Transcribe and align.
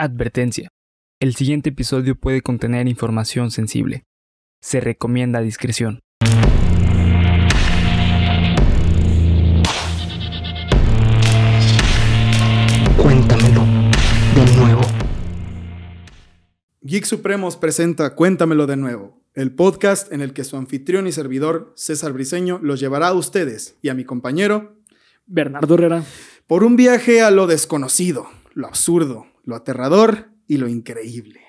Advertencia. 0.00 0.68
El 1.18 1.34
siguiente 1.34 1.70
episodio 1.70 2.14
puede 2.14 2.40
contener 2.40 2.86
información 2.86 3.50
sensible. 3.50 4.04
Se 4.62 4.78
recomienda 4.78 5.40
discreción. 5.40 5.98
Cuéntamelo 12.96 13.64
de 14.36 14.56
nuevo. 14.56 14.82
Geek 16.82 17.04
Supremos 17.04 17.56
presenta 17.56 18.14
Cuéntamelo 18.14 18.68
de 18.68 18.76
nuevo, 18.76 19.20
el 19.34 19.52
podcast 19.52 20.12
en 20.12 20.20
el 20.20 20.32
que 20.32 20.44
su 20.44 20.56
anfitrión 20.56 21.08
y 21.08 21.12
servidor, 21.12 21.72
César 21.74 22.12
Briseño, 22.12 22.60
los 22.62 22.78
llevará 22.78 23.08
a 23.08 23.14
ustedes 23.14 23.76
y 23.82 23.88
a 23.88 23.94
mi 23.94 24.04
compañero 24.04 24.76
Bernardo 25.26 25.74
Herrera. 25.74 26.04
por 26.46 26.62
un 26.62 26.76
viaje 26.76 27.20
a 27.20 27.32
lo 27.32 27.48
desconocido, 27.48 28.28
lo 28.54 28.68
absurdo, 28.68 29.26
lo 29.48 29.56
aterrador 29.56 30.28
y 30.46 30.58
lo 30.58 30.68
increíble. 30.68 31.40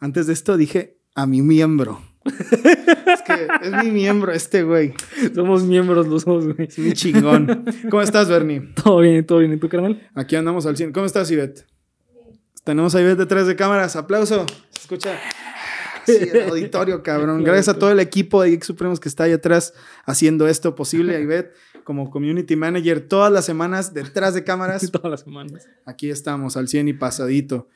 Antes 0.00 0.26
de 0.26 0.32
esto 0.32 0.56
dije 0.56 0.98
a 1.14 1.26
mi 1.26 1.42
miembro. 1.42 2.02
es 2.24 3.22
que 3.22 3.46
es 3.62 3.84
mi 3.84 3.92
miembro 3.92 4.32
este 4.32 4.64
güey. 4.64 4.94
Somos 5.32 5.62
miembros 5.62 6.08
los 6.08 6.24
dos, 6.24 6.44
güey. 6.44 6.66
Es 6.66 6.78
mi 6.80 6.92
chingón. 6.92 7.64
¿Cómo 7.88 8.02
estás, 8.02 8.28
Bernie? 8.28 8.60
Todo 8.82 8.98
bien, 8.98 9.24
todo 9.24 9.38
bien. 9.38 9.52
¿Y 9.52 9.58
tú, 9.58 9.68
carnal? 9.68 10.10
Aquí 10.14 10.34
andamos 10.34 10.66
al 10.66 10.76
100. 10.76 10.92
¿Cómo 10.92 11.06
estás, 11.06 11.30
Ivette? 11.30 11.66
Tenemos 12.64 12.96
a 12.96 13.00
Ivette 13.00 13.18
detrás 13.18 13.46
de 13.46 13.54
cámaras. 13.54 13.94
Aplauso. 13.94 14.44
Se 14.70 14.80
escucha. 14.80 15.16
Sí, 16.04 16.16
el 16.32 16.50
auditorio, 16.50 17.00
cabrón. 17.04 17.44
Gracias 17.44 17.68
a 17.68 17.78
todo 17.78 17.92
el 17.92 18.00
equipo 18.00 18.42
de 18.42 18.50
Geek 18.50 18.64
Supremos 18.64 18.98
que 18.98 19.08
está 19.08 19.24
ahí 19.24 19.32
atrás 19.32 19.72
haciendo 20.04 20.48
esto 20.48 20.74
posible. 20.74 21.14
A 21.14 21.20
Ivette, 21.20 21.54
como 21.90 22.08
community 22.08 22.54
manager, 22.54 23.00
todas 23.00 23.32
las 23.32 23.44
semanas 23.44 23.92
detrás 23.92 24.32
de 24.32 24.44
cámaras. 24.50 24.88
Todas 24.92 25.10
las 25.10 25.22
semanas. 25.22 25.66
Aquí 25.84 26.08
estamos, 26.08 26.56
al 26.56 26.68
100 26.68 26.86
y 26.86 26.92
pasadito. 26.92 27.66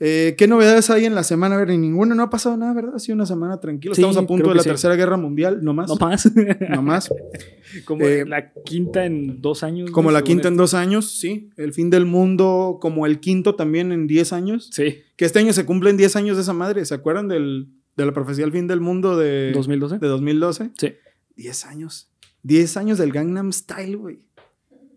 Eh, 0.00 0.34
¿Qué 0.36 0.48
novedades 0.48 0.90
hay 0.90 1.04
en 1.04 1.14
la 1.14 1.22
semana? 1.22 1.54
A 1.54 1.58
ver, 1.58 1.68
ni 1.68 1.78
ninguna, 1.78 2.16
no 2.16 2.24
ha 2.24 2.30
pasado 2.30 2.56
nada, 2.56 2.72
¿verdad? 2.72 2.96
Ha 2.96 2.98
sido 2.98 3.14
una 3.14 3.26
semana 3.26 3.60
tranquila. 3.60 3.94
Sí, 3.94 4.00
Estamos 4.00 4.16
a 4.16 4.26
punto 4.26 4.48
de 4.48 4.56
la 4.56 4.64
sí. 4.64 4.70
Tercera 4.70 4.96
Guerra 4.96 5.16
Mundial, 5.16 5.60
no 5.62 5.72
más. 5.72 5.88
No 5.88 5.94
más. 5.94 6.28
No 6.70 6.82
más. 6.82 7.08
Como 7.84 8.04
Eh, 8.04 8.24
la 8.26 8.52
quinta 8.64 9.06
en 9.06 9.40
dos 9.40 9.62
años. 9.62 9.92
Como 9.92 10.10
la 10.10 10.22
quinta 10.22 10.48
en 10.48 10.54
esto. 10.54 10.62
dos 10.64 10.74
años, 10.74 11.12
sí. 11.20 11.50
El 11.56 11.72
fin 11.72 11.90
del 11.90 12.06
mundo, 12.06 12.78
como 12.80 13.06
el 13.06 13.20
quinto 13.20 13.54
también 13.54 13.92
en 13.92 14.08
10 14.08 14.32
años. 14.32 14.68
Sí. 14.72 15.02
Que 15.16 15.24
este 15.26 15.38
año 15.38 15.52
se 15.52 15.64
cumplen 15.64 15.96
10 15.96 16.16
años 16.16 16.36
de 16.36 16.42
esa 16.42 16.52
madre. 16.54 16.84
¿Se 16.84 16.94
acuerdan 16.94 17.28
del, 17.28 17.68
de 17.96 18.04
la 18.04 18.12
profecía 18.12 18.44
del 18.44 18.52
fin 18.52 18.66
del 18.66 18.80
mundo 18.80 19.16
de, 19.16 19.52
2012. 19.52 19.98
de 20.00 20.08
2012? 20.08 20.70
Sí. 20.76 20.94
10 21.36 21.66
años. 21.66 22.08
10 22.48 22.78
años 22.78 22.96
del 22.96 23.12
Gangnam 23.12 23.52
Style, 23.52 23.96
güey. 23.96 24.20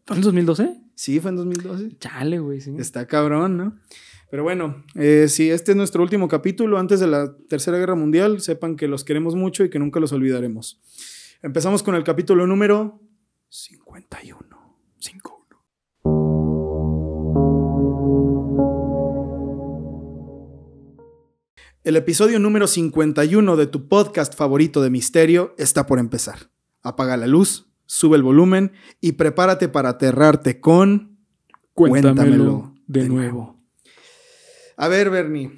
¿Fue 0.06 0.16
en 0.16 0.22
2012? 0.22 0.82
Sí, 0.96 1.20
fue 1.20 1.32
en 1.32 1.36
2012. 1.36 1.98
Chale, 2.00 2.40
güey, 2.40 2.62
sí. 2.62 2.74
Está 2.80 3.06
cabrón, 3.06 3.58
¿no? 3.58 3.78
Pero 4.30 4.44
bueno, 4.44 4.86
eh, 4.96 5.26
si 5.28 5.50
este 5.52 5.72
es 5.72 5.76
nuestro 5.76 6.02
último 6.02 6.30
capítulo 6.30 6.80
antes 6.80 7.02
de 7.02 7.08
la 7.08 7.36
Tercera 7.50 7.78
Guerra 7.78 7.96
Mundial, 7.96 8.40
sepan 8.40 8.78
que 8.78 8.88
los 8.88 9.04
queremos 9.04 9.36
mucho 9.36 9.66
y 9.66 9.70
que 9.70 9.80
nunca 9.80 10.00
los 10.00 10.14
olvidaremos. 10.14 10.80
Empezamos 11.42 11.84
con 11.84 11.96
el 11.96 12.06
capítulo 12.06 12.48
número 12.48 13.02
51. 13.50 14.48
51. 15.00 15.42
El 21.84 21.98
episodio 21.98 22.40
número 22.40 22.66
51 22.66 23.58
de 23.58 23.68
tu 23.68 23.90
podcast 23.90 24.36
favorito 24.36 24.82
de 24.82 24.90
misterio 24.90 25.54
está 25.58 25.86
por 25.86 26.00
empezar. 26.00 26.52
Apaga 26.84 27.18
la 27.18 27.28
luz, 27.28 27.68
sube 27.86 28.18
el 28.18 28.24
volumen 28.24 28.74
y 29.00 29.14
prepárate 29.14 29.68
para 29.68 29.90
aterrarte 29.90 30.60
con... 30.60 31.18
Cuéntamelo 31.74 32.74
de 32.88 33.02
de 33.02 33.10
nuevo. 33.10 33.58
A 34.76 34.88
ver, 34.88 35.10
Bernie, 35.10 35.52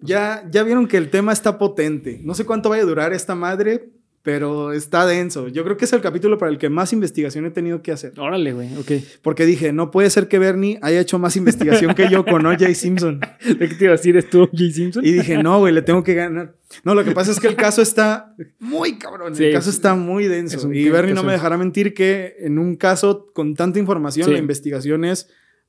ya, 0.00 0.48
ya 0.50 0.62
vieron 0.62 0.88
que 0.88 0.96
el 0.96 1.10
tema 1.10 1.32
está 1.32 1.58
potente. 1.58 2.20
No 2.22 2.34
sé 2.34 2.46
cuánto 2.46 2.68
vaya 2.68 2.82
a 2.82 2.86
durar 2.86 3.12
esta 3.12 3.34
madre, 3.34 3.92
pero 4.22 4.72
está 4.72 5.04
denso. 5.04 5.48
Yo 5.48 5.64
creo 5.64 5.76
que 5.76 5.84
es 5.84 5.92
el 5.92 6.00
capítulo 6.00 6.38
para 6.38 6.50
el 6.52 6.58
que 6.58 6.68
más 6.68 6.92
investigación 6.92 7.44
he 7.44 7.50
tenido 7.50 7.82
que 7.82 7.90
hacer. 7.90 8.12
Órale, 8.18 8.52
güey, 8.52 8.68
ok. 8.76 8.92
Porque 9.20 9.46
dije, 9.46 9.72
no 9.72 9.90
puede 9.90 10.10
ser 10.10 10.28
que 10.28 10.38
Bernie 10.38 10.78
haya 10.80 11.00
hecho 11.00 11.18
más 11.18 11.34
investigación 11.36 11.94
que 11.94 12.08
yo 12.08 12.24
con 12.24 12.46
O.J. 12.46 12.72
Simpson. 12.74 13.20
¿De 13.44 13.68
qué 13.68 13.74
te 13.74 13.84
iba 13.84 13.94
a 13.94 13.96
decir? 13.96 14.16
¿Es 14.16 14.30
tú, 14.30 14.48
Jay 14.54 14.70
Simpson? 14.72 15.04
Y 15.04 15.10
dije, 15.12 15.42
no, 15.42 15.58
güey, 15.58 15.74
le 15.74 15.82
tengo 15.82 16.04
que 16.04 16.14
ganar. 16.14 16.54
No, 16.84 16.94
lo 16.94 17.04
que 17.04 17.10
pasa 17.10 17.32
es 17.32 17.40
que 17.40 17.48
el 17.48 17.56
caso 17.56 17.82
está 17.82 18.34
muy 18.60 18.96
cabrón. 18.98 19.34
Sí, 19.34 19.44
el 19.46 19.52
caso 19.54 19.70
es- 19.70 19.76
está 19.76 19.94
muy 19.96 20.26
denso. 20.28 20.72
Y 20.72 20.88
Bernie 20.88 21.14
no 21.14 21.22
me 21.24 21.32
dejará 21.32 21.58
mentir 21.58 21.92
que 21.92 22.36
en 22.38 22.58
un 22.58 22.76
caso 22.76 23.26
con 23.34 23.54
tanta 23.54 23.78
información, 23.78 24.26
Sí. 24.26 24.32
la 24.32 24.38
investigación 24.38 25.04
es 25.04 25.28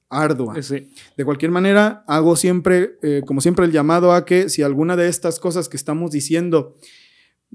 ardua. 0.10 0.62
Sí. 0.62 0.92
De 1.18 1.26
cualquier 1.26 1.50
manera, 1.50 2.04
hago 2.08 2.36
siempre, 2.36 2.98
eh, 3.02 3.22
como 3.26 3.42
siempre, 3.42 3.66
el 3.66 3.72
llamado 3.72 4.14
a 4.14 4.26
que 4.26 4.48
si 4.48 4.62
alguna 4.62 4.96
de 4.96 5.08
estas 5.08 5.40
cosas 5.40 5.70
que 5.70 5.76
estamos 5.78 6.12
diciendo 6.12 6.78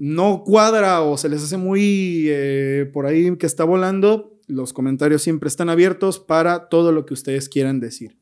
no 0.01 0.45
cuadra 0.45 1.01
o 1.03 1.17
se 1.19 1.29
les 1.29 1.43
hace 1.43 1.57
muy 1.57 2.27
eh, 2.29 2.89
por 2.93 3.05
ahí 3.07 3.37
que 3.37 3.47
está 3.47 3.65
volando, 3.65 4.39
los 4.47 4.73
comentarios 4.73 5.23
siempre 5.23 5.49
están 5.49 5.69
abiertos 5.69 6.21
para 6.21 6.69
todo 6.69 6.93
lo 6.93 7.05
que 7.05 7.15
ustedes 7.15 7.49
quieran 7.49 7.81
decir. 7.81 8.17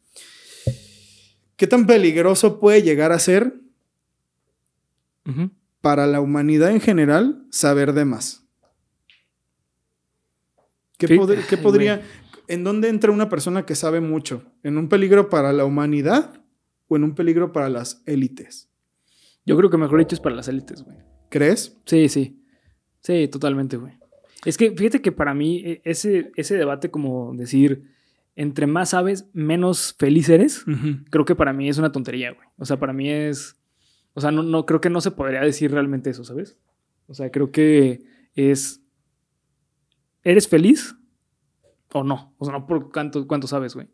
¿Qué 1.56 1.66
tan 1.66 1.86
peligroso 1.86 2.58
puede 2.60 2.82
llegar 2.82 3.12
a 3.12 3.18
ser 3.18 3.54
para 5.80 6.06
la 6.06 6.20
humanidad 6.20 6.70
en 6.70 6.80
general 6.80 7.44
saber 7.50 7.92
de 7.92 8.04
más? 8.04 8.42
¿Qué, 10.98 11.08
Sí. 11.08 11.14
pod- 11.18 11.46
qué 11.48 11.56
Ay, 11.56 11.62
podría, 11.62 12.02
¿En 12.48 12.62
dónde 12.64 12.88
entra 12.88 13.10
una 13.10 13.28
persona 13.28 13.66
que 13.66 13.74
sabe 13.74 14.00
mucho? 14.00 14.42
¿En 14.62 14.78
un 14.78 14.88
peligro 14.88 15.28
para 15.28 15.52
la 15.52 15.64
humanidad 15.64 16.40
o 16.88 16.96
en 16.96 17.02
un 17.04 17.14
peligro 17.14 17.52
para 17.52 17.68
las 17.68 18.02
élites? 18.06 18.70
Yo 19.44 19.56
creo 19.56 19.68
que 19.68 19.76
mejor 19.76 19.98
dicho 19.98 20.14
es 20.14 20.20
para 20.20 20.36
las 20.36 20.46
élites, 20.48 20.82
güey. 20.84 20.96
¿Crees? 21.28 21.76
Sí, 21.86 22.08
sí. 22.08 22.40
Sí, 23.00 23.28
totalmente, 23.28 23.76
güey. 23.76 23.94
Es 24.44 24.56
que 24.56 24.70
fíjate 24.72 25.00
que 25.02 25.12
para 25.12 25.34
mí 25.34 25.58
e- 25.64 25.80
ese, 25.84 26.30
ese 26.36 26.56
debate 26.56 26.90
como 26.90 27.34
decir, 27.34 27.90
entre 28.36 28.66
más 28.66 28.90
sabes, 28.90 29.28
menos 29.32 29.94
feliz 29.98 30.28
eres, 30.28 30.64
creo 31.10 31.24
que 31.24 31.34
para 31.34 31.52
mí 31.52 31.68
es 31.68 31.78
una 31.78 31.92
tontería, 31.92 32.32
güey. 32.32 32.46
O 32.58 32.64
sea, 32.64 32.78
para 32.78 32.92
mí 32.92 33.10
es... 33.10 33.56
O 34.14 34.20
sea, 34.20 34.30
no, 34.30 34.42
no 34.42 34.64
creo 34.66 34.80
que 34.80 34.90
no 34.90 35.00
se 35.00 35.10
podría 35.10 35.40
decir 35.40 35.70
realmente 35.72 36.10
eso, 36.10 36.24
¿sabes? 36.24 36.56
O 37.06 37.14
sea, 37.14 37.30
creo 37.30 37.50
que 37.50 38.04
es... 38.34 38.80
¿Eres 40.22 40.48
feliz 40.48 40.94
o 41.92 42.02
no? 42.02 42.34
O 42.38 42.44
sea, 42.44 42.52
no 42.52 42.66
por 42.66 42.90
cuánto, 42.92 43.26
cuánto 43.26 43.46
sabes, 43.46 43.74
güey. 43.74 43.88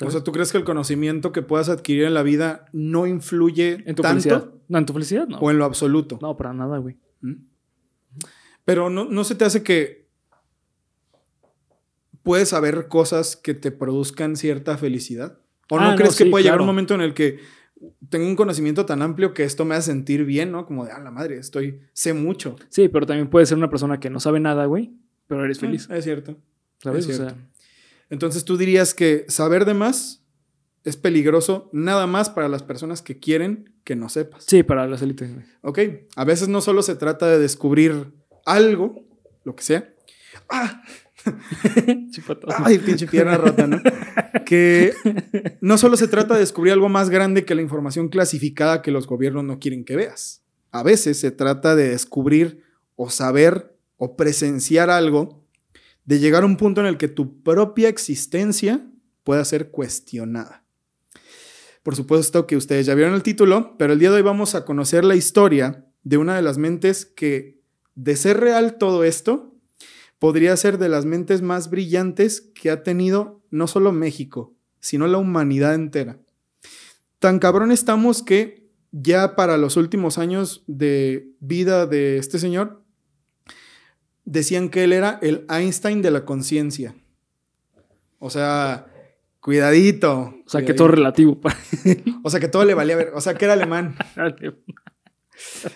O 0.00 0.10
sea, 0.10 0.24
¿tú 0.24 0.32
crees 0.32 0.50
que 0.50 0.58
el 0.58 0.64
conocimiento 0.64 1.32
que 1.32 1.42
puedas 1.42 1.68
adquirir 1.68 2.04
en 2.04 2.14
la 2.14 2.22
vida 2.22 2.66
no 2.72 3.06
influye 3.06 3.82
en 3.86 3.94
tu 3.94 4.02
tanto 4.02 4.22
felicidad. 4.22 4.50
No, 4.68 4.78
en 4.78 4.86
tu 4.86 4.92
felicidad, 4.92 5.28
no. 5.28 5.38
o 5.38 5.50
en 5.50 5.58
lo 5.58 5.64
absoluto? 5.64 6.18
No, 6.20 6.36
para 6.36 6.52
nada, 6.52 6.78
güey. 6.78 6.96
¿Mm? 7.20 7.34
Pero 8.64 8.90
no, 8.90 9.04
no 9.04 9.24
se 9.24 9.34
te 9.34 9.44
hace 9.44 9.62
que 9.62 10.08
puedes 12.22 12.48
saber 12.48 12.88
cosas 12.88 13.36
que 13.36 13.54
te 13.54 13.70
produzcan 13.70 14.36
cierta 14.36 14.76
felicidad. 14.78 15.38
¿O 15.70 15.78
no 15.78 15.86
Ah, 15.86 15.90
no, 15.90 15.96
crees 15.96 16.16
que 16.16 16.24
sí, 16.24 16.30
puede 16.30 16.44
llegar 16.44 16.60
un 16.60 16.66
momento 16.66 16.94
en 16.94 17.00
el 17.00 17.14
que 17.14 17.40
tengo 18.08 18.26
un 18.26 18.36
conocimiento 18.36 18.86
tan 18.86 19.02
amplio 19.02 19.34
que 19.34 19.44
esto 19.44 19.64
me 19.64 19.74
hace 19.74 19.90
sentir 19.90 20.24
bien, 20.24 20.52
¿no? 20.52 20.66
Como 20.66 20.84
de, 20.84 20.92
ah, 20.92 21.00
la 21.00 21.10
madre, 21.10 21.38
estoy, 21.38 21.80
sé 21.92 22.14
mucho. 22.14 22.56
Sí, 22.68 22.88
pero 22.88 23.06
también 23.06 23.28
puedes 23.28 23.48
ser 23.48 23.58
una 23.58 23.70
persona 23.70 23.98
que 23.98 24.10
no 24.10 24.20
sabe 24.20 24.40
nada, 24.40 24.66
güey, 24.66 24.92
pero 25.26 25.44
eres 25.44 25.58
feliz. 25.58 25.88
Ah, 25.90 25.96
es 25.96 26.04
cierto. 26.04 26.36
¿Sabes? 26.78 27.06
es 27.06 27.14
O 27.14 27.18
cierto. 27.18 27.34
sea, 27.34 27.48
Entonces 28.12 28.44
tú 28.44 28.58
dirías 28.58 28.92
que 28.92 29.24
saber 29.28 29.64
de 29.64 29.72
más 29.72 30.22
es 30.84 30.98
peligroso 30.98 31.70
nada 31.72 32.06
más 32.06 32.28
para 32.28 32.46
las 32.46 32.62
personas 32.62 33.00
que 33.00 33.18
quieren 33.18 33.72
que 33.84 33.96
no 33.96 34.10
sepas. 34.10 34.44
sí, 34.46 34.62
para 34.62 34.86
las 34.86 35.00
élites. 35.00 35.30
Ok, 35.62 35.78
a 36.14 36.24
veces 36.24 36.48
no 36.48 36.60
solo 36.60 36.82
se 36.82 36.94
trata 36.94 37.26
de 37.26 37.38
descubrir 37.38 38.12
algo, 38.44 39.02
lo 39.44 39.56
que 39.56 39.62
sea. 39.62 39.94
¡Ah! 40.50 40.82
Ay, 42.64 42.80
pinche 42.80 43.06
pierna 43.06 43.38
rota, 43.38 43.66
¿no? 43.66 43.80
Que 44.44 44.92
no 45.62 45.78
solo 45.78 45.96
se 45.96 46.06
trata 46.06 46.34
de 46.34 46.40
descubrir 46.40 46.74
algo 46.74 46.90
más 46.90 47.08
grande 47.08 47.46
que 47.46 47.54
la 47.54 47.62
información 47.62 48.08
clasificada 48.08 48.82
que 48.82 48.90
los 48.90 49.06
gobiernos 49.06 49.44
no 49.44 49.58
quieren 49.58 49.86
que 49.86 49.96
veas. 49.96 50.42
A 50.70 50.82
veces 50.82 51.18
se 51.18 51.30
trata 51.30 51.74
de 51.76 51.88
descubrir 51.88 52.62
o 52.94 53.08
saber 53.08 53.74
o 53.96 54.16
presenciar 54.16 54.90
algo, 54.90 55.41
de 56.04 56.18
llegar 56.18 56.42
a 56.42 56.46
un 56.46 56.56
punto 56.56 56.80
en 56.80 56.86
el 56.86 56.98
que 56.98 57.08
tu 57.08 57.42
propia 57.42 57.88
existencia 57.88 58.86
pueda 59.24 59.44
ser 59.44 59.70
cuestionada. 59.70 60.64
Por 61.82 61.96
supuesto 61.96 62.46
que 62.46 62.56
ustedes 62.56 62.86
ya 62.86 62.94
vieron 62.94 63.14
el 63.14 63.22
título, 63.22 63.76
pero 63.76 63.92
el 63.92 63.98
día 63.98 64.10
de 64.10 64.16
hoy 64.16 64.22
vamos 64.22 64.54
a 64.54 64.64
conocer 64.64 65.04
la 65.04 65.16
historia 65.16 65.86
de 66.04 66.16
una 66.16 66.36
de 66.36 66.42
las 66.42 66.58
mentes 66.58 67.06
que, 67.06 67.60
de 67.94 68.16
ser 68.16 68.38
real 68.38 68.78
todo 68.78 69.04
esto, 69.04 69.54
podría 70.18 70.56
ser 70.56 70.78
de 70.78 70.88
las 70.88 71.04
mentes 71.04 71.42
más 71.42 71.70
brillantes 71.70 72.40
que 72.40 72.70
ha 72.70 72.84
tenido 72.84 73.42
no 73.50 73.66
solo 73.66 73.92
México, 73.92 74.54
sino 74.80 75.08
la 75.08 75.18
humanidad 75.18 75.74
entera. 75.74 76.20
Tan 77.18 77.38
cabrón 77.38 77.72
estamos 77.72 78.22
que 78.22 78.68
ya 78.92 79.34
para 79.34 79.56
los 79.56 79.76
últimos 79.76 80.18
años 80.18 80.62
de 80.66 81.32
vida 81.40 81.86
de 81.86 82.18
este 82.18 82.38
señor, 82.38 82.81
decían 84.24 84.68
que 84.68 84.84
él 84.84 84.92
era 84.92 85.18
el 85.22 85.46
Einstein 85.48 86.02
de 86.02 86.10
la 86.10 86.24
conciencia. 86.24 86.94
O 88.18 88.30
sea, 88.30 88.86
Cuidadito. 89.42 90.36
O 90.46 90.48
sea, 90.48 90.64
que 90.64 90.72
todo 90.72 90.88
relativo. 90.88 91.40
para 91.40 91.56
O 92.22 92.30
sea, 92.30 92.38
que 92.38 92.46
todo 92.46 92.64
le 92.64 92.74
valía 92.74 92.94
ver. 92.94 93.10
O 93.12 93.20
sea, 93.20 93.34
que 93.34 93.44
era 93.46 93.54
alemán. 93.54 93.96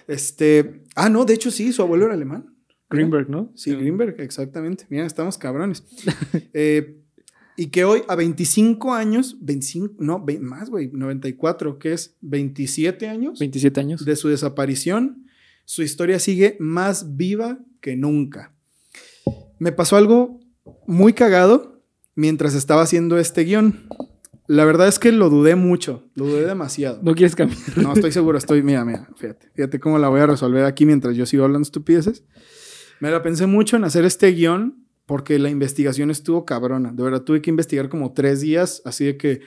Este. 0.06 0.84
Ah, 0.94 1.08
no, 1.08 1.24
de 1.24 1.34
hecho 1.34 1.50
sí, 1.50 1.72
su 1.72 1.82
abuelo 1.82 2.04
era 2.04 2.14
alemán. 2.14 2.54
Greenberg, 2.88 3.28
¿no? 3.28 3.50
Sí, 3.56 3.74
Greenberg, 3.74 4.20
exactamente. 4.20 4.86
Mira, 4.88 5.04
estamos 5.04 5.36
cabrones. 5.36 5.82
Eh, 6.52 7.02
y 7.58 7.68
que 7.68 7.84
hoy, 7.84 8.02
a 8.06 8.14
25 8.14 8.94
años, 8.94 9.38
25, 9.40 9.96
no, 9.98 10.24
más, 10.40 10.70
güey, 10.70 10.90
94, 10.92 11.78
que 11.78 11.94
es 11.94 12.16
27 12.20 13.08
años 13.08 13.38
27 13.38 13.80
años. 13.80 14.04
de 14.04 14.14
su 14.14 14.28
desaparición, 14.28 15.25
su 15.66 15.82
historia 15.82 16.18
sigue 16.18 16.56
más 16.60 17.16
viva 17.16 17.58
que 17.80 17.96
nunca. 17.96 18.54
Me 19.58 19.72
pasó 19.72 19.96
algo 19.96 20.40
muy 20.86 21.12
cagado 21.12 21.82
mientras 22.14 22.54
estaba 22.54 22.82
haciendo 22.82 23.18
este 23.18 23.42
guion. 23.42 23.88
La 24.46 24.64
verdad 24.64 24.86
es 24.86 25.00
que 25.00 25.10
lo 25.10 25.28
dudé 25.28 25.56
mucho, 25.56 26.08
lo 26.14 26.26
dudé 26.26 26.46
demasiado. 26.46 27.00
¿No 27.02 27.14
quieres 27.16 27.34
cambiar? 27.34 27.58
No, 27.76 27.92
estoy 27.92 28.12
seguro, 28.12 28.38
estoy, 28.38 28.62
mira, 28.62 28.84
mira, 28.84 29.08
fíjate, 29.16 29.50
fíjate 29.54 29.80
cómo 29.80 29.98
la 29.98 30.08
voy 30.08 30.20
a 30.20 30.26
resolver 30.26 30.64
aquí 30.64 30.86
mientras 30.86 31.16
yo 31.16 31.26
sigo 31.26 31.42
hablando 31.42 31.64
estupideces. 31.64 32.24
Me 33.00 33.10
la 33.10 33.22
pensé 33.22 33.46
mucho 33.46 33.76
en 33.76 33.82
hacer 33.82 34.04
este 34.04 34.30
guion 34.30 34.86
porque 35.04 35.38
la 35.40 35.50
investigación 35.50 36.12
estuvo 36.12 36.44
cabrona. 36.44 36.92
De 36.92 37.02
verdad, 37.02 37.22
tuve 37.22 37.42
que 37.42 37.50
investigar 37.50 37.88
como 37.88 38.12
tres 38.12 38.40
días, 38.40 38.82
así 38.84 39.04
de 39.04 39.16
que 39.16 39.40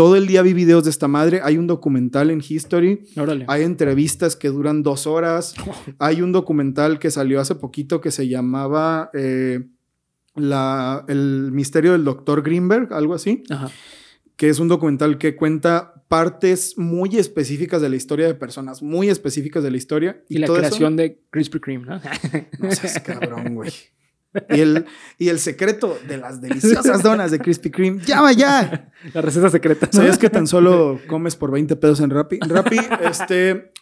todo 0.00 0.16
el 0.16 0.26
día 0.26 0.40
vi 0.40 0.54
videos 0.54 0.84
de 0.84 0.88
esta 0.88 1.08
madre. 1.08 1.42
Hay 1.44 1.58
un 1.58 1.66
documental 1.66 2.30
en 2.30 2.40
History, 2.40 3.02
Órale. 3.18 3.44
hay 3.48 3.64
entrevistas 3.64 4.34
que 4.34 4.48
duran 4.48 4.82
dos 4.82 5.06
horas, 5.06 5.54
hay 5.98 6.22
un 6.22 6.32
documental 6.32 6.98
que 6.98 7.10
salió 7.10 7.38
hace 7.38 7.54
poquito 7.54 8.00
que 8.00 8.10
se 8.10 8.26
llamaba 8.26 9.10
eh, 9.12 9.60
la, 10.36 11.04
El 11.06 11.50
misterio 11.52 11.92
del 11.92 12.04
doctor 12.06 12.40
Greenberg, 12.42 12.94
algo 12.94 13.12
así 13.12 13.42
Ajá. 13.50 13.70
que 14.36 14.48
es 14.48 14.58
un 14.58 14.68
documental 14.68 15.18
que 15.18 15.36
cuenta 15.36 16.02
partes 16.08 16.78
muy 16.78 17.18
específicas 17.18 17.82
de 17.82 17.90
la 17.90 17.96
historia 17.96 18.26
de 18.26 18.34
personas, 18.34 18.80
muy 18.82 19.10
específicas 19.10 19.62
de 19.62 19.70
la 19.70 19.76
historia. 19.76 20.24
Y 20.30 20.38
la 20.38 20.46
todo 20.46 20.56
eso- 20.56 20.62
creación 20.68 20.96
de 20.96 21.20
Krispy 21.28 21.60
Kreme, 21.60 21.84
¿no? 21.84 22.00
No 22.58 22.70
seas 22.72 23.00
cabrón, 23.00 23.54
güey. 23.54 23.70
Y 24.50 24.60
el, 24.60 24.86
y 25.18 25.28
el 25.28 25.38
secreto 25.40 25.98
de 26.06 26.16
las 26.16 26.40
deliciosas 26.40 27.02
donas 27.02 27.30
de 27.32 27.40
Krispy 27.40 27.70
Kreme. 27.70 28.00
¡Ya 28.04 28.20
va 28.22 28.32
ya! 28.32 28.90
la 29.14 29.20
receta 29.22 29.50
secreta. 29.50 29.86
¿no? 29.86 29.92
¿Sabías 29.92 30.18
que 30.18 30.30
tan 30.30 30.46
solo 30.46 31.00
comes 31.08 31.34
por 31.36 31.50
20 31.50 31.74
pesos 31.76 32.00
en 32.00 32.10
Rappi? 32.10 32.38
Rappi, 32.40 32.78
este, 33.02 33.72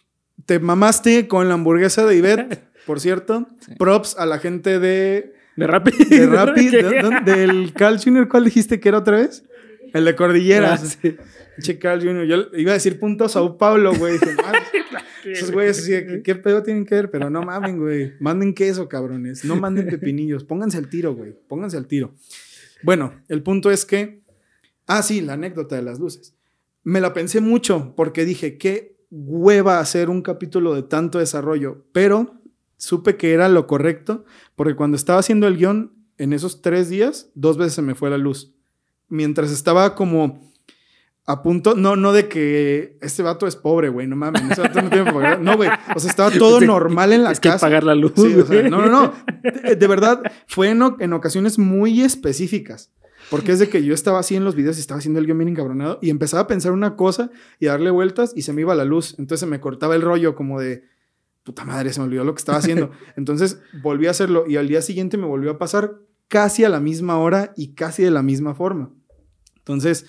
te 0.45 0.59
mamaste 0.59 1.27
con 1.27 1.47
la 1.47 1.53
hamburguesa 1.53 2.05
de 2.05 2.15
Ivette, 2.17 2.63
por 2.87 2.99
cierto. 2.99 3.47
Sí. 3.65 3.75
Props 3.77 4.15
a 4.17 4.25
la 4.25 4.39
gente 4.39 4.79
de, 4.79 5.35
De 5.55 5.67
Rappi. 5.67 5.91
de 6.05 6.25
Rappi, 6.25 6.67
de- 6.69 6.83
de- 6.83 7.21
del 7.35 7.73
Carl 7.73 7.99
Jr., 8.03 8.27
¿cuál 8.27 8.45
dijiste 8.45 8.79
que 8.79 8.89
era 8.89 8.97
otra 8.97 9.17
vez? 9.17 9.43
El 9.93 10.05
de 10.05 10.11
Ah, 10.11 10.15
Cordilleras. 10.15 10.97
sí. 11.01 11.15
Che, 11.61 11.77
Carl 11.77 12.01
Jr. 12.01 12.25
Yo 12.25 12.57
iba 12.57 12.71
a 12.71 12.75
decir 12.75 12.99
punto 12.99 13.27
Sao 13.27 13.57
Paulo, 13.57 13.93
güey. 13.93 14.13
Dije, 14.13 14.33
"Madre, 14.35 14.59
Esos 15.25 15.51
güeyes 15.51 15.79
así, 15.79 15.91
que, 15.91 16.21
¿qué 16.23 16.35
pedo 16.35 16.63
tienen 16.63 16.85
que 16.85 16.95
ver? 16.95 17.11
Pero 17.11 17.29
no 17.29 17.41
mamen, 17.43 17.77
güey. 17.77 18.13
Manden 18.21 18.53
queso, 18.53 18.87
cabrones. 18.87 19.43
No 19.43 19.57
manden 19.57 19.87
pepinillos. 19.87 20.45
Pónganse 20.45 20.77
al 20.77 20.87
tiro, 20.89 21.13
güey. 21.13 21.35
Pónganse 21.47 21.75
al 21.77 21.87
tiro. 21.87 22.13
Bueno, 22.83 23.13
el 23.27 23.43
punto 23.43 23.69
es 23.71 23.85
que. 23.85 24.21
Ah, 24.87 25.03
sí, 25.03 25.19
la 25.21 25.33
anécdota 25.33 25.75
de 25.75 25.81
las 25.81 25.99
luces. 25.99 26.33
Me 26.83 27.01
la 27.01 27.13
pensé 27.13 27.41
mucho 27.41 27.93
porque 27.95 28.23
dije, 28.25 28.57
qué 28.57 28.95
hueva 29.11 29.79
hacer 29.79 30.09
un 30.09 30.21
capítulo 30.21 30.73
de 30.73 30.83
tanto 30.83 31.19
desarrollo. 31.19 31.85
Pero 31.91 32.41
supe 32.77 33.17
que 33.17 33.33
era 33.33 33.49
lo 33.49 33.67
correcto 33.67 34.23
porque 34.55 34.75
cuando 34.75 34.95
estaba 34.95 35.19
haciendo 35.19 35.47
el 35.47 35.57
guion, 35.57 35.93
en 36.17 36.31
esos 36.33 36.61
tres 36.61 36.89
días, 36.89 37.29
dos 37.35 37.57
veces 37.57 37.73
se 37.73 37.81
me 37.81 37.93
fue 37.95 38.09
la 38.09 38.17
luz. 38.17 38.53
Mientras 39.09 39.51
estaba 39.51 39.95
como 39.95 40.49
a 41.25 41.43
punto, 41.43 41.75
no, 41.75 41.95
no 41.95 42.11
de 42.11 42.27
que 42.27 42.97
este 43.01 43.21
vato 43.21 43.45
es 43.45 43.55
pobre, 43.55 43.89
güey, 43.89 44.07
no 44.07 44.15
mames, 44.15 44.41
ese 44.49 44.61
vato 44.61 44.81
no 44.81 44.89
tiene 44.89 45.03
para 45.05 45.15
pagar. 45.15 45.41
No, 45.41 45.57
güey, 45.57 45.69
o 45.95 45.99
sea, 45.99 46.09
estaba 46.09 46.31
todo 46.31 46.59
normal 46.65 47.13
en 47.13 47.23
la 47.23 47.31
Es 47.31 47.39
que 47.39 47.49
casa. 47.49 47.67
pagar 47.67 47.83
la 47.83 47.93
luz. 47.93 48.13
Sí, 48.15 48.33
o 48.35 48.45
sea, 48.45 48.61
güey. 48.61 48.71
no, 48.71 48.81
no, 48.81 48.89
no. 48.89 49.13
De, 49.63 49.75
de 49.75 49.87
verdad, 49.87 50.23
fue 50.47 50.69
en, 50.69 50.81
en 50.99 51.13
ocasiones 51.13 51.59
muy 51.59 52.01
específicas. 52.01 52.91
Porque 53.29 53.51
es 53.51 53.59
de 53.59 53.69
que 53.69 53.83
yo 53.83 53.93
estaba 53.93 54.17
así 54.19 54.35
en 54.35 54.43
los 54.43 54.55
videos 54.55 54.77
y 54.77 54.79
estaba 54.79 54.97
haciendo 54.97 55.19
el 55.19 55.27
guion 55.27 55.37
bien 55.37 55.49
encabronado 55.49 55.99
y 56.01 56.09
empezaba 56.09 56.43
a 56.43 56.47
pensar 56.47 56.71
una 56.71 56.95
cosa 56.95 57.29
y 57.59 57.67
a 57.67 57.71
darle 57.71 57.91
vueltas 57.91 58.31
y 58.35 58.41
se 58.41 58.53
me 58.53 58.61
iba 58.61 58.73
la 58.73 58.85
luz. 58.85 59.15
Entonces 59.19 59.41
se 59.41 59.45
me 59.45 59.59
cortaba 59.59 59.95
el 59.95 60.01
rollo 60.01 60.33
como 60.33 60.59
de, 60.59 60.85
puta 61.43 61.63
madre, 61.63 61.93
se 61.93 61.99
me 61.99 62.07
olvidó 62.07 62.23
lo 62.23 62.33
que 62.33 62.39
estaba 62.39 62.57
haciendo. 62.57 62.89
Entonces 63.17 63.61
volví 63.83 64.07
a 64.07 64.11
hacerlo 64.11 64.45
y 64.47 64.55
al 64.55 64.67
día 64.67 64.81
siguiente 64.81 65.17
me 65.17 65.27
volvió 65.27 65.51
a 65.51 65.57
pasar 65.59 65.99
casi 66.27 66.63
a 66.63 66.69
la 66.69 66.79
misma 66.79 67.19
hora 67.19 67.53
y 67.55 67.73
casi 67.75 68.01
de 68.01 68.09
la 68.09 68.23
misma 68.23 68.55
forma. 68.55 68.89
Entonces, 69.69 70.07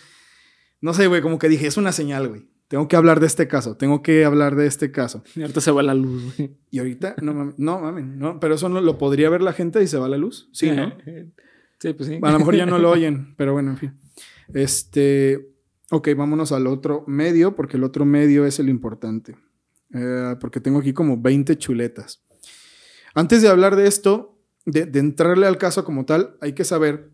no 0.80 0.94
sé, 0.94 1.06
güey, 1.06 1.20
como 1.20 1.38
que 1.38 1.50
dije, 1.50 1.66
es 1.66 1.76
una 1.76 1.92
señal, 1.92 2.28
güey. 2.28 2.48
Tengo 2.68 2.88
que 2.88 2.96
hablar 2.96 3.20
de 3.20 3.26
este 3.26 3.46
caso, 3.46 3.76
tengo 3.76 4.00
que 4.00 4.24
hablar 4.24 4.56
de 4.56 4.66
este 4.66 4.90
caso. 4.90 5.22
Y 5.36 5.42
ahorita 5.42 5.60
se 5.60 5.70
va 5.70 5.82
la 5.82 5.92
luz, 5.92 6.34
güey. 6.36 6.56
Y 6.70 6.78
ahorita, 6.78 7.16
no 7.20 7.34
mames, 7.34 7.58
no 7.58 7.80
mames, 7.80 8.06
no, 8.06 8.40
pero 8.40 8.54
eso 8.54 8.70
no 8.70 8.80
lo 8.80 8.96
podría 8.96 9.28
ver 9.28 9.42
la 9.42 9.52
gente 9.52 9.82
y 9.82 9.86
se 9.86 9.98
va 9.98 10.08
la 10.08 10.16
luz. 10.16 10.48
Sí, 10.52 10.70
¿no? 10.70 10.92
Sí, 11.78 11.94
pues 11.94 12.10
sí. 12.10 12.18
A 12.22 12.32
lo 12.32 12.38
mejor 12.38 12.54
ya 12.56 12.66
no 12.66 12.78
lo 12.78 12.90
oyen, 12.90 13.34
pero 13.38 13.54
bueno, 13.54 13.70
en 13.70 13.78
fin. 13.78 13.98
Este, 14.52 15.48
ok, 15.90 16.10
vámonos 16.14 16.52
al 16.52 16.66
otro 16.66 17.04
medio, 17.06 17.56
porque 17.56 17.78
el 17.78 17.84
otro 17.84 18.04
medio 18.04 18.44
es 18.44 18.58
el 18.58 18.68
importante. 18.68 19.34
Eh, 19.94 20.36
porque 20.40 20.60
tengo 20.60 20.80
aquí 20.80 20.92
como 20.92 21.16
20 21.18 21.56
chuletas. 21.56 22.22
Antes 23.14 23.40
de 23.40 23.48
hablar 23.48 23.76
de 23.76 23.86
esto, 23.86 24.38
de, 24.66 24.84
de 24.84 24.98
entrarle 24.98 25.46
al 25.46 25.56
caso 25.56 25.82
como 25.82 26.04
tal, 26.04 26.36
hay 26.42 26.52
que 26.52 26.64
saber 26.64 27.10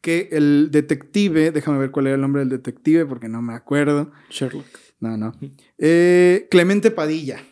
que 0.00 0.28
el 0.32 0.68
detective, 0.70 1.50
déjame 1.50 1.78
ver 1.78 1.90
cuál 1.90 2.06
era 2.06 2.14
el 2.16 2.20
nombre 2.20 2.40
del 2.40 2.48
detective, 2.48 3.06
porque 3.06 3.28
no 3.28 3.42
me 3.42 3.54
acuerdo. 3.54 4.10
Sherlock. 4.30 4.66
No, 5.00 5.16
no. 5.16 5.32
Eh, 5.78 6.46
Clemente 6.50 6.90
Padilla. 6.90 7.42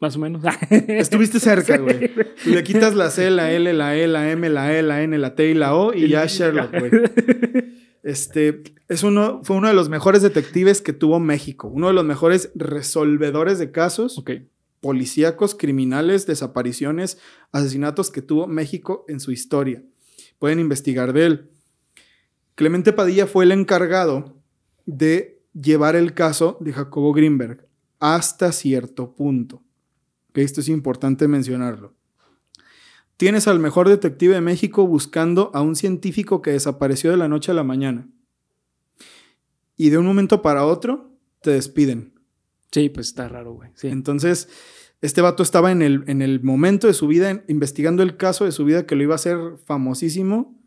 Más 0.00 0.16
o 0.16 0.18
menos. 0.18 0.42
Estuviste 0.70 1.40
cerca, 1.40 1.76
güey. 1.78 2.10
Le 2.46 2.64
quitas 2.64 2.94
la 2.94 3.10
C, 3.10 3.30
la 3.30 3.52
L, 3.52 3.72
la 3.72 3.96
E, 3.96 4.06
la 4.06 4.30
M, 4.30 4.48
la 4.48 4.76
E, 4.76 4.82
la 4.82 5.02
N, 5.02 5.16
la 5.18 5.34
T 5.34 5.50
y 5.50 5.54
la 5.54 5.74
O 5.74 5.94
y 5.94 6.08
ya 6.08 6.26
Sherlock, 6.26 6.70
güey. 6.78 6.90
Este 8.02 8.62
es 8.88 9.02
uno, 9.02 9.42
fue 9.44 9.56
uno 9.56 9.68
de 9.68 9.74
los 9.74 9.90
mejores 9.90 10.22
detectives 10.22 10.80
que 10.80 10.94
tuvo 10.94 11.20
México, 11.20 11.68
uno 11.68 11.88
de 11.88 11.92
los 11.92 12.04
mejores 12.04 12.50
resolvedores 12.54 13.58
de 13.58 13.72
casos 13.72 14.24
policíacos, 14.80 15.54
criminales, 15.54 16.26
desapariciones, 16.26 17.18
asesinatos 17.52 18.10
que 18.10 18.22
tuvo 18.22 18.46
México 18.46 19.04
en 19.08 19.20
su 19.20 19.32
historia. 19.32 19.82
Pueden 20.38 20.60
investigar 20.60 21.12
de 21.12 21.26
él. 21.26 21.49
Clemente 22.54 22.92
Padilla 22.92 23.26
fue 23.26 23.44
el 23.44 23.52
encargado 23.52 24.36
de 24.86 25.42
llevar 25.54 25.96
el 25.96 26.14
caso 26.14 26.56
de 26.60 26.72
Jacobo 26.72 27.12
Greenberg 27.12 27.66
hasta 27.98 28.52
cierto 28.52 29.14
punto. 29.14 29.62
Ok, 30.30 30.38
Esto 30.38 30.60
es 30.60 30.68
importante 30.68 31.26
mencionarlo. 31.28 31.94
Tienes 33.16 33.48
al 33.48 33.58
mejor 33.58 33.88
detective 33.88 34.34
de 34.34 34.40
México 34.40 34.86
buscando 34.86 35.50
a 35.54 35.60
un 35.60 35.76
científico 35.76 36.40
que 36.40 36.52
desapareció 36.52 37.10
de 37.10 37.16
la 37.18 37.28
noche 37.28 37.50
a 37.50 37.54
la 37.54 37.64
mañana. 37.64 38.08
Y 39.76 39.90
de 39.90 39.98
un 39.98 40.06
momento 40.06 40.40
para 40.42 40.64
otro 40.64 41.12
te 41.42 41.50
despiden. 41.50 42.14
Sí, 42.70 42.88
pues 42.88 43.08
está 43.08 43.28
raro, 43.28 43.52
güey. 43.54 43.70
Sí. 43.74 43.88
Entonces, 43.88 44.48
este 45.00 45.20
vato 45.22 45.42
estaba 45.42 45.72
en 45.72 45.82
el, 45.82 46.04
en 46.06 46.22
el 46.22 46.42
momento 46.42 46.86
de 46.86 46.94
su 46.94 47.06
vida, 47.08 47.30
en- 47.30 47.44
investigando 47.48 48.02
el 48.02 48.16
caso 48.16 48.44
de 48.44 48.52
su 48.52 48.64
vida 48.64 48.86
que 48.86 48.94
lo 48.96 49.02
iba 49.02 49.14
a 49.14 49.16
hacer 49.16 49.38
famosísimo. 49.66 50.58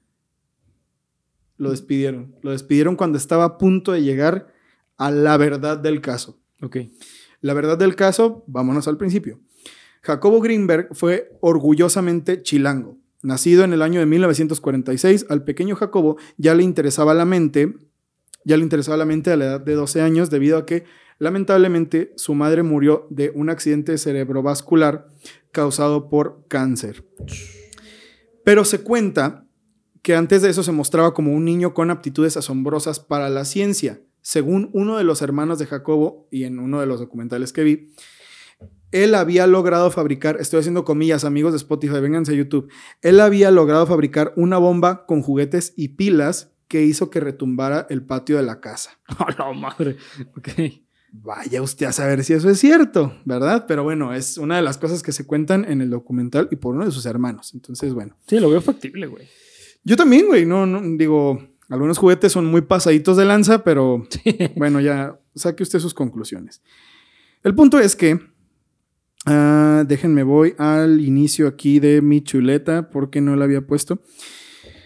Lo 1.57 1.71
despidieron. 1.71 2.35
Lo 2.41 2.51
despidieron 2.51 2.95
cuando 2.95 3.17
estaba 3.17 3.45
a 3.45 3.57
punto 3.57 3.91
de 3.91 4.01
llegar 4.01 4.47
a 4.97 5.11
la 5.11 5.37
verdad 5.37 5.77
del 5.77 6.01
caso. 6.01 6.39
Ok. 6.61 6.77
La 7.41 7.53
verdad 7.53 7.77
del 7.77 7.95
caso, 7.95 8.43
vámonos 8.47 8.87
al 8.87 8.97
principio. 8.97 9.39
Jacobo 10.01 10.41
Greenberg 10.41 10.89
fue 10.91 11.37
orgullosamente 11.41 12.41
chilango. 12.41 12.97
Nacido 13.21 13.63
en 13.63 13.71
el 13.71 13.81
año 13.81 14.01
de 14.01 14.05
1946, 14.05 15.27
al 15.29 15.43
pequeño 15.43 15.75
Jacobo 15.75 16.17
ya 16.37 16.55
le 16.55 16.63
interesaba 16.63 17.13
la 17.13 17.25
mente, 17.25 17.73
ya 18.43 18.57
le 18.57 18.63
interesaba 18.63 18.97
la 18.97 19.05
mente 19.05 19.31
a 19.31 19.37
la 19.37 19.45
edad 19.45 19.61
de 19.61 19.75
12 19.75 20.01
años 20.01 20.29
debido 20.29 20.57
a 20.57 20.65
que 20.65 20.83
lamentablemente 21.19 22.11
su 22.17 22.35
madre 22.35 22.63
murió 22.63 23.07
de 23.09 23.31
un 23.33 23.49
accidente 23.49 23.97
cerebrovascular 23.97 25.07
causado 25.51 26.09
por 26.09 26.45
cáncer. 26.49 27.05
Pero 28.43 28.65
se 28.65 28.79
cuenta 28.79 29.42
que 30.03 30.15
antes 30.15 30.41
de 30.41 30.49
eso 30.49 30.61
se 30.63 30.71
mostraba 30.73 31.13
como 31.13 31.33
un 31.33 31.45
niño 31.45 31.73
con 31.73 31.89
aptitudes 31.89 32.37
asombrosas 32.37 32.99
para 32.99 33.29
la 33.29 33.45
ciencia. 33.45 34.01
Según 34.21 34.69
uno 34.73 34.97
de 34.97 35.05
los 35.05 35.21
hermanos 35.21 35.59
de 35.59 35.65
Jacobo 35.65 36.27
y 36.29 36.43
en 36.43 36.59
uno 36.59 36.81
de 36.81 36.85
los 36.85 36.99
documentales 36.99 37.53
que 37.53 37.63
vi, 37.63 37.93
él 38.91 39.15
había 39.15 39.47
logrado 39.47 39.89
fabricar, 39.91 40.37
estoy 40.39 40.59
haciendo 40.59 40.85
comillas, 40.85 41.23
amigos 41.23 41.53
de 41.53 41.57
Spotify, 41.57 41.99
vénganse 41.99 42.33
a 42.33 42.35
YouTube, 42.35 42.69
él 43.01 43.19
había 43.21 43.49
logrado 43.49 43.87
fabricar 43.87 44.33
una 44.35 44.57
bomba 44.57 45.05
con 45.05 45.21
juguetes 45.21 45.73
y 45.75 45.89
pilas 45.89 46.51
que 46.67 46.83
hizo 46.83 47.09
que 47.09 47.19
retumbara 47.19 47.87
el 47.89 48.03
patio 48.03 48.37
de 48.37 48.43
la 48.43 48.59
casa. 48.59 48.99
Oh, 49.19 49.27
la 49.37 49.53
madre. 49.53 49.97
Ok. 50.37 50.49
Vaya 51.11 51.61
usted 51.61 51.85
a 51.85 51.91
saber 51.91 52.23
si 52.23 52.33
eso 52.33 52.49
es 52.49 52.59
cierto, 52.59 53.15
¿verdad? 53.23 53.65
Pero 53.67 53.83
bueno, 53.83 54.13
es 54.13 54.37
una 54.37 54.55
de 54.57 54.63
las 54.63 54.79
cosas 54.79 55.03
que 55.03 55.11
se 55.11 55.27
cuentan 55.27 55.63
en 55.65 55.81
el 55.81 55.91
documental 55.91 56.47
y 56.51 56.55
por 56.55 56.75
uno 56.75 56.85
de 56.85 56.91
sus 56.91 57.05
hermanos. 57.05 57.53
Entonces, 57.53 57.93
bueno. 57.93 58.17
Sí, 58.27 58.39
lo 58.39 58.49
veo 58.49 58.61
factible, 58.61 59.05
güey. 59.05 59.29
Yo 59.83 59.95
también, 59.95 60.27
güey, 60.27 60.45
no, 60.45 60.65
no, 60.65 60.81
digo, 60.97 61.39
Algunos 61.73 61.97
juguetes 61.97 62.31
son 62.31 62.45
muy 62.45 62.61
pasaditos 62.61 63.17
de 63.17 63.25
lanza, 63.25 63.63
pero 63.63 64.05
bueno, 64.55 64.79
ya 64.79 65.19
saque 65.33 65.63
usted 65.63 65.79
sus 65.79 65.95
conclusiones. 65.95 66.61
El 67.41 67.55
punto 67.55 67.79
es 67.79 67.95
que, 67.95 68.19
ah, 69.25 69.83
déjenme 69.87 70.21
voy 70.21 70.53
al 70.59 71.01
inicio 71.01 71.47
aquí 71.47 71.79
de 71.79 72.03
mi 72.03 72.21
chuleta 72.21 72.91
porque 72.91 73.21
no 73.21 73.35
la 73.35 73.45
había 73.45 73.61
puesto. 73.61 74.01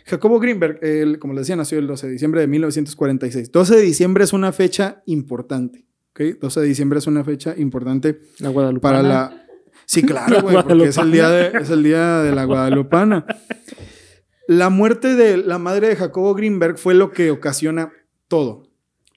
Jacobo 0.06 0.40
Greenberg, 0.40 0.80
él, 0.82 1.20
como 1.20 1.34
les 1.34 1.42
decía, 1.42 1.58
nació 1.58 1.80
el 1.80 1.88
12 1.88 2.08
de 2.08 2.14
diciembre 2.14 2.40
de 2.40 2.48
1946. 2.48 3.52
12 3.52 3.76
de 3.76 3.82
diciembre 3.82 4.24
es 4.24 4.32
una 4.32 4.54
fecha 4.54 5.04
importante. 5.08 5.86
¿ok? 6.12 6.40
12 6.40 6.62
de 6.62 6.66
diciembre 6.68 7.00
es 7.00 7.08
una 7.08 7.26
fecha 7.26 7.54
importante 7.58 8.22
La 8.40 8.54
para 8.80 9.04
la... 9.04 9.44
Sí, 9.86 10.04
claro, 10.04 10.36
La 10.36 10.42
güey, 10.42 10.56
porque 10.64 10.86
es 10.86 10.98
el, 10.98 11.12
día 11.12 11.30
de, 11.30 11.60
es 11.60 11.70
el 11.70 11.84
día 11.84 12.20
de 12.22 12.34
la 12.34 12.46
Guadalupana. 12.46 13.26
La 14.48 14.70
muerte 14.70 15.16
de 15.16 15.36
la 15.36 15.60
madre 15.60 15.90
de 15.90 15.96
Jacobo 15.98 16.34
Greenberg 16.34 16.78
fue 16.78 16.94
lo 16.94 17.12
que 17.12 17.32
ocasiona 17.32 17.92
todo. 18.30 18.64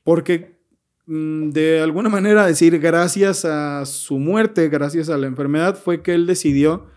Porque 0.02 0.58
mm, 1.06 1.50
de 1.50 1.80
alguna 1.80 2.08
manera 2.08 2.44
decir 2.44 2.80
gracias 2.80 3.44
a 3.44 3.86
su 3.86 4.18
muerte, 4.18 4.68
gracias 4.68 5.08
a 5.08 5.16
la 5.16 5.28
enfermedad, 5.28 5.78
fue 5.78 6.02
que 6.02 6.14
él 6.14 6.26
decidió 6.26 6.88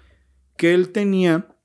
que 0.58 0.74
él 0.74 0.90
tenía 0.90 1.56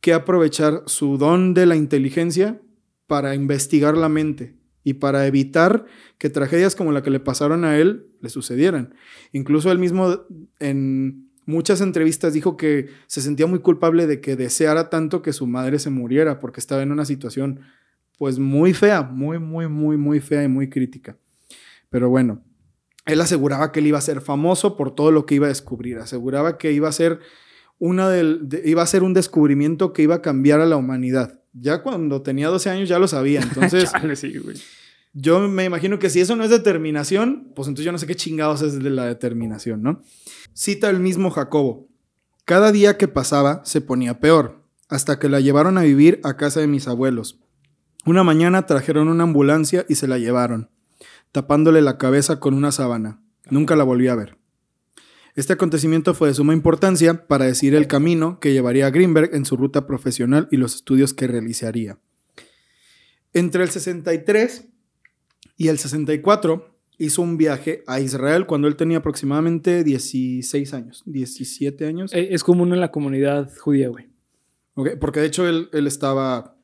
que 0.00 0.12
aprovechar 0.12 0.82
su 0.86 1.18
don 1.18 1.52
de 1.52 1.66
la 1.66 1.74
inteligencia 1.74 2.60
para 3.08 3.34
investigar 3.34 3.96
la 3.96 4.08
mente 4.08 4.56
y 4.84 4.94
para 4.94 5.26
evitar 5.26 5.86
que 6.18 6.30
tragedias 6.30 6.76
como 6.76 6.92
la 6.92 7.02
que 7.02 7.10
le 7.10 7.20
pasaron 7.20 7.64
a 7.64 7.76
él 7.76 8.06
le 8.20 8.28
sucedieran. 8.28 8.94
Incluso 9.32 9.70
él 9.72 9.78
mismo 9.78 10.20
en 10.60 11.31
muchas 11.46 11.80
entrevistas 11.80 12.32
dijo 12.32 12.56
que 12.56 12.88
se 13.06 13.20
sentía 13.20 13.46
muy 13.46 13.58
culpable 13.60 14.06
de 14.06 14.20
que 14.20 14.36
deseara 14.36 14.90
tanto 14.90 15.22
que 15.22 15.32
su 15.32 15.46
madre 15.46 15.78
se 15.78 15.90
muriera 15.90 16.40
porque 16.40 16.60
estaba 16.60 16.82
en 16.82 16.92
una 16.92 17.04
situación 17.04 17.60
pues 18.18 18.38
muy 18.38 18.72
fea, 18.72 19.02
muy, 19.02 19.38
muy, 19.38 19.68
muy, 19.68 19.96
muy 19.96 20.20
fea 20.20 20.44
y 20.44 20.48
muy 20.48 20.68
crítica. 20.70 21.16
Pero 21.90 22.08
bueno, 22.08 22.42
él 23.06 23.20
aseguraba 23.20 23.72
que 23.72 23.80
él 23.80 23.88
iba 23.88 23.98
a 23.98 24.02
ser 24.02 24.20
famoso 24.20 24.76
por 24.76 24.94
todo 24.94 25.10
lo 25.10 25.26
que 25.26 25.34
iba 25.34 25.46
a 25.46 25.48
descubrir, 25.48 25.98
aseguraba 25.98 26.56
que 26.58 26.72
iba 26.72 26.88
a 26.88 26.92
ser 26.92 27.18
una 27.78 28.08
del, 28.08 28.48
de- 28.48 28.62
iba 28.64 28.82
a 28.82 28.86
ser 28.86 29.02
un 29.02 29.12
descubrimiento 29.12 29.92
que 29.92 30.02
iba 30.02 30.14
a 30.16 30.22
cambiar 30.22 30.60
a 30.60 30.66
la 30.66 30.76
humanidad. 30.76 31.40
Ya 31.52 31.82
cuando 31.82 32.22
tenía 32.22 32.48
12 32.48 32.70
años 32.70 32.88
ya 32.88 32.98
lo 33.00 33.08
sabía, 33.08 33.40
entonces 33.42 33.90
Chale, 33.90 34.14
sí, 34.14 34.38
güey. 34.38 34.56
Yo 35.12 35.46
me 35.48 35.64
imagino 35.64 35.98
que 35.98 36.08
si 36.08 36.20
eso 36.20 36.36
no 36.36 36.44
es 36.44 36.50
determinación, 36.50 37.52
pues 37.54 37.68
entonces 37.68 37.84
yo 37.84 37.92
no 37.92 37.98
sé 37.98 38.06
qué 38.06 38.14
chingados 38.14 38.62
es 38.62 38.82
de 38.82 38.90
la 38.90 39.04
determinación, 39.04 39.82
¿no? 39.82 40.02
Cita 40.54 40.88
el 40.88 41.00
mismo 41.00 41.30
Jacobo. 41.30 41.88
Cada 42.44 42.72
día 42.72 42.96
que 42.96 43.08
pasaba 43.08 43.62
se 43.64 43.80
ponía 43.80 44.20
peor, 44.20 44.64
hasta 44.88 45.18
que 45.18 45.28
la 45.28 45.40
llevaron 45.40 45.76
a 45.76 45.82
vivir 45.82 46.20
a 46.24 46.36
casa 46.36 46.60
de 46.60 46.66
mis 46.66 46.88
abuelos. 46.88 47.40
Una 48.04 48.24
mañana 48.24 48.66
trajeron 48.66 49.08
una 49.08 49.24
ambulancia 49.24 49.84
y 49.88 49.96
se 49.96 50.08
la 50.08 50.18
llevaron, 50.18 50.70
tapándole 51.30 51.82
la 51.82 51.98
cabeza 51.98 52.40
con 52.40 52.54
una 52.54 52.72
sábana. 52.72 53.22
Nunca 53.50 53.76
la 53.76 53.84
volví 53.84 54.08
a 54.08 54.14
ver. 54.14 54.38
Este 55.34 55.52
acontecimiento 55.52 56.14
fue 56.14 56.28
de 56.28 56.34
suma 56.34 56.52
importancia 56.52 57.26
para 57.26 57.46
decidir 57.46 57.74
el 57.74 57.86
camino 57.86 58.40
que 58.40 58.52
llevaría 58.52 58.86
a 58.86 58.90
Greenberg 58.90 59.34
en 59.34 59.44
su 59.44 59.56
ruta 59.56 59.86
profesional 59.86 60.48
y 60.50 60.56
los 60.56 60.74
estudios 60.74 61.14
que 61.14 61.26
realizaría. 61.26 61.98
Entre 63.32 63.62
el 63.62 63.70
63 63.70 64.71
y 65.64 65.68
el 65.68 65.78
64 65.78 66.68
hizo 66.98 67.22
un 67.22 67.36
viaje 67.36 67.82
a 67.86 68.00
Israel 68.00 68.46
cuando 68.46 68.68
él 68.68 68.76
tenía 68.76 68.98
aproximadamente 68.98 69.82
16 69.84 70.74
años, 70.74 71.02
17 71.06 71.86
años. 71.86 72.12
Eh, 72.14 72.28
Es 72.32 72.44
común 72.44 72.72
en 72.72 72.80
la 72.80 72.90
comunidad 72.90 73.50
judía, 73.58 73.88
güey. 73.88 74.06
Ok, 74.74 74.90
Porque 75.00 75.20
de 75.20 75.26
hecho 75.26 75.48
él, 75.48 75.68
él 75.72 75.86
estaba 75.86 76.56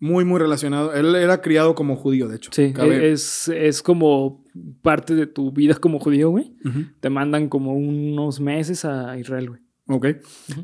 muy, 0.00 0.24
muy 0.24 0.38
relacionado. 0.38 0.94
Él 0.94 1.14
era 1.16 1.40
criado 1.42 1.74
como 1.74 1.96
judío, 1.96 2.28
de 2.28 2.36
hecho. 2.36 2.50
Sí, 2.52 2.72
Cabe- 2.72 3.10
es, 3.12 3.48
es 3.48 3.82
como 3.82 4.44
parte 4.82 5.14
de 5.14 5.26
tu 5.26 5.50
vida 5.52 5.74
como 5.74 5.98
judío, 5.98 6.30
güey. 6.30 6.54
Te 7.00 7.10
mandan 7.10 7.48
como 7.48 7.74
unos 7.74 8.40
meses 8.40 8.84
a 8.84 9.18
Israel, 9.18 9.48
güey. 9.50 9.60
Ok. 9.88 10.06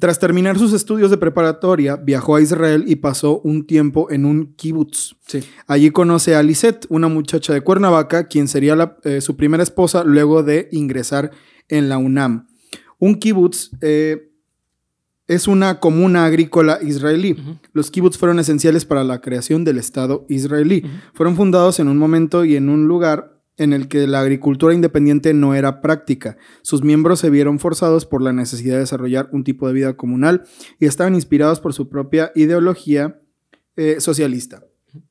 Tras 0.00 0.18
terminar 0.18 0.58
sus 0.58 0.72
estudios 0.74 1.10
de 1.10 1.16
preparatoria, 1.16 1.96
viajó 1.96 2.36
a 2.36 2.42
Israel 2.42 2.84
y 2.86 2.96
pasó 2.96 3.40
un 3.40 3.66
tiempo 3.66 4.10
en 4.10 4.26
un 4.26 4.54
kibutz. 4.54 5.16
Sí. 5.26 5.42
Allí 5.66 5.90
conoce 5.90 6.34
a 6.36 6.42
Lisette, 6.42 6.86
una 6.90 7.08
muchacha 7.08 7.54
de 7.54 7.62
Cuernavaca, 7.62 8.28
quien 8.28 8.48
sería 8.48 8.76
la- 8.76 8.98
eh, 9.04 9.20
su 9.22 9.34
primera 9.36 9.62
esposa 9.62 10.04
luego 10.04 10.42
de 10.42 10.68
ingresar 10.72 11.30
en 11.68 11.88
la 11.88 11.96
UNAM. 11.96 12.46
Un 12.98 13.14
kibutz 13.16 13.70
eh, 13.80 14.30
es 15.26 15.48
una 15.48 15.80
comuna 15.80 16.26
agrícola 16.26 16.78
israelí. 16.82 17.34
Los 17.72 17.90
kibbutz 17.90 18.18
fueron 18.18 18.38
esenciales 18.38 18.84
para 18.84 19.04
la 19.04 19.22
creación 19.22 19.64
del 19.64 19.78
Estado 19.78 20.26
israelí. 20.28 20.84
Fueron 21.14 21.34
fundados 21.34 21.80
en 21.80 21.88
un 21.88 21.96
momento 21.96 22.44
y 22.44 22.56
en 22.56 22.68
un 22.68 22.86
lugar 22.86 23.33
en 23.56 23.72
el 23.72 23.86
que 23.88 24.06
la 24.06 24.20
agricultura 24.20 24.74
independiente 24.74 25.32
no 25.34 25.54
era 25.54 25.80
práctica. 25.80 26.36
Sus 26.62 26.82
miembros 26.82 27.20
se 27.20 27.30
vieron 27.30 27.58
forzados 27.58 28.04
por 28.06 28.20
la 28.22 28.32
necesidad 28.32 28.74
de 28.74 28.80
desarrollar 28.80 29.28
un 29.32 29.44
tipo 29.44 29.66
de 29.68 29.74
vida 29.74 29.96
comunal 29.96 30.42
y 30.80 30.86
estaban 30.86 31.14
inspirados 31.14 31.60
por 31.60 31.72
su 31.72 31.88
propia 31.88 32.32
ideología 32.34 33.20
eh, 33.76 33.96
socialista. 34.00 34.64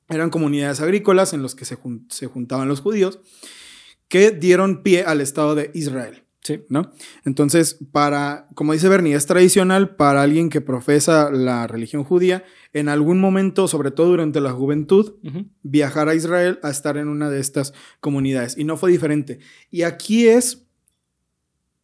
Eran 0.10 0.30
comunidades 0.30 0.82
agrícolas 0.82 1.34
en 1.34 1.42
las 1.42 1.56
que 1.56 1.66
se, 1.66 1.76
jun- 1.78 2.06
se 2.10 2.28
juntaban 2.28 2.68
los 2.68 2.82
judíos 2.82 3.20
que 4.08 4.32
dieron 4.32 4.84
pie 4.84 5.04
al 5.04 5.22
Estado 5.22 5.56
de 5.56 5.72
Israel. 5.74 6.23
Sí. 6.44 6.62
¿no? 6.68 6.92
Entonces, 7.24 7.80
para, 7.92 8.50
como 8.54 8.74
dice 8.74 8.90
Bernie, 8.90 9.16
es 9.16 9.26
tradicional 9.26 9.96
para 9.96 10.22
alguien 10.22 10.50
que 10.50 10.60
profesa 10.60 11.32
la 11.32 11.68
religión 11.68 12.04
judía, 12.04 12.44
en 12.74 12.90
algún 12.90 13.22
momento, 13.22 13.70
sobre 13.70 13.92
todo 13.92 14.08
durante 14.08 14.42
la 14.42 14.52
juventud, 14.52 15.14
viajar 15.62 16.10
a 16.10 16.16
Israel 16.16 16.60
a 16.62 16.70
estar 16.70 16.98
en 16.98 17.08
una 17.08 17.30
de 17.30 17.40
estas 17.40 17.74
comunidades. 18.02 18.58
Y 18.58 18.66
no 18.66 18.76
fue 18.76 18.92
diferente. 18.92 19.40
Y 19.72 19.84
aquí 19.84 20.28
es 20.28 20.66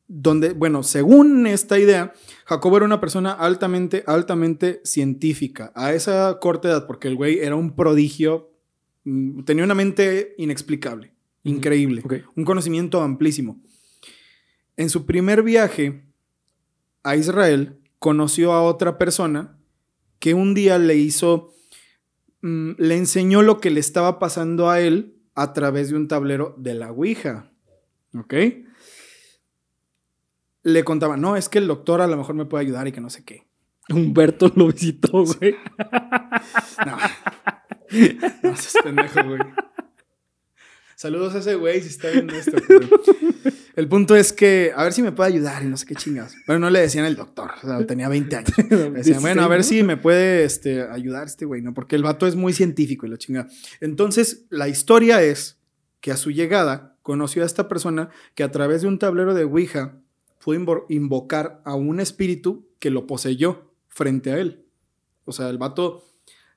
donde, 0.10 0.54
bueno, 0.54 0.82
según 0.82 1.46
esta 1.48 1.80
idea, 1.80 2.14
Jacobo 2.46 2.78
era 2.78 2.86
una 2.86 3.00
persona 3.00 3.32
altamente, 3.32 4.04
altamente 4.08 4.82
científica 4.84 5.72
a 5.76 5.94
esa 5.94 6.40
corta 6.42 6.68
edad, 6.68 6.88
porque 6.88 7.08
el 7.08 7.16
güey 7.16 7.40
era 7.40 7.56
un 7.56 7.76
prodigio, 7.76 8.52
mm, 9.04 9.44
tenía 9.44 9.64
una 9.64 9.76
mente 9.76 10.34
inexplicable, 10.40 11.14
increíble, 11.44 12.04
un 12.36 12.44
conocimiento 12.44 13.02
amplísimo. 13.02 13.62
En 14.80 14.90
su 14.90 15.06
primer 15.06 15.44
viaje 15.44 16.06
a 17.04 17.18
Israel, 17.18 17.82
conoció 18.00 18.54
a 18.54 18.64
otra 18.64 18.98
persona 18.98 19.60
que 20.20 20.34
un 20.34 20.54
día 20.54 20.78
le 20.78 20.96
hizo, 20.96 21.54
mm, 22.40 22.72
le 22.78 22.96
enseñó 22.96 23.42
lo 23.42 23.60
que 23.60 23.72
le 23.72 23.82
estaba 23.82 24.20
pasando 24.20 24.70
a 24.70 24.80
él 24.80 25.18
a 25.36 25.52
través 25.52 25.90
de 25.90 25.98
un 25.98 26.08
tablero 26.08 26.56
de 26.58 26.76
la 26.76 26.94
Ouija. 26.94 27.52
¿Ok? 28.18 28.34
Le 30.64 30.84
contaba, 30.86 31.18
no, 31.18 31.36
es 31.36 31.50
que 31.50 31.58
el 31.58 31.68
doctor 31.68 32.00
a 32.00 32.08
lo 32.08 32.16
mejor 32.16 32.36
me 32.36 32.46
puede 32.46 32.64
ayudar 32.64 32.88
y 32.88 32.94
que 32.94 33.02
no 33.02 33.10
sé 33.10 33.26
qué. 33.26 33.50
Humberto 33.90 34.50
lo 34.56 34.68
visitó, 34.68 35.26
güey. 35.26 35.58
No. 36.86 36.98
No 38.44 38.56
seas 38.56 38.78
pendejo, 38.82 39.24
güey. 39.28 39.42
Saludos 40.96 41.34
a 41.36 41.40
ese 41.40 41.56
güey 41.56 41.82
si 41.82 41.88
está 41.88 42.12
viendo 42.12 42.34
esto. 42.36 42.56
El 43.80 43.88
punto 43.88 44.14
es 44.14 44.34
que, 44.34 44.74
a 44.76 44.84
ver 44.84 44.92
si 44.92 45.02
me 45.02 45.14
puede 45.14 45.30
ayudar 45.30 45.64
y 45.64 45.68
no 45.68 45.78
sé 45.78 45.86
qué 45.86 45.96
chingas. 45.96 46.36
Bueno, 46.46 46.60
no 46.66 46.70
le 46.70 46.82
decían 46.82 47.06
el 47.06 47.16
doctor, 47.16 47.52
o 47.64 47.66
sea, 47.66 47.88
tenía 47.88 48.10
20 48.10 48.36
años. 48.36 48.52
Le 48.70 48.90
decían, 48.92 49.22
bueno, 49.22 49.42
a 49.42 49.48
ver 49.48 49.64
si 49.64 49.84
me 49.84 49.96
puede 49.96 50.44
este, 50.44 50.82
ayudar 50.82 51.28
este 51.28 51.46
güey, 51.46 51.62
¿no? 51.62 51.74
Porque 51.74 51.96
el 51.96 52.04
vato 52.04 52.28
es 52.28 52.36
muy 52.36 52.52
científico 52.52 53.06
y 53.06 53.10
la 53.10 53.18
chingada. 53.18 53.48
Entonces, 53.80 54.46
la 54.50 54.68
historia 54.68 55.22
es 55.24 55.60
que 56.02 56.12
a 56.12 56.18
su 56.18 56.32
llegada 56.32 56.98
conoció 57.04 57.42
a 57.44 57.46
esta 57.46 57.70
persona 57.70 58.10
que 58.36 58.44
a 58.44 58.52
través 58.52 58.82
de 58.82 58.90
un 58.90 59.00
tablero 59.00 59.34
de 59.34 59.46
Ouija 59.46 59.96
pudo 60.44 60.60
invo- 60.60 60.86
invocar 60.90 61.62
a 61.64 61.76
un 61.76 62.02
espíritu 62.02 62.68
que 62.80 62.90
lo 62.90 63.08
poseyó 63.08 63.72
frente 63.88 64.34
a 64.34 64.40
él. 64.40 64.66
O 65.24 65.32
sea, 65.32 65.48
el 65.50 65.58
vato 65.58 66.04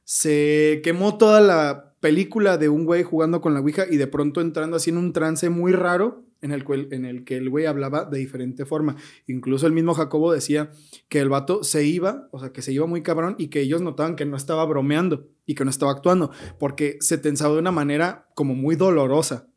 se 0.02 0.80
quemó 0.82 1.18
toda 1.18 1.40
la 1.40 1.94
película 2.00 2.58
de 2.58 2.68
un 2.68 2.84
güey 2.84 3.04
jugando 3.04 3.40
con 3.40 3.54
la 3.54 3.60
Ouija 3.60 3.84
y 3.88 3.96
de 3.96 4.08
pronto 4.08 4.40
entrando 4.40 4.76
así 4.76 4.90
en 4.90 4.96
un 4.96 5.12
trance 5.12 5.48
muy 5.50 5.70
raro 5.70 6.24
en 6.42 6.52
el, 6.52 6.64
cual- 6.64 6.88
en 6.90 7.04
el 7.06 7.24
que 7.24 7.36
el 7.36 7.48
güey 7.48 7.64
hablaba 7.66 8.04
de 8.04 8.18
diferente 8.18 8.66
forma. 8.66 8.96
Incluso 9.26 9.66
el 9.66 9.72
mismo 9.72 9.94
Jacobo 9.94 10.32
decía 10.32 10.70
que 11.08 11.20
el 11.20 11.28
vato 11.30 11.64
se 11.64 11.84
iba, 11.86 12.28
o 12.32 12.40
sea, 12.40 12.52
que 12.52 12.60
se 12.62 12.72
iba 12.72 12.84
muy 12.86 13.02
cabrón 13.02 13.36
y 13.38 13.46
que 13.48 13.60
ellos 13.60 13.80
notaban 13.80 14.16
que 14.16 14.26
no 14.26 14.36
estaba 14.36 14.64
bromeando 14.66 15.28
y 15.46 15.54
que 15.54 15.64
no 15.64 15.70
estaba 15.70 15.92
actuando, 15.92 16.30
porque 16.58 16.98
se 17.00 17.16
tensaba 17.16 17.54
de 17.54 17.60
una 17.60 17.72
manera 17.72 18.28
como 18.34 18.54
muy 18.54 18.76
dolorosa. 18.76 19.48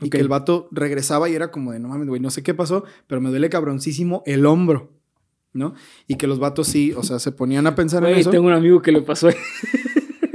Y 0.00 0.10
que 0.10 0.18
el 0.18 0.26
vato 0.28 0.68
regresaba 0.72 1.28
y 1.28 1.34
era 1.34 1.52
como 1.52 1.70
de, 1.70 1.78
no 1.78 1.86
mames, 1.88 2.08
güey, 2.08 2.20
no 2.20 2.30
sé 2.30 2.42
qué 2.42 2.54
pasó, 2.54 2.82
pero 3.06 3.20
me 3.20 3.30
duele 3.30 3.48
cabroncísimo 3.50 4.22
el 4.26 4.46
hombro, 4.46 4.90
¿no? 5.52 5.74
Y 6.08 6.16
que 6.16 6.26
los 6.26 6.40
vatos 6.40 6.66
sí, 6.66 6.92
o 6.96 7.04
sea, 7.04 7.18
se 7.20 7.30
ponían 7.30 7.66
a 7.68 7.74
pensar 7.76 8.02
en 8.04 8.16
eso. 8.18 8.30
tengo 8.30 8.46
un 8.48 8.52
amigo 8.54 8.82
que 8.82 8.90
le 8.90 9.02
pasó. 9.02 9.28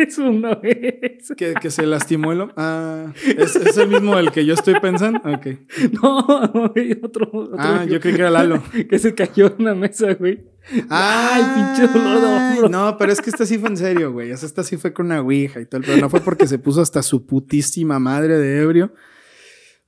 Eso 0.08 0.30
una 0.30 0.56
vez. 0.56 1.34
Que, 1.36 1.54
que 1.54 1.70
se 1.70 1.86
lastimó 1.86 2.32
el... 2.32 2.52
Ah, 2.56 3.14
¿es, 3.26 3.56
¿es 3.56 3.78
el 3.78 3.90
mismo 3.90 4.16
del 4.16 4.32
que 4.32 4.46
yo 4.46 4.54
estoy 4.54 4.80
pensando? 4.80 5.20
Ok. 5.24 5.48
No, 6.02 6.72
güey, 6.74 6.94
otro, 7.02 7.30
otro 7.32 7.56
Ah, 7.58 7.78
güey 7.78 7.90
yo 7.94 8.00
creí 8.00 8.16
que 8.16 8.22
era 8.22 8.32
Lalo. 8.32 8.64
que 8.90 9.00
se 9.00 9.14
cayó 9.14 9.48
en 9.48 9.56
una 9.60 9.76
mesa, 9.76 10.14
güey. 10.14 10.44
Ay, 10.90 11.44
pinche 11.56 11.88
dolor. 11.94 12.70
No, 12.70 12.98
pero 12.98 13.12
es 13.12 13.22
que 13.22 13.30
esta 13.30 13.46
sí 13.46 13.58
fue 13.58 13.70
en 13.70 13.78
serio, 13.78 14.12
güey. 14.12 14.32
Esta 14.32 14.64
sí 14.64 14.78
fue 14.78 14.94
con 14.94 15.08
una 15.08 15.22
ouija 15.22 15.62
y 15.62 15.66
todo. 15.66 15.82
Pero 15.82 15.98
no 15.98 16.10
fue 16.10 16.22
porque 16.22 16.48
se 16.48 16.60
puso 16.60 16.82
hasta 16.82 17.02
su 17.02 17.26
putísima 17.26 18.00
madre 18.00 18.38
de 18.38 18.62
ebrio. 18.62 18.94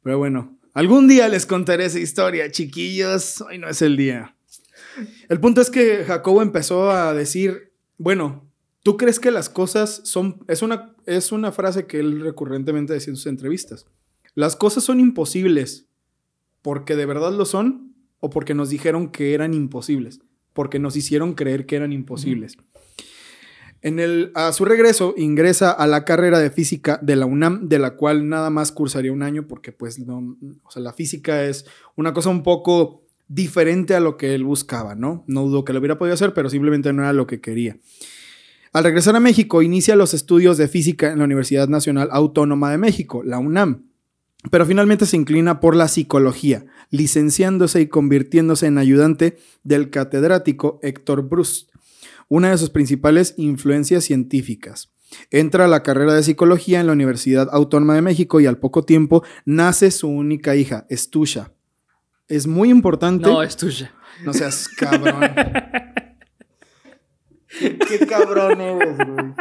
Pero 0.04 0.18
bueno, 0.18 0.58
algún 0.74 1.08
día 1.08 1.28
les 1.28 1.46
contaré 1.46 1.86
esa 1.86 2.00
historia, 2.00 2.50
chiquillos. 2.52 3.42
Hoy 3.42 3.58
no 3.58 3.68
es 3.68 3.82
el 3.82 3.98
día. 3.98 4.36
El 5.28 5.40
punto 5.40 5.62
es 5.62 5.70
que 5.70 6.04
Jacobo 6.06 6.42
empezó 6.42 6.92
a 6.92 7.14
decir, 7.14 7.74
bueno, 7.98 8.49
¿tú 8.84 8.98
crees 8.98 9.20
que 9.20 9.32
las 9.32 9.50
cosas 9.50 10.02
son... 10.04 10.44
Es 10.48 10.62
una, 10.62 10.96
es 11.06 11.32
una 11.32 11.52
frase 11.52 11.86
que 11.86 12.00
él 12.00 12.22
recurrentemente 12.22 12.94
decía 12.94 13.12
en 13.12 13.18
sus 13.18 13.28
entrevistas. 13.28 13.86
Las 14.36 14.56
cosas 14.56 14.84
son 14.84 15.00
imposibles 15.00 15.88
porque 16.62 16.96
de 16.96 17.06
verdad 17.06 17.34
lo 17.34 17.46
son 17.46 17.96
o 18.20 18.30
porque 18.30 18.54
nos 18.54 18.70
dijeron 18.70 19.10
que 19.10 19.34
eran 19.34 19.54
imposibles, 19.54 20.20
porque 20.54 20.80
nos 20.80 20.96
hicieron 20.96 21.34
creer 21.34 21.66
que 21.66 21.78
eran 21.78 21.94
imposibles. 21.94 22.58
En 23.82 24.00
el, 24.00 24.32
a 24.36 24.52
su 24.52 24.66
regreso 24.66 25.14
ingresa 25.16 25.72
a 25.72 25.88
la 25.88 26.04
carrera 26.04 26.40
de 26.40 26.52
física 26.52 27.00
de 27.02 27.16
la 27.16 27.26
UNAM, 27.26 27.70
de 27.70 27.80
la 27.80 27.96
cual 27.96 28.28
nada 28.28 28.50
más 28.50 28.74
cursaría 28.74 29.14
un 29.14 29.24
año 29.24 29.48
porque 29.48 29.72
pues 29.72 30.00
no, 30.00 30.38
o 30.64 30.72
sea, 30.72 30.82
la 30.82 30.92
física 30.92 31.46
es 31.46 31.66
una 31.96 32.14
cosa 32.14 32.30
un 32.30 32.44
poco 32.44 33.06
diferente 33.30 33.96
a 33.96 34.02
lo 34.02 34.18
que 34.18 34.36
él 34.36 34.44
buscaba, 34.44 34.96
¿no? 34.96 35.24
No 35.28 35.46
dudo 35.46 35.64
que 35.64 35.72
lo 35.72 35.80
hubiera 35.80 35.98
podido 35.98 36.14
hacer, 36.14 36.34
pero 36.34 36.50
simplemente 36.50 36.92
no 36.92 37.04
era 37.04 37.14
lo 37.14 37.26
que 37.26 37.40
quería. 37.40 37.78
Al 38.72 38.84
regresar 38.84 39.16
a 39.16 39.20
México, 39.20 39.62
inicia 39.62 39.96
los 39.96 40.14
estudios 40.14 40.58
de 40.58 40.68
física 40.68 41.12
en 41.12 41.20
la 41.20 41.26
Universidad 41.26 41.68
Nacional 41.68 42.10
Autónoma 42.12 42.70
de 42.70 42.78
México, 42.78 43.24
la 43.24 43.40
UNAM, 43.40 43.90
pero 44.52 44.66
finalmente 44.66 45.06
se 45.06 45.18
inclina 45.18 45.60
por 45.60 45.76
la 45.76 45.88
psicología, 45.88 46.66
licenciándose 46.92 47.82
y 47.82 47.88
convirtiéndose 47.88 48.68
en 48.68 48.78
ayudante 48.78 49.38
del 49.64 49.90
catedrático 49.90 50.80
Héctor 50.84 51.28
Bruce, 51.28 51.66
una 52.28 52.52
de 52.52 52.58
sus 52.58 52.70
principales 52.70 53.34
influencias 53.38 54.04
científicas. 54.04 54.92
Entra 55.32 55.66
a 55.66 55.68
la 55.68 55.82
carrera 55.82 56.14
de 56.14 56.22
psicología 56.22 56.80
en 56.80 56.86
la 56.86 56.94
Universidad 56.94 57.50
Autónoma 57.52 57.96
de 57.96 58.04
México 58.04 58.40
y 58.40 58.46
al 58.46 58.60
poco 58.60 58.86
tiempo 58.86 59.24
nace 59.46 59.90
su 59.90 60.08
única 60.08 60.56
hija, 60.56 60.86
Estusha. 60.90 61.52
Es 62.28 62.46
muy 62.46 62.70
importante. 62.70 63.28
No, 63.28 63.42
es 63.42 63.58
tuya. 63.58 63.92
No 64.24 64.34
seas 64.34 64.68
cabrón. 64.68 65.22
¿Qué, 67.60 68.06
cabrón 68.08 68.62
eres, 68.62 68.98
güey. 68.98 69.34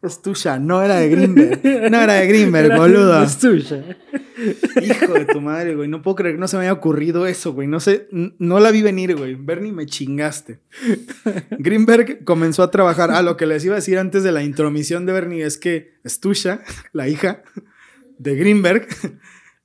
Estusha, 0.00 0.60
no 0.60 0.80
era 0.82 0.96
de 0.96 1.08
Greenberg. 1.08 1.60
No 1.90 2.00
era 2.00 2.14
de 2.14 2.26
Greenberg, 2.28 2.76
boludo. 2.76 3.20
Es 3.22 3.38
tuya. 3.38 3.84
Hijo 4.80 5.12
de 5.14 5.24
tu 5.24 5.40
madre, 5.40 5.74
güey. 5.74 5.88
No 5.88 6.02
puedo 6.02 6.14
creer 6.14 6.36
que 6.36 6.40
no 6.40 6.46
se 6.46 6.56
me 6.56 6.62
haya 6.62 6.72
ocurrido 6.72 7.26
eso, 7.26 7.52
güey. 7.52 7.66
No 7.66 7.80
sé, 7.80 8.08
no 8.10 8.60
la 8.60 8.70
vi 8.70 8.82
venir, 8.82 9.16
güey. 9.16 9.34
Bernie, 9.34 9.72
me 9.72 9.86
chingaste. 9.86 10.60
Greenberg 11.58 12.24
comenzó 12.24 12.62
a 12.62 12.70
trabajar. 12.70 13.10
Ah, 13.10 13.22
lo 13.22 13.36
que 13.36 13.46
les 13.46 13.64
iba 13.64 13.74
a 13.74 13.76
decir 13.82 13.98
antes 13.98 14.22
de 14.22 14.30
la 14.30 14.44
intromisión 14.44 15.04
de 15.04 15.12
Bernie 15.12 15.44
es 15.44 15.58
que 15.58 15.94
Stusha, 16.06 16.60
la 16.92 17.08
hija 17.08 17.42
de 18.18 18.36
Greenberg, 18.36 18.86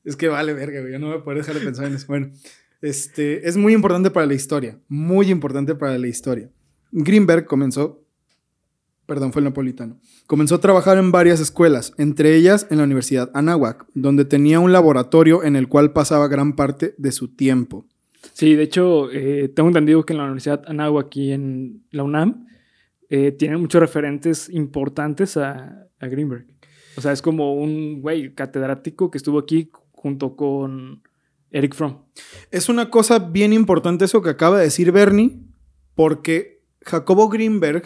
es 0.04 0.16
que 0.16 0.30
vale 0.30 0.54
verga, 0.54 0.82
güey. 0.82 0.94
Yo 0.94 1.00
no 1.00 1.08
voy 1.10 1.18
a 1.20 1.24
poder 1.24 1.40
dejar 1.40 1.56
de 1.56 1.62
pensar 1.62 1.86
en 1.86 1.94
eso. 1.94 2.08
Bueno, 2.08 2.32
este, 2.82 3.48
es 3.48 3.56
muy 3.56 3.74
importante 3.74 4.10
para 4.10 4.26
la 4.26 4.34
historia. 4.34 4.80
Muy 4.88 5.30
importante 5.30 5.76
para 5.76 5.96
la 6.00 6.08
historia. 6.08 6.50
Greenberg 6.94 7.46
comenzó 7.46 8.04
perdón, 9.06 9.34
fue 9.34 9.42
el 9.42 9.46
napolitano. 9.46 10.00
Comenzó 10.28 10.56
a 10.56 10.62
trabajar 10.62 10.98
en 10.98 11.12
varias 11.12 11.40
escuelas, 11.40 11.94
entre 11.98 12.36
ellas 12.36 12.68
en 12.70 12.78
la 12.78 12.86
Universidad 12.86 13.32
Anáhuac, 13.34 13.86
donde 13.94 14.26
tenía 14.26 14.60
un 14.60 14.72
laboratorio 14.72 15.44
en 15.44 15.56
el 15.56 15.68
cual 15.68 15.92
pasaba 15.94 16.28
gran 16.28 16.56
parte 16.56 16.96
de 16.98 17.12
su 17.12 17.36
tiempo. 17.36 17.86
Sí, 18.34 18.56
de 18.56 18.64
hecho, 18.64 19.12
eh, 19.12 19.50
tengo 19.50 19.70
entendido 19.70 20.06
que 20.06 20.14
en 20.14 20.18
la 20.18 20.24
Universidad 20.24 20.64
Anáhuac, 20.68 21.08
aquí 21.08 21.32
en 21.32 21.84
la 21.92 22.04
UNAM, 22.04 22.48
eh, 23.10 23.32
tienen 23.32 23.60
muchos 23.60 23.82
referentes 23.82 24.50
importantes 24.50 25.36
a, 25.38 25.88
a 26.00 26.08
Greenberg. 26.08 26.48
O 26.96 27.02
sea, 27.02 27.12
es 27.12 27.22
como 27.22 27.56
un 27.56 28.02
güey 28.02 28.34
catedrático 28.34 29.12
que 29.12 29.18
estuvo 29.18 29.40
aquí 29.40 29.70
junto 29.92 30.36
con 30.36 31.04
Eric 31.52 31.76
Fromm. 31.76 31.98
Es 32.50 32.70
una 32.70 32.90
cosa 32.90 33.20
bien 33.20 33.52
importante 33.52 34.06
eso 34.06 34.22
que 34.22 34.30
acaba 34.30 34.58
de 34.58 34.66
decir 34.66 34.92
Bernie, 34.92 35.40
porque 35.96 36.53
Jacobo 36.86 37.30
Greenberg, 37.30 37.84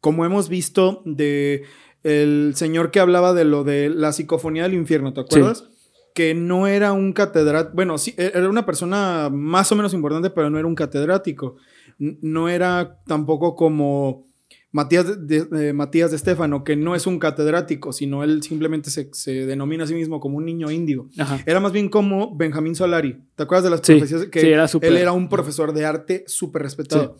como 0.00 0.24
hemos 0.24 0.48
visto 0.48 1.02
de 1.04 1.64
el 2.02 2.52
señor 2.56 2.90
que 2.90 3.00
hablaba 3.00 3.32
de 3.32 3.44
lo 3.44 3.64
de 3.64 3.88
la 3.88 4.12
psicofonía 4.12 4.64
del 4.64 4.74
infierno, 4.74 5.12
¿te 5.12 5.20
acuerdas? 5.20 5.70
Que 6.14 6.34
no 6.34 6.66
era 6.66 6.92
un 6.92 7.12
catedrático, 7.12 7.74
bueno, 7.74 7.96
sí, 7.98 8.14
e-, 8.18 8.32
era 8.34 8.48
una 8.48 8.66
persona 8.66 9.30
más 9.32 9.72
o 9.72 9.76
menos 9.76 9.94
importante, 9.94 10.30
pero 10.30 10.50
no 10.50 10.58
era 10.58 10.68
un 10.68 10.74
catedrático. 10.74 11.56
No 11.98 12.48
era 12.48 12.98
tampoco 13.06 13.54
como 13.56 14.26
Matías 14.72 15.26
de, 15.26 15.44
de- 15.44 15.72
Matías 15.72 16.10
de 16.10 16.18
Stefano, 16.18 16.62
que 16.64 16.74
no 16.76 16.94
es 16.94 17.06
un 17.06 17.18
catedrático, 17.20 17.92
sino 17.92 18.22
él 18.24 18.42
simplemente 18.42 18.90
se, 18.90 19.08
se 19.12 19.46
denomina 19.46 19.84
a 19.84 19.86
sí 19.86 19.94
mismo 19.94 20.18
como 20.20 20.36
un 20.38 20.44
niño 20.44 20.70
índigo. 20.70 21.08
Ajá. 21.16 21.40
Era 21.46 21.60
más 21.60 21.72
bien 21.72 21.88
como 21.88 22.36
Benjamín 22.36 22.74
Solari. 22.74 23.16
¿Te 23.36 23.44
acuerdas 23.44 23.64
de 23.64 23.70
las 23.70 23.80
Sí, 23.82 23.94
profecías? 23.94 24.26
Que 24.26 24.40
sí, 24.40 24.48
era 24.48 24.66
súper- 24.68 24.88
él 24.90 24.96
era 24.98 25.12
un 25.12 25.28
profesor 25.28 25.72
de 25.72 25.84
arte 25.86 26.24
súper 26.26 26.62
respetado. 26.62 27.16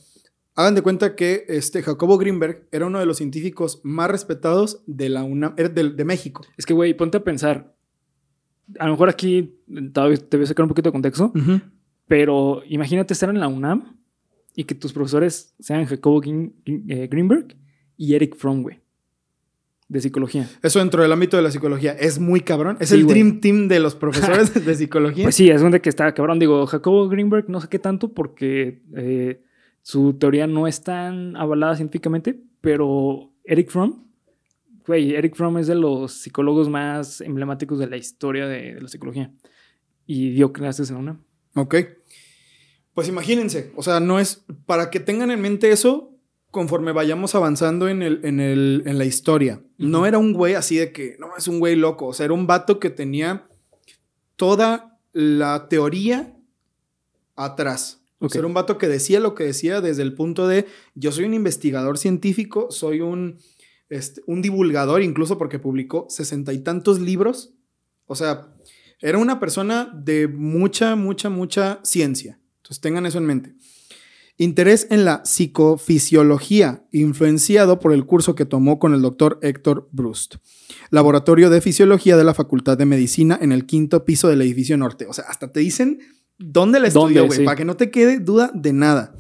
Hagan 0.57 0.75
de 0.77 0.83
cuenta 0.83 1.17
que 1.17 1.45
este 1.49 1.83
Jacobo 1.83 2.17
Greenberg 2.17 2.69
era 2.71 2.87
uno 2.87 3.01
de 3.01 3.07
los 3.07 3.17
científicos 3.17 3.81
más 3.83 4.09
respetados 4.11 4.83
de 4.87 5.09
la 5.09 5.25
UNAM, 5.25 5.55
era 5.57 5.69
de, 5.69 5.91
de 5.91 6.05
México. 6.05 6.43
Es 6.57 6.65
que, 6.65 6.75
güey, 6.75 6.95
ponte 6.95 7.19
a 7.19 7.25
pensar. 7.25 7.75
A 8.79 8.87
lo 8.87 8.93
mejor 8.93 9.09
aquí 9.09 9.59
te 9.93 10.01
voy 10.01 10.15
a 10.43 10.47
sacar 10.47 10.63
un 10.65 10.69
poquito 10.69 10.89
de 10.89 10.93
contexto, 10.93 11.33
pero 12.07 12.63
imagínate 12.69 13.13
estar 13.15 13.29
en 13.31 13.41
la 13.41 13.49
UNAM 13.49 13.97
y 14.55 14.65
que 14.65 14.75
tus 14.75 14.93
profesores 14.93 15.55
sean 15.59 15.85
Jacobo 15.87 16.21
Green- 16.21 16.55
eh, 16.89 17.09
Greenberg 17.11 17.57
y 17.97 18.15
Eric 18.15 18.37
Fromm, 18.37 18.63
güey, 18.63 18.81
de 19.89 20.01
psicología. 20.01 20.49
Eso 20.63 20.79
dentro 20.79 21.03
del 21.03 21.13
ámbito 21.13 21.37
de 21.37 21.43
la 21.43 21.51
psicología 21.51 21.93
es 21.93 22.19
muy 22.21 22.41
cabrón. 22.41 22.77
Es 22.81 22.91
Sí, 22.91 22.95
el 22.95 23.05
güey. 23.05 23.15
Dream 23.21 23.41
Team 23.41 23.69
de 23.69 23.81
los 23.81 23.95
profesores 23.97 24.65
de 24.65 24.75
psicología. 24.77 25.25
Pues 25.25 25.35
sí, 25.35 25.51
es 25.51 25.61
donde 25.61 25.81
que 25.81 25.89
está 25.89 26.15
cabrón. 26.15 26.39
Digo, 26.39 26.65
Jacobo 26.67 27.09
Greenberg 27.09 27.51
no 27.51 27.61
sé 27.61 27.69
qué 27.69 27.79
tanto 27.81 28.15
porque 28.15 28.83
eh, 28.97 29.43
su 29.85 30.15
teoría 30.15 30.47
no 30.47 30.67
es 30.67 30.83
tan 30.83 31.37
avalada 31.37 31.77
científicamente, 31.77 32.41
pero 32.63 33.31
Eric 33.45 33.71
Fromm, 33.71 34.07
güey, 34.87 35.15
Eric 35.15 35.37
Fromm 35.37 35.59
es 35.59 35.67
de 35.67 35.75
los 35.75 36.15
psicólogos 36.15 36.71
más 36.71 37.21
emblemáticos 37.21 37.79
de 37.79 37.87
la 37.87 37.99
historia 37.99 38.47
de, 38.47 38.77
de 38.77 38.81
la 38.81 38.89
psicología. 38.89 39.31
Y 40.07 40.31
dio 40.31 40.55
clases 40.55 40.89
en 40.89 40.97
una. 40.97 41.21
Ok. 41.55 41.75
Pues 42.95 43.09
imagínense, 43.09 43.73
o 43.77 43.83
sea, 43.83 44.01
no 44.01 44.19
es 44.19 44.47
para 44.65 44.89
que 44.89 45.01
tengan 45.01 45.31
en 45.31 45.43
mente 45.43 45.71
eso 45.71 46.17
conforme 46.51 46.93
vayamos 46.93 47.35
avanzando 47.35 47.87
en, 47.87 48.01
el, 48.01 48.21
en, 48.25 48.41
el, 48.41 48.85
en 48.87 48.97
la 48.97 49.05
historia. 49.05 49.61
No 49.77 50.07
era 50.07 50.17
un 50.17 50.33
güey 50.33 50.55
así 50.55 50.77
de 50.77 50.93
que, 50.93 51.17
no, 51.19 51.37
es 51.37 51.47
un 51.47 51.59
güey 51.59 51.77
loco, 51.77 52.07
o 52.07 52.15
sea, 52.15 52.25
era 52.25 52.33
un 52.33 52.47
vato 52.47 52.81
que 52.81 52.89
tenía 52.89 53.47
toda 54.37 54.99
la 55.13 55.69
teoría 55.69 56.33
atrás. 57.37 58.04
O 58.27 58.29
sea, 58.29 58.39
Ok. 58.39 58.43
era 58.43 58.47
un 58.47 58.55
vato 58.55 58.79
que 58.79 58.89
decía 58.89 59.21
lo 59.21 59.35
que 59.35 59.45
decía 59.45 59.81
desde 59.81 60.03
el 60.03 60.15
punto 60.15 60.47
de, 60.49 60.67
yo 60.95 61.13
soy 61.13 61.25
un 61.25 61.35
investigador 61.35 61.99
científico, 61.99 62.69
soy 62.71 63.01
un, 63.01 63.39
este, 63.89 64.23
un 64.27 64.43
divulgador, 64.43 65.03
incluso 65.03 65.39
porque 65.39 65.59
publicó 65.59 66.07
sesenta 66.09 66.53
y 66.53 66.59
tantos 66.59 67.01
libros. 67.01 67.55
O 68.07 68.15
sea, 68.15 68.55
era 69.01 69.19
una 69.19 69.41
persona 69.41 69.93
de 69.95 70.29
mucha, 70.29 70.97
mucha, 70.97 71.29
mucha 71.31 71.81
ciencia. 71.83 72.39
Entonces 72.59 72.81
tengan 72.81 73.07
eso 73.07 73.19
en 73.19 73.27
mente. 73.27 73.55
Interés 74.37 74.89
en 74.91 75.05
la 75.05 75.23
psicofisiología, 75.25 76.85
influenciado 76.91 77.79
por 77.79 77.93
el 77.93 78.05
curso 78.05 78.35
que 78.35 78.45
tomó 78.45 78.79
con 78.79 78.93
el 78.95 79.03
doctor 79.03 79.39
Héctor 79.43 79.89
Brust. 79.93 80.37
Laboratorio 80.91 81.51
de 81.51 81.61
Fisiología 81.61 82.17
de 82.17 82.25
la 82.25 82.35
Facultad 82.35 82.77
de 82.77 82.85
Medicina 82.87 83.39
en 83.41 83.53
el 83.53 83.65
quinto 83.67 84.05
piso 84.05 84.29
del 84.29 84.43
edificio 84.43 84.77
norte. 84.77 85.07
O 85.07 85.13
sea, 85.13 85.25
hasta 85.29 85.53
te 85.53 85.61
dicen 85.61 86.01
dónde 86.39 86.81
la 86.81 86.89
estudió, 86.89 87.27
güey, 87.27 87.39
Sí. 87.41 87.45
para 87.45 87.57
que 87.57 87.65
no 87.65 87.77
te 87.77 87.91
quede 87.91 88.19
duda 88.19 88.51
de 88.55 88.73
nada. 88.73 89.15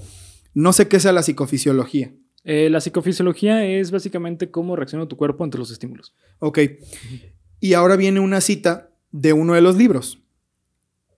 No 0.54 0.72
sé 0.72 0.88
qué 0.88 1.00
sea 1.00 1.12
la 1.12 1.22
psicofisiología. 1.22 2.12
Eh, 2.44 2.68
la 2.70 2.80
psicofisiología 2.80 3.64
es 3.64 3.90
básicamente 3.90 4.50
cómo 4.50 4.76
reacciona 4.76 5.06
tu 5.08 5.16
cuerpo 5.16 5.44
ante 5.44 5.58
los 5.58 5.70
estímulos. 5.70 6.14
Ok. 6.40 6.58
Y 7.60 7.72
ahora 7.74 7.96
viene 7.96 8.20
una 8.20 8.40
cita 8.40 8.90
de 9.10 9.32
uno 9.32 9.54
de 9.54 9.62
los 9.62 9.76
libros. 9.76 10.20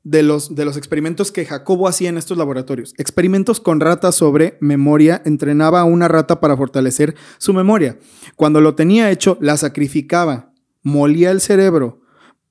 De 0.04 0.22
los, 0.22 0.54
de 0.54 0.64
los 0.64 0.76
experimentos 0.76 1.32
que 1.32 1.44
Jacobo 1.44 1.88
hacía 1.88 2.08
en 2.08 2.16
estos 2.16 2.38
laboratorios. 2.38 2.94
Experimentos 2.96 3.58
con 3.60 3.80
ratas 3.80 4.14
sobre 4.14 4.56
memoria. 4.60 5.20
Entrenaba 5.24 5.80
a 5.80 5.84
una 5.84 6.06
rata 6.06 6.38
para 6.38 6.56
fortalecer 6.56 7.16
su 7.38 7.52
memoria. 7.52 7.98
Cuando 8.36 8.60
lo 8.60 8.76
tenía 8.76 9.10
hecho, 9.10 9.36
la 9.40 9.56
sacrificaba, 9.56 10.52
molía 10.84 11.32
el 11.32 11.40
cerebro, 11.40 12.02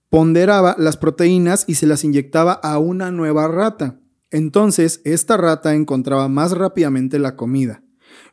ponderaba 0.10 0.76
las 0.78 0.98
proteínas 0.98 1.66
y 1.68 1.76
se 1.76 1.88
las 1.88 2.04
inyectaba 2.04 2.54
a 2.54 2.80
una 2.80 3.12
nueva 3.12 3.48
rata. 3.48 4.00
Entonces, 4.32 5.02
esta 5.06 5.38
rata 5.38 5.76
encontraba 5.76 6.28
más 6.28 6.52
rápidamente 6.52 7.20
la 7.20 7.36
comida. 7.36 7.84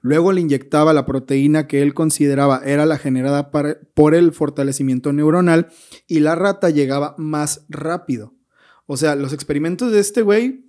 Luego 0.01 0.33
le 0.33 0.41
inyectaba 0.41 0.93
la 0.93 1.07
proteína 1.07 1.67
que 1.67 1.83
él 1.83 1.95
consideraba 1.95 2.63
era 2.65 2.87
la 2.87 2.99
generada 2.99 3.51
por 3.51 4.15
el 4.15 4.33
fortalecimiento 4.33 5.13
neuronal 5.13 5.69
y 6.07 6.21
la 6.21 6.35
rata 6.35 6.71
llegaba 6.71 7.15
más 7.19 7.65
rápido. 7.69 8.35
O 8.87 8.97
sea, 8.97 9.15
los 9.15 9.33
experimentos 9.33 9.93
de 9.93 10.01
este 10.01 10.23
güey 10.23 10.67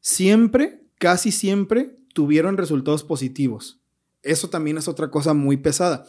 siempre, 0.00 0.86
casi 0.98 1.30
siempre, 1.30 1.96
tuvieron 2.12 2.56
resultados 2.56 3.04
positivos. 3.04 3.80
Eso 4.22 4.50
también 4.50 4.78
es 4.78 4.88
otra 4.88 5.10
cosa 5.10 5.34
muy 5.34 5.56
pesada. 5.56 6.06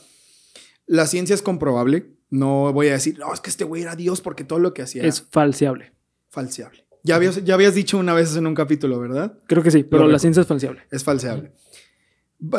La 0.88 1.06
ciencia 1.06 1.34
es 1.34 1.42
comprobable. 1.42 2.15
No 2.36 2.74
voy 2.74 2.90
a 2.90 2.94
decir, 2.94 3.18
no, 3.18 3.34
es 3.34 3.40
que 3.40 3.50
este 3.50 3.64
güey 3.64 3.84
era 3.84 3.96
Dios 3.96 4.20
porque 4.20 4.44
todo 4.44 4.60
lo 4.60 4.74
que 4.74 4.82
hacía 4.82 5.04
es 5.04 5.22
falseable. 5.22 5.94
Falseable. 6.30 6.86
Ya 7.04 7.16
habías, 7.16 7.44
ya 7.46 7.54
habías 7.54 7.76
dicho 7.76 7.98
una 7.98 8.14
vez 8.14 8.36
en 8.36 8.46
un 8.46 8.56
capítulo, 8.56 9.00
¿verdad? 9.00 9.38
Creo 9.48 9.64
que 9.64 9.72
sí, 9.72 9.84
pero 9.84 10.08
la 10.08 10.20
ciencia 10.20 10.42
es 10.42 10.48
falseable. 10.48 10.82
Es 10.92 11.04
falseable. 11.04 11.54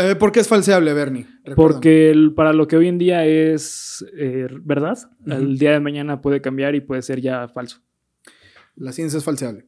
Eh, 0.00 0.14
¿Por 0.14 0.32
qué 0.32 0.40
es 0.40 0.48
falseable, 0.48 0.94
Bernie? 0.94 1.26
Porque 1.54 2.14
para 2.34 2.54
lo 2.54 2.66
que 2.66 2.76
hoy 2.76 2.88
en 2.88 2.96
día 2.96 3.26
es 3.26 4.04
eh, 4.16 4.48
verdad, 4.62 4.98
el 5.26 5.58
día 5.58 5.72
de 5.72 5.80
mañana 5.80 6.22
puede 6.22 6.40
cambiar 6.40 6.74
y 6.74 6.80
puede 6.80 7.02
ser 7.02 7.20
ya 7.20 7.46
falso. 7.48 7.82
La 8.76 8.92
ciencia 8.92 9.18
es 9.18 9.24
falseable. 9.24 9.66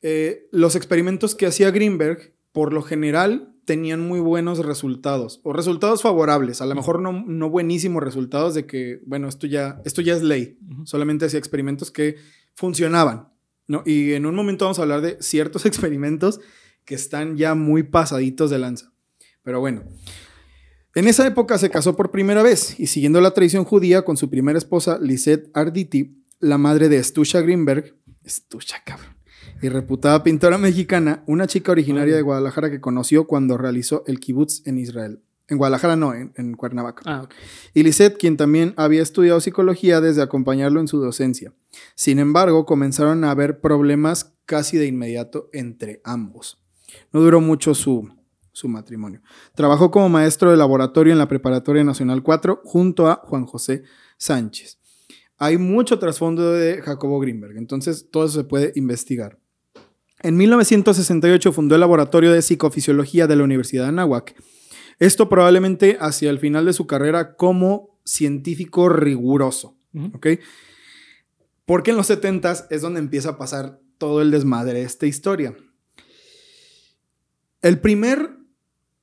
Eh, 0.00 0.48
los 0.52 0.76
experimentos 0.76 1.34
que 1.34 1.46
hacía 1.46 1.70
Greenberg, 1.70 2.32
por 2.52 2.72
lo 2.72 2.82
general, 2.82 3.53
tenían 3.64 4.00
muy 4.00 4.20
buenos 4.20 4.58
resultados 4.58 5.40
o 5.42 5.52
resultados 5.52 6.02
favorables, 6.02 6.60
a 6.60 6.66
lo 6.66 6.74
mejor 6.74 7.00
no, 7.00 7.12
no 7.12 7.50
buenísimos 7.50 8.02
resultados 8.02 8.54
de 8.54 8.66
que, 8.66 9.00
bueno, 9.06 9.28
esto 9.28 9.46
ya, 9.46 9.80
esto 9.84 10.02
ya 10.02 10.14
es 10.14 10.22
ley, 10.22 10.58
solamente 10.84 11.26
hacía 11.26 11.38
experimentos 11.38 11.90
que 11.90 12.16
funcionaban, 12.54 13.28
¿no? 13.66 13.82
Y 13.86 14.12
en 14.12 14.26
un 14.26 14.34
momento 14.34 14.64
vamos 14.64 14.78
a 14.78 14.82
hablar 14.82 15.00
de 15.00 15.16
ciertos 15.20 15.66
experimentos 15.66 16.40
que 16.84 16.94
están 16.94 17.36
ya 17.36 17.54
muy 17.54 17.82
pasaditos 17.82 18.50
de 18.50 18.58
lanza. 18.58 18.92
Pero 19.42 19.60
bueno, 19.60 19.84
en 20.94 21.08
esa 21.08 21.26
época 21.26 21.58
se 21.58 21.70
casó 21.70 21.96
por 21.96 22.10
primera 22.10 22.42
vez 22.42 22.78
y 22.78 22.86
siguiendo 22.86 23.20
la 23.20 23.32
tradición 23.32 23.64
judía 23.64 24.02
con 24.02 24.16
su 24.16 24.30
primera 24.30 24.58
esposa, 24.58 24.98
Lisette 25.00 25.50
Arditi, 25.54 26.22
la 26.40 26.58
madre 26.58 26.88
de 26.88 27.02
Stusha 27.02 27.40
Greenberg, 27.40 27.96
Stusha, 28.26 28.82
cabrón 28.84 29.13
y 29.62 29.68
reputada 29.68 30.22
pintora 30.22 30.58
mexicana, 30.58 31.22
una 31.26 31.46
chica 31.46 31.72
originaria 31.72 32.16
de 32.16 32.22
Guadalajara 32.22 32.70
que 32.70 32.80
conoció 32.80 33.26
cuando 33.26 33.56
realizó 33.56 34.04
el 34.06 34.20
kibutz 34.20 34.66
en 34.66 34.78
Israel. 34.78 35.22
En 35.46 35.58
Guadalajara 35.58 35.96
no, 35.96 36.14
en, 36.14 36.54
Cuernavaca. 36.54 37.02
Ah, 37.04 37.28
Y 37.74 37.82
Lisette, 37.82 38.16
quien 38.16 38.36
también 38.38 38.72
había 38.76 39.02
estudiado 39.02 39.40
psicología 39.40 40.00
desde 40.00 40.22
acompañarlo 40.22 40.80
en 40.80 40.88
su 40.88 40.98
docencia. 40.98 41.52
Sin 41.94 42.18
embargo, 42.18 42.64
comenzaron 42.64 43.24
a 43.24 43.30
haber 43.30 43.60
problemas 43.60 44.32
casi 44.46 44.78
de 44.78 44.86
inmediato 44.86 45.50
entre 45.52 46.00
ambos. 46.02 46.62
No 47.12 47.20
duró 47.20 47.42
mucho 47.42 47.74
su, 47.74 48.08
su 48.52 48.68
matrimonio. 48.68 49.20
Trabajó 49.54 49.90
como 49.90 50.08
maestro 50.08 50.50
de 50.50 50.56
laboratorio 50.56 51.12
en 51.12 51.18
la 51.18 51.28
Preparatoria 51.28 51.84
Nacional 51.84 52.22
4 52.22 52.62
junto 52.64 53.08
a 53.08 53.16
Juan 53.24 53.44
José 53.44 53.82
Sánchez. 54.16 54.78
Hay 55.44 55.58
mucho 55.58 55.98
trasfondo 55.98 56.52
de 56.52 56.80
Jacobo 56.80 57.20
Greenberg, 57.20 57.58
entonces 57.58 58.08
todo 58.10 58.24
eso 58.24 58.38
se 58.40 58.44
puede 58.44 58.72
investigar. 58.76 59.38
En 60.22 60.38
1968 60.38 61.52
fundó 61.52 61.74
el 61.74 61.82
Laboratorio 61.82 62.32
de 62.32 62.40
Psicofisiología 62.40 63.26
de 63.26 63.36
la 63.36 63.44
Universidad 63.44 63.82
de 63.82 63.88
Anáhuac. 63.90 64.34
Esto 64.98 65.28
probablemente 65.28 65.98
hacia 66.00 66.30
el 66.30 66.38
final 66.38 66.64
de 66.64 66.72
su 66.72 66.86
carrera 66.86 67.36
como 67.36 67.98
científico 68.06 68.88
riguroso. 68.88 69.76
Porque 71.66 71.90
en 71.90 71.98
los 71.98 72.06
70 72.06 72.68
es 72.70 72.80
donde 72.80 73.00
empieza 73.00 73.28
a 73.28 73.36
pasar 73.36 73.80
todo 73.98 74.22
el 74.22 74.30
desmadre 74.30 74.78
de 74.78 74.84
esta 74.84 75.04
historia. 75.04 75.54
El 77.60 77.80
primer 77.80 78.30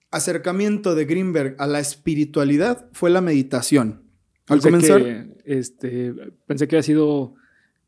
acercamiento 0.10 0.96
de 0.96 1.06
Greenberg 1.06 1.56
a 1.60 1.68
la 1.68 1.80
espiritualidad 1.80 2.90
fue 2.94 3.12
la 3.12 3.22
meditación. 3.22 4.11
Al 4.48 4.60
comenzar. 4.60 5.02
este, 5.46 6.14
pensé 6.46 6.68
que 6.68 6.76
había 6.76 6.84
sido 6.84 7.36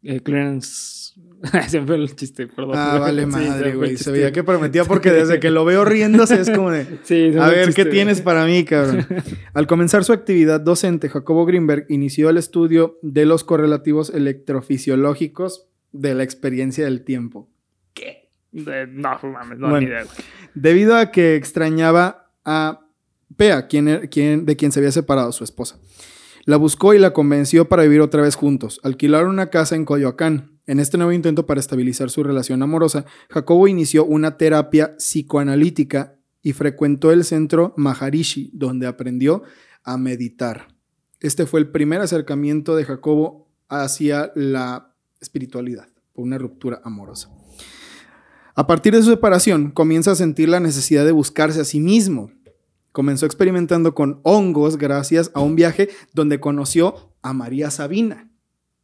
eh, 0.04 0.22
Clarence 0.22 1.04
se 1.68 1.82
me 1.82 1.88
fue 1.88 1.96
el 1.98 2.16
chiste, 2.16 2.48
perdón. 2.48 2.76
Ah, 2.76 2.98
vale 3.00 3.26
madre, 3.28 3.76
güey. 3.76 3.98
se, 3.98 4.12
veía 4.12 4.32
que 4.32 4.44
prometía 4.44 4.86
porque 4.86 5.12
desde 5.12 5.40
que 5.40 5.52
lo 5.52 5.66
veo 5.66 5.84
riéndose 5.84 6.40
es 6.40 6.50
como 6.50 6.72
de... 6.72 7.00
sí, 7.04 7.34
a 7.38 7.50
ver, 7.50 7.74
¿qué 7.74 7.86
tienes 7.86 8.22
para 8.22 8.46
mí, 8.46 8.64
cabrón? 8.64 9.06
Al 9.54 9.68
comenzar 9.68 10.04
su 10.04 10.14
actividad 10.14 10.62
docente, 10.62 11.10
Jacobo 11.10 11.46
Greenberg 11.46 11.86
inició 11.90 12.30
el 12.30 12.38
estudio 12.38 12.98
de 13.02 13.26
los 13.26 13.44
correlativos 13.44 14.10
electrofisiológicos 14.10 15.68
de 15.92 16.16
la 16.16 16.24
experiencia 16.24 16.86
del 16.86 17.04
tiempo. 17.04 17.50
¿Qué? 17.94 18.30
no, 18.52 19.20
mames, 19.24 19.60
no 19.60 19.80
ni 19.80 19.86
idea. 19.86 20.06
Debido 20.54 20.96
a 20.96 21.12
que 21.12 21.36
extrañaba 21.36 22.32
a 22.46 22.80
Pea, 23.36 23.68
quien, 23.68 23.88
er, 23.88 24.10
quien, 24.10 24.46
de 24.46 24.56
quien 24.56 24.72
se 24.72 24.80
había 24.80 24.92
separado 24.92 25.32
su 25.32 25.44
esposa. 25.44 25.80
La 26.46 26.58
buscó 26.58 26.94
y 26.94 27.00
la 27.00 27.14
convenció 27.14 27.70
para 27.70 27.84
vivir 27.84 28.02
otra 28.02 28.22
vez 28.22 28.36
juntos. 28.36 28.82
Alquilaron 28.84 29.30
una 29.30 29.50
casa 29.50 29.76
en 29.76 29.86
Coyoacán, 29.86 30.60
en 30.66 30.80
este 30.80 30.98
nuevo 30.98 31.12
intento 31.12 31.46
para 31.46 31.60
estabilizar 31.60 32.10
su 32.10 32.24
relación 32.24 32.62
amorosa, 32.62 33.06
Jacobo 33.30 33.68
inició 33.68 34.06
una 34.06 34.38
terapia 34.38 34.96
psicoanalítica 34.98 36.16
y 36.42 36.54
frecuentó 36.54 37.12
el 37.12 37.24
centro 37.24 37.74
Maharishi, 37.78 38.50
donde 38.54 38.88
aprendió 38.88 39.44
a 39.84 39.98
meditar. 39.98 40.68
Este 41.20 41.46
fue 41.46 41.62
el 41.62 41.70
primer 41.70 42.02
acercamiento 42.02 42.76
de 42.76 42.86
Jacobo 42.86 43.50
hacia 43.70 44.32
la 44.36 44.94
espiritualidad, 45.22 45.88
por 46.14 46.26
una 46.26 46.38
ruptura 46.38 46.82
amorosa. 46.84 47.30
A 48.56 48.68
partir 48.68 48.94
de 48.94 49.02
su 49.02 49.10
separación, 49.10 49.72
comienza 49.72 50.12
a 50.12 50.16
sentir 50.16 50.48
la 50.48 50.60
necesidad 50.60 51.06
de 51.06 51.12
buscarse 51.12 51.62
a 51.62 51.66
sí 51.66 51.80
mismo. 51.80 52.32
Comenzó 52.94 53.26
experimentando 53.26 53.96
con 53.96 54.22
hongos 54.24 54.78
gracias 54.78 55.32
a 55.34 55.42
un 55.42 55.56
viaje 55.56 55.90
donde 56.14 56.40
conoció 56.40 57.12
a 57.24 57.34
María 57.34 57.72
Sabina, 57.72 58.30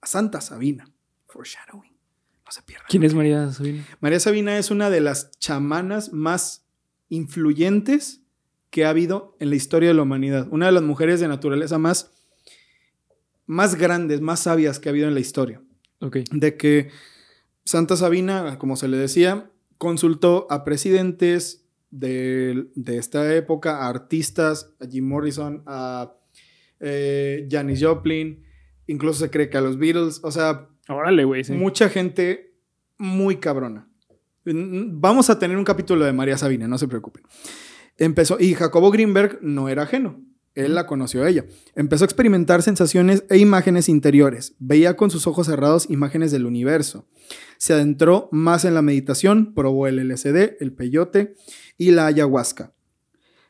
a 0.02 0.08
Santa 0.08 0.41
Sabina. 0.41 0.91
Foreshadowing. 1.28 1.93
No 2.43 2.52
se 2.52 2.63
pierda. 2.63 2.86
¿Quién 2.89 3.04
es 3.04 3.13
María 3.13 3.52
Sabina? 3.52 3.86
María 4.02 4.19
Sabina 4.19 4.58
es 4.58 4.72
una 4.72 4.89
de 4.89 5.00
las 5.00 5.30
chamanas 5.38 6.12
más 6.12 6.65
influyentes 7.10 8.22
que 8.72 8.84
ha 8.84 8.89
habido 8.89 9.36
en 9.39 9.52
la 9.52 9.56
historia 9.56 9.89
de 9.89 9.95
la 9.95 10.02
humanidad. 10.02 10.48
Una 10.50 10.65
de 10.65 10.72
las 10.72 10.84
mujeres 10.84 11.19
de 11.19 11.28
naturaleza 11.28 11.78
más, 11.78 12.12
más 13.45 13.76
grandes, 13.76 14.22
más 14.22 14.39
sabias 14.39 14.80
que 14.80 14.89
ha 14.89 14.91
habido 14.91 15.08
en 15.08 15.13
la 15.13 15.19
historia. 15.19 15.62
Okay. 16.02 16.24
De 16.32 16.58
que 16.58 16.89
Santa 17.63 17.95
Sabina, 17.95 18.58
como 18.58 18.76
se 18.76 18.88
le 18.88 18.98
decía, 18.98 19.52
consultó 19.78 20.48
a 20.50 20.63
presidentes 20.63 21.68
de, 21.91 22.67
esta 22.86 23.36
época, 23.36 23.78
a 23.78 23.89
artistas, 23.89 24.75
a 24.80 24.86
Jim 24.88 25.06
Morrison, 25.06 25.63
a 25.65 26.13
eh, 26.80 27.47
Janis 27.49 27.84
Joplin, 27.84 28.43
incluso 28.88 29.19
se 29.19 29.30
cree 29.30 29.49
que 29.49 29.58
a 29.58 29.62
los 29.62 29.78
Beatles, 29.78 30.21
o 30.23 30.32
sea, 30.32 30.69
Órale, 30.89 31.23
güey. 31.23 31.43
Mucha 31.49 31.88
gente 31.88 32.56
muy 32.97 33.38
cabrona. 33.38 33.88
Vamos 34.43 35.30
a 35.30 35.38
tener 35.38 35.56
un 35.56 35.63
capítulo 35.63 36.04
de 36.04 36.13
María 36.13 36.38
Sabina, 36.38 36.67
no 36.67 36.80
se 36.80 36.88
preocupen. 36.88 37.23
Empezó, 37.97 38.38
y 38.39 38.56
Jacobo 38.56 38.89
Greenberg 38.89 39.38
no 39.41 39.69
era 39.69 39.84
ajeno. 39.84 40.19
Él 40.55 40.75
la 40.75 40.88
conoció 40.88 41.23
a 41.23 41.29
ella. 41.29 41.45
Empezó 41.75 42.03
a 42.03 42.07
experimentar 42.07 42.62
sensaciones 42.62 43.23
e 43.29 43.38
imágenes 43.38 43.89
interiores. 43.89 44.55
Veía 44.59 44.95
con 44.95 45.12
sus 45.12 45.27
ojos 45.27 45.47
cerrados 45.47 45.89
imágenes 45.89 46.31
del 46.31 46.45
universo. 46.45 47.07
Se 47.57 47.73
adentró 47.73 48.29
más 48.31 48.65
en 48.65 48.73
la 48.73 48.81
meditación, 48.81 49.53
probó 49.53 49.88
el 49.88 49.97
LSD, 50.07 50.57
el 50.59 50.73
peyote 50.73 51.35
y 51.77 51.91
la 51.91 52.07
ayahuasca. 52.07 52.73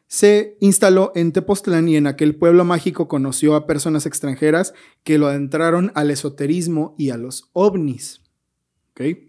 Se 0.07 0.57
instaló 0.59 1.11
en 1.15 1.31
Tepoztlán 1.31 1.87
y 1.87 1.95
en 1.95 2.07
aquel 2.07 2.35
pueblo 2.35 2.65
mágico 2.65 3.07
conoció 3.07 3.55
a 3.55 3.67
personas 3.67 4.05
extranjeras 4.05 4.73
que 5.03 5.19
lo 5.19 5.27
adentraron 5.27 5.91
al 5.93 6.09
esoterismo 6.09 6.95
y 6.97 7.11
a 7.11 7.17
los 7.17 7.49
ovnis. 7.53 8.21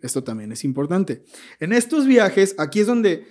Esto 0.03 0.25
también 0.25 0.51
es 0.53 0.65
importante. 0.65 1.23
En 1.61 1.73
estos 1.73 2.07
viajes, 2.07 2.57
aquí 2.59 2.81
es 2.81 2.87
donde 2.87 3.25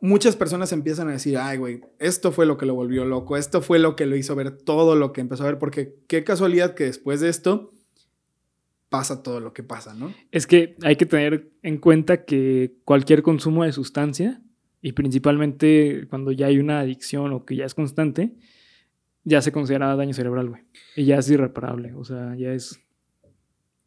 muchas 0.00 0.36
personas 0.36 0.72
empiezan 0.72 1.08
a 1.08 1.12
decir, 1.12 1.38
ay, 1.38 1.58
güey, 1.58 1.80
esto 1.98 2.32
fue 2.32 2.46
lo 2.46 2.56
que 2.56 2.66
lo 2.66 2.74
volvió 2.74 3.04
loco, 3.04 3.36
esto 3.36 3.62
fue 3.62 3.78
lo 3.78 3.96
que 3.96 4.06
lo 4.06 4.16
hizo 4.16 4.34
ver 4.34 4.52
todo 4.52 4.96
lo 4.96 5.12
que 5.12 5.20
empezó 5.20 5.44
a 5.44 5.46
ver, 5.46 5.58
porque 5.58 5.96
qué 6.06 6.24
casualidad 6.24 6.74
que 6.74 6.84
después 6.84 7.20
de 7.20 7.28
esto 7.28 7.72
pasa 8.88 9.22
todo 9.22 9.40
lo 9.40 9.52
que 9.52 9.62
pasa, 9.62 9.94
¿no? 9.94 10.14
Es 10.30 10.46
que 10.46 10.76
hay 10.82 10.96
que 10.96 11.06
tener 11.06 11.50
en 11.62 11.78
cuenta 11.78 12.24
que 12.24 12.76
cualquier 12.84 13.22
consumo 13.22 13.64
de 13.64 13.72
sustancia 13.72 14.40
y 14.82 14.92
principalmente 14.92 16.06
cuando 16.10 16.30
ya 16.30 16.46
hay 16.46 16.58
una 16.58 16.80
adicción 16.80 17.32
o 17.32 17.44
que 17.44 17.56
ya 17.56 17.64
es 17.64 17.74
constante, 17.74 18.34
ya 19.24 19.40
se 19.40 19.50
considera 19.50 19.96
daño 19.96 20.12
cerebral, 20.12 20.50
güey. 20.50 20.62
Y 20.94 21.06
ya 21.06 21.18
es 21.18 21.30
irreparable, 21.30 21.94
o 21.94 22.04
sea, 22.04 22.36
ya 22.36 22.52
es... 22.52 22.80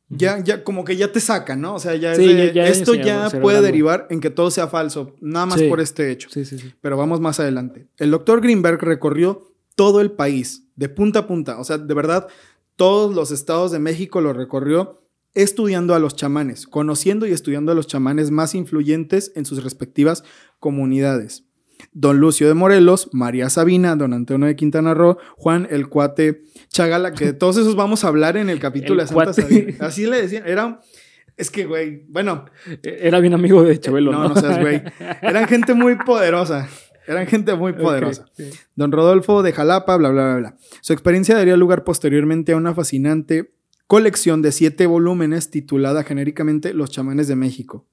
Ya, 0.10 0.42
ya, 0.42 0.64
como 0.64 0.86
que 0.86 0.96
ya 0.96 1.12
te 1.12 1.20
saca, 1.20 1.56
¿no? 1.56 1.76
O 1.76 1.80
sea, 1.80 1.96
ya, 1.96 2.14
esto 2.14 2.94
ya 2.94 3.30
puede 3.42 3.62
derivar 3.62 4.08
en 4.10 4.22
que 4.22 4.30
todo 4.30 4.52
sea 4.52 4.68
falso, 4.68 5.16
nada 5.20 5.46
más 5.46 5.62
por 5.64 5.82
este 5.82 6.12
hecho. 6.12 6.30
Sí, 6.32 6.46
sí, 6.46 6.58
sí. 6.58 6.74
Pero 6.80 6.96
vamos 6.96 7.20
más 7.20 7.40
adelante. 7.40 7.88
El 7.98 8.12
doctor 8.12 8.40
Greenberg 8.42 8.82
recorrió 8.82 9.54
todo 9.76 10.00
el 10.00 10.12
país, 10.12 10.64
de 10.76 10.88
punta 10.90 11.20
a 11.20 11.28
punta. 11.28 11.60
O 11.60 11.64
sea, 11.64 11.78
de 11.78 11.94
verdad, 11.94 12.28
todos 12.78 13.16
los 13.16 13.32
estados 13.32 13.72
de 13.72 13.80
México 13.80 14.22
lo 14.22 14.32
recorrió 14.32 15.02
estudiando 15.34 15.94
a 15.94 16.00
los 16.00 16.16
chamanes, 16.16 16.66
conociendo 16.66 17.28
y 17.28 17.32
estudiando 17.32 17.72
a 17.72 17.76
los 17.76 17.86
chamanes 17.86 18.32
más 18.32 18.56
influyentes 18.56 19.32
en 19.36 19.46
sus 19.46 19.64
respectivas 19.64 20.24
comunidades. 20.60 21.44
Don 22.00 22.20
Lucio 22.20 22.48
de 22.48 22.54
Morelos, 22.54 23.10
María 23.12 23.50
Sabina, 23.50 23.96
Don 23.96 24.14
Antonio 24.14 24.46
de 24.46 24.56
Quintana 24.56 24.94
Roo, 24.94 25.18
Juan 25.36 25.68
el 25.72 25.90
Cuate 25.90 26.44
Chagala, 26.70 27.14
que 27.14 27.26
de 27.26 27.34
todos 27.34 27.58
esos 27.58 27.76
vamos 27.76 28.04
a 28.04 28.10
hablar 28.10 28.38
en 28.38 28.52
el 28.52 28.60
capítulo 28.60 29.02
El 29.02 29.08
de 29.08 29.14
Santa. 29.16 29.34
Sabina. 29.34 29.74
Así 29.80 30.06
le 30.06 30.22
decían, 30.22 30.44
era... 30.46 30.80
Es 31.38 31.50
que, 31.50 31.66
güey, 31.66 32.04
bueno, 32.08 32.46
Era 32.84 33.20
bien 33.20 33.34
amigo 33.34 33.64
de 33.64 33.80
Chabelo, 33.80 34.12
¿no? 34.12 34.24
no, 34.24 34.30
no 34.30 34.36
seas 34.36 34.60
güey. 34.60 34.84
Eran 35.24 35.48
gente 35.48 35.74
muy 35.74 35.96
poderosa. 35.96 36.70
Eran 37.08 37.26
gente 37.26 37.56
muy 37.56 37.74
poderosa. 37.74 38.26
Don 38.76 38.92
Rodolfo 38.92 39.42
de 39.42 39.54
Jalapa, 39.54 39.98
bla, 39.98 40.10
bla, 40.10 40.24
bla, 40.24 40.36
bla. 40.36 40.58
Su 40.82 40.94
experiencia 40.94 41.36
daría 41.36 41.58
lugar 41.58 41.84
posteriormente 41.84 42.52
a 42.52 42.58
una 42.58 42.76
fascinante 42.76 43.54
colección 43.88 44.44
de 44.44 44.52
siete 44.52 44.86
volúmenes 44.86 45.50
titulada 45.50 46.04
genéricamente 46.04 46.74
Los 46.74 46.92
chamanes 46.92 47.28
de 47.28 47.36
México. 47.36 47.88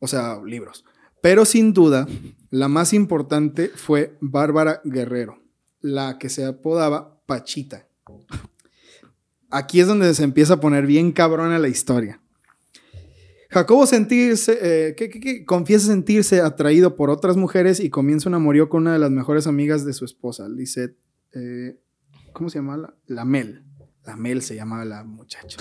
O 0.00 0.08
sea, 0.08 0.40
libros. 0.44 0.84
Pero 1.22 1.44
sin 1.44 1.72
duda, 1.72 2.06
la 2.50 2.68
más 2.68 2.92
importante 2.92 3.68
fue 3.68 4.16
Bárbara 4.20 4.80
Guerrero, 4.84 5.42
la 5.80 6.18
que 6.18 6.28
se 6.28 6.44
apodaba 6.44 7.20
Pachita. 7.26 7.86
Aquí 9.50 9.80
es 9.80 9.86
donde 9.86 10.14
se 10.14 10.24
empieza 10.24 10.54
a 10.54 10.60
poner 10.60 10.86
bien 10.86 11.12
cabrona 11.12 11.58
la 11.58 11.68
historia. 11.68 12.20
Jacobo 13.50 13.84
eh, 13.92 15.44
confiesa 15.44 15.86
sentirse 15.88 16.40
atraído 16.40 16.94
por 16.94 17.10
otras 17.10 17.36
mujeres 17.36 17.80
y 17.80 17.90
comienza 17.90 18.28
un 18.28 18.36
amorío 18.36 18.68
con 18.68 18.82
una 18.82 18.92
de 18.92 19.00
las 19.00 19.10
mejores 19.10 19.48
amigas 19.48 19.84
de 19.84 19.92
su 19.92 20.04
esposa, 20.04 20.48
Lisette. 20.48 20.96
eh, 21.34 21.76
¿Cómo 22.32 22.48
se 22.48 22.58
llama? 22.58 22.76
La, 22.76 22.94
la 23.08 23.24
Mel. 23.24 23.64
La 24.04 24.16
Mel 24.16 24.42
se 24.42 24.54
llamaba 24.54 24.84
la 24.84 25.02
muchacha. 25.02 25.58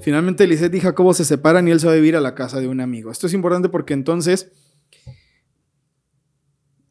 Finalmente 0.00 0.46
Lisette 0.46 0.74
y 0.74 0.80
Jacobo 0.80 1.14
se 1.14 1.24
separan 1.24 1.68
y 1.68 1.70
él 1.70 1.78
se 1.78 1.86
va 1.86 1.92
a 1.92 1.96
vivir 1.96 2.16
a 2.16 2.20
la 2.20 2.34
casa 2.34 2.58
de 2.60 2.66
un 2.66 2.80
amigo. 2.80 3.12
Esto 3.12 3.28
es 3.28 3.32
importante 3.32 3.68
porque 3.68 3.94
entonces, 3.94 4.50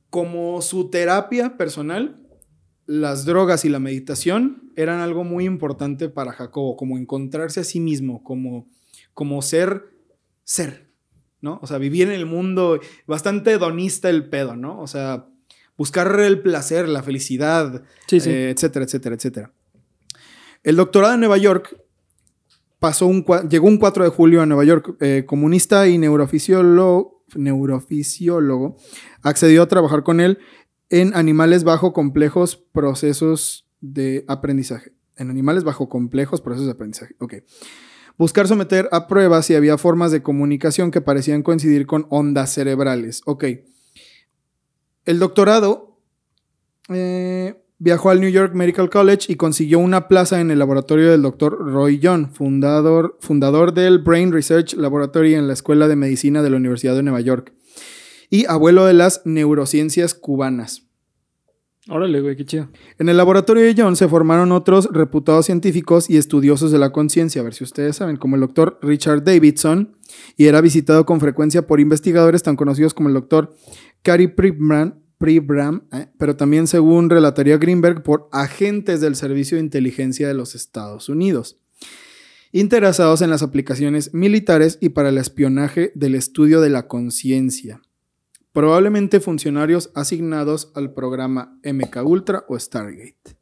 como 0.09 0.61
su 0.61 0.89
terapia 0.89 1.57
personal, 1.57 2.19
las 2.85 3.25
drogas 3.25 3.65
y 3.65 3.69
la 3.69 3.79
meditación 3.79 4.71
eran 4.75 4.99
algo 4.99 5.23
muy 5.23 5.45
importante 5.45 6.09
para 6.09 6.31
Jacobo, 6.31 6.75
como 6.75 6.97
encontrarse 6.97 7.59
a 7.59 7.63
sí 7.63 7.79
mismo, 7.79 8.23
como, 8.23 8.65
como 9.13 9.41
ser, 9.41 9.83
ser, 10.43 10.89
¿no? 11.41 11.59
O 11.61 11.67
sea, 11.67 11.77
vivir 11.77 12.07
en 12.07 12.13
el 12.13 12.25
mundo, 12.25 12.79
bastante 13.05 13.51
hedonista 13.51 14.09
el 14.09 14.27
pedo, 14.29 14.55
¿no? 14.55 14.79
O 14.81 14.87
sea, 14.87 15.27
buscar 15.77 16.19
el 16.19 16.41
placer, 16.41 16.89
la 16.89 17.03
felicidad, 17.03 17.83
Sí, 18.07 18.19
sí. 18.19 18.29
eh, 18.31 18.49
etcétera, 18.49 18.85
etcétera, 18.85 19.15
etcétera. 19.15 19.51
El 20.63 20.75
doctorado 20.75 21.13
en 21.13 21.19
Nueva 21.21 21.37
York 21.37 21.77
pasó 22.79 23.05
un, 23.05 23.23
llegó 23.49 23.67
un 23.67 23.77
4 23.77 24.03
de 24.03 24.09
julio 24.09 24.41
a 24.41 24.45
Nueva 24.45 24.63
York. 24.65 24.97
Eh, 24.99 25.23
comunista 25.27 25.87
y 25.87 25.97
neurofisiólogo, 25.97 27.18
neurofisiólogo, 27.35 28.77
accedió 29.21 29.63
a 29.63 29.67
trabajar 29.67 30.03
con 30.03 30.19
él 30.19 30.39
en 30.89 31.15
animales 31.15 31.63
bajo 31.63 31.93
complejos 31.93 32.55
procesos 32.55 33.67
de 33.81 34.25
aprendizaje. 34.27 34.93
En 35.15 35.29
animales 35.29 35.63
bajo 35.63 35.89
complejos 35.89 36.41
procesos 36.41 36.65
de 36.65 36.73
aprendizaje. 36.73 37.15
Ok. 37.19 37.35
Buscar 38.17 38.47
someter 38.47 38.89
a 38.91 39.07
pruebas 39.07 39.45
si 39.45 39.55
había 39.55 39.77
formas 39.77 40.11
de 40.11 40.21
comunicación 40.21 40.91
que 40.91 41.01
parecían 41.01 41.43
coincidir 41.43 41.85
con 41.85 42.05
ondas 42.09 42.51
cerebrales. 42.51 43.21
Ok. 43.25 43.45
El 45.05 45.19
doctorado 45.19 45.99
eh, 46.89 47.63
viajó 47.79 48.09
al 48.09 48.19
New 48.19 48.29
York 48.29 48.53
Medical 48.53 48.89
College 48.89 49.31
y 49.31 49.35
consiguió 49.35 49.79
una 49.79 50.07
plaza 50.07 50.39
en 50.41 50.51
el 50.51 50.59
laboratorio 50.59 51.09
del 51.09 51.21
doctor 51.21 51.57
Roy 51.57 51.99
John, 52.03 52.31
fundador, 52.31 53.17
fundador 53.21 53.73
del 53.73 53.99
Brain 53.99 54.31
Research 54.31 54.73
Laboratory 54.73 55.33
en 55.33 55.47
la 55.47 55.53
Escuela 55.53 55.87
de 55.87 55.95
Medicina 55.95 56.43
de 56.43 56.49
la 56.49 56.57
Universidad 56.57 56.95
de 56.95 57.03
Nueva 57.03 57.21
York 57.21 57.53
y 58.29 58.45
abuelo 58.45 58.85
de 58.85 58.93
las 58.93 59.21
neurociencias 59.25 60.13
cubanas. 60.13 60.89
Órale, 61.87 62.21
güey, 62.21 62.35
qué 62.35 62.45
chido. 62.45 62.69
En 62.99 63.09
el 63.09 63.17
laboratorio 63.17 63.63
de 63.63 63.73
John 63.75 63.95
se 63.95 64.07
formaron 64.07 64.51
otros 64.51 64.89
reputados 64.91 65.47
científicos 65.47 66.07
y 66.07 66.17
estudiosos 66.17 66.71
de 66.71 66.77
la 66.77 66.91
conciencia, 66.91 67.41
a 67.41 67.43
ver 67.43 67.55
si 67.55 67.63
ustedes 67.63 67.95
saben, 67.95 68.17
como 68.17 68.35
el 68.35 68.41
doctor 68.41 68.77
Richard 68.83 69.23
Davidson, 69.23 69.97
y 70.37 70.45
era 70.45 70.61
visitado 70.61 71.07
con 71.07 71.19
frecuencia 71.19 71.65
por 71.65 71.79
investigadores 71.79 72.43
tan 72.43 72.55
conocidos 72.55 72.93
como 72.93 73.09
el 73.09 73.15
doctor 73.15 73.55
Cary 74.03 74.27
Pribram, 74.27 74.98
Eh, 75.21 76.07
pero 76.17 76.35
también, 76.35 76.67
según 76.67 77.09
relataría 77.09 77.57
Greenberg, 77.57 78.03
por 78.03 78.29
agentes 78.31 79.01
del 79.01 79.15
Servicio 79.15 79.57
de 79.57 79.63
Inteligencia 79.63 80.27
de 80.27 80.33
los 80.33 80.55
Estados 80.55 81.09
Unidos, 81.09 81.57
interesados 82.51 83.21
en 83.21 83.29
las 83.29 83.43
aplicaciones 83.43 84.13
militares 84.13 84.77
y 84.81 84.89
para 84.89 85.09
el 85.09 85.17
espionaje 85.17 85.91
del 85.95 86.15
estudio 86.15 86.61
de 86.61 86.69
la 86.69 86.87
conciencia 86.87 87.81
probablemente 88.51 89.19
funcionarios 89.19 89.91
asignados 89.95 90.71
al 90.75 90.93
programa 90.93 91.59
MK 91.63 91.97
Ultra 92.03 92.45
o 92.47 92.59
Stargate. 92.59 93.37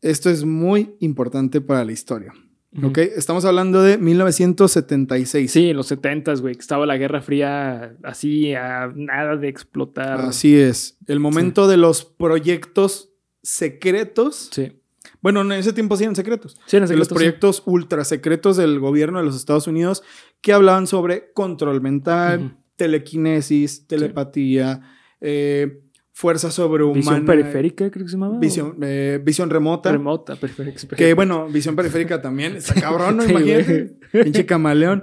Esto 0.00 0.30
es 0.30 0.44
muy 0.44 0.96
importante 1.00 1.60
para 1.60 1.84
la 1.84 1.92
historia. 1.92 2.32
¿Ok? 2.82 2.98
Estamos 2.98 3.44
hablando 3.44 3.82
de 3.82 3.98
1976. 3.98 5.50
Sí, 5.50 5.70
en 5.70 5.76
los 5.76 5.86
70 5.88 6.34
güey, 6.36 6.54
que 6.54 6.60
estaba 6.60 6.86
la 6.86 6.96
Guerra 6.96 7.20
Fría 7.20 7.96
así 8.02 8.54
a 8.54 8.92
nada 8.94 9.36
de 9.36 9.48
explotar. 9.48 10.20
Así 10.20 10.56
es. 10.56 10.96
El 11.06 11.20
momento 11.20 11.68
de 11.68 11.76
los 11.76 12.04
proyectos 12.04 13.10
secretos. 13.42 14.48
Sí. 14.52 14.72
Bueno, 15.20 15.42
en 15.42 15.52
ese 15.52 15.72
tiempo 15.72 15.96
sí 15.96 16.04
eran 16.04 16.16
secretos. 16.16 16.56
Sí, 16.66 16.76
en 16.76 16.86
de 16.86 16.96
los 16.96 17.08
sí. 17.08 17.14
proyectos 17.14 17.62
ultra 17.66 18.04
secretos 18.04 18.56
del 18.56 18.80
gobierno 18.80 19.18
de 19.18 19.24
los 19.24 19.36
Estados 19.36 19.66
Unidos 19.66 20.02
que 20.40 20.52
hablaban 20.52 20.86
sobre 20.86 21.32
control 21.32 21.80
mental, 21.80 22.40
Ujú. 22.46 22.56
telequinesis, 22.76 23.86
telepatía, 23.86 24.80
eh, 25.20 25.82
fuerza 26.12 26.50
sobrehumana. 26.50 26.98
Visión 27.00 27.24
periférica, 27.26 27.90
creo 27.90 28.04
que 28.04 28.10
se 28.10 28.16
llamaba. 28.16 28.38
Visión, 28.38 28.76
eh, 28.82 29.20
visión 29.24 29.50
remota. 29.50 29.90
Remota, 29.90 30.36
periférica. 30.36 30.96
Que 30.96 31.14
bueno, 31.14 31.48
visión 31.48 31.74
periférica 31.74 32.20
también. 32.22 32.56
Está 32.56 32.74
cabrón, 32.74 33.16
¿no? 33.16 33.24
Imagínate. 33.28 33.96
Pinche 34.12 34.44
camaleón. 34.46 35.02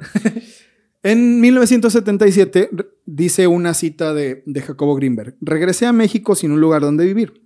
En 1.01 1.39
1977 1.41 2.69
r- 2.73 2.85
dice 3.05 3.47
una 3.47 3.73
cita 3.73 4.13
de, 4.13 4.43
de 4.45 4.61
Jacobo 4.61 4.95
Greenberg. 4.95 5.35
Regresé 5.41 5.85
a 5.85 5.93
México 5.93 6.35
sin 6.35 6.51
un 6.51 6.59
lugar 6.61 6.81
donde 6.81 7.05
vivir. 7.05 7.41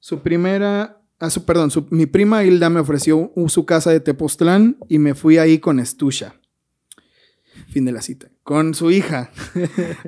Su 0.00 0.20
primera... 0.20 1.00
ah, 1.20 1.30
su, 1.30 1.44
perdón, 1.44 1.70
su- 1.70 1.86
mi 1.90 2.06
prima 2.06 2.44
Hilda 2.44 2.68
me 2.68 2.80
ofreció 2.80 3.32
su 3.46 3.64
casa 3.64 3.90
de 3.92 4.00
Tepoztlán 4.00 4.76
y 4.88 4.98
me 4.98 5.14
fui 5.14 5.38
ahí 5.38 5.58
con 5.58 5.78
Estusha. 5.80 6.34
Fin 7.68 7.84
de 7.84 7.92
la 7.92 8.02
cita. 8.02 8.30
Con 8.42 8.74
su 8.74 8.90
hija. 8.90 9.30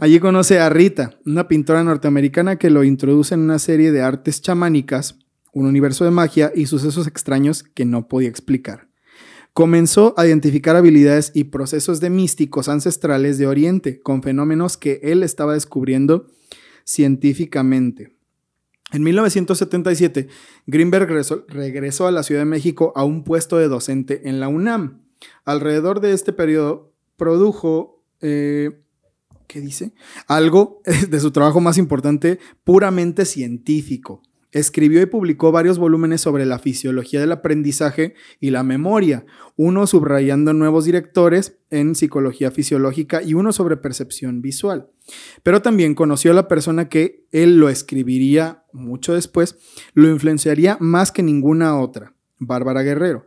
Allí 0.01 0.21
conoce 0.21 0.59
a 0.59 0.69
Rita, 0.69 1.19
una 1.27 1.49
pintora 1.49 1.85
norteamericana 1.85 2.57
que 2.57 2.71
lo 2.71 2.85
introduce 2.85 3.35
en 3.35 3.41
una 3.41 3.59
serie 3.59 3.93
de 3.93 4.03
artes 4.03 4.41
chamánicas, 4.41 5.19
un 5.53 5.67
universo 5.67 6.05
de 6.05 6.11
magia 6.11 6.53
y 6.55 6.67
sucesos 6.67 7.07
extraños 7.07 7.63
que 7.63 7.85
no 7.85 8.09
podía 8.09 8.29
explicar. 8.29 8.89
Comenzó 9.53 10.15
a 10.17 10.27
identificar 10.27 10.77
habilidades 10.77 11.33
y 11.35 11.45
procesos 11.45 12.01
de 12.01 12.09
místicos 12.09 12.69
ancestrales 12.69 13.37
de 13.37 13.47
Oriente, 13.47 14.01
con 14.01 14.23
fenómenos 14.23 14.77
que 14.77 15.01
él 15.03 15.23
estaba 15.23 15.55
descubriendo 15.55 16.29
científicamente. 16.85 18.17
En 18.93 19.05
1977, 19.05 20.29
Greenberg 20.67 21.09
regresó, 21.49 22.07
a 22.07 22.11
la 22.11 22.23
Ciudad 22.23 22.41
de 22.41 22.47
México 22.47 22.93
a 22.97 23.05
un 23.05 23.23
puesto 23.23 23.57
de 23.57 23.69
docente 23.69 24.29
en 24.29 24.41
la 24.41 24.49
UNAM. 24.49 25.03
Alrededor 25.45 26.01
de 26.01 26.13
este 26.13 26.33
periodo 26.33 26.90
produjo, 27.21 28.03
eh, 28.23 28.81
¿qué 29.47 29.61
dice? 29.61 29.93
Algo 30.27 30.81
de 31.11 31.21
su 31.21 31.31
trabajo 31.33 31.61
más 31.61 31.77
importante, 31.77 32.41
puramente 32.65 33.27
científico. 33.27 34.23
Escribió 34.53 35.03
y 35.03 35.07
publicó 35.07 35.53
varios 35.53 35.79
volúmenes 35.79 36.23
sobre 36.23 36.47
la 36.47 36.59
fisiología 36.59 37.21
del 37.21 37.31
aprendizaje 37.31 38.15
y 38.41 38.51
la 38.51 38.65
memoria, 38.65 39.27
uno 39.55 39.87
subrayando 39.87 40.55
nuevos 40.55 40.87
directores 40.87 41.59
en 41.71 41.95
psicología 41.95 42.51
fisiológica 42.51 43.23
y 43.23 43.35
uno 43.35 43.53
sobre 43.53 43.77
percepción 43.77 44.41
visual. 44.41 44.89
Pero 45.43 45.61
también 45.61 45.95
conoció 45.95 46.33
a 46.33 46.35
la 46.35 46.49
persona 46.49 46.89
que 46.89 47.27
él 47.31 47.59
lo 47.59 47.69
escribiría 47.69 48.65
mucho 48.73 49.13
después, 49.13 49.57
lo 49.93 50.09
influenciaría 50.09 50.79
más 50.81 51.13
que 51.13 51.23
ninguna 51.23 51.79
otra, 51.79 52.15
Bárbara 52.39 52.83
Guerrero. 52.83 53.27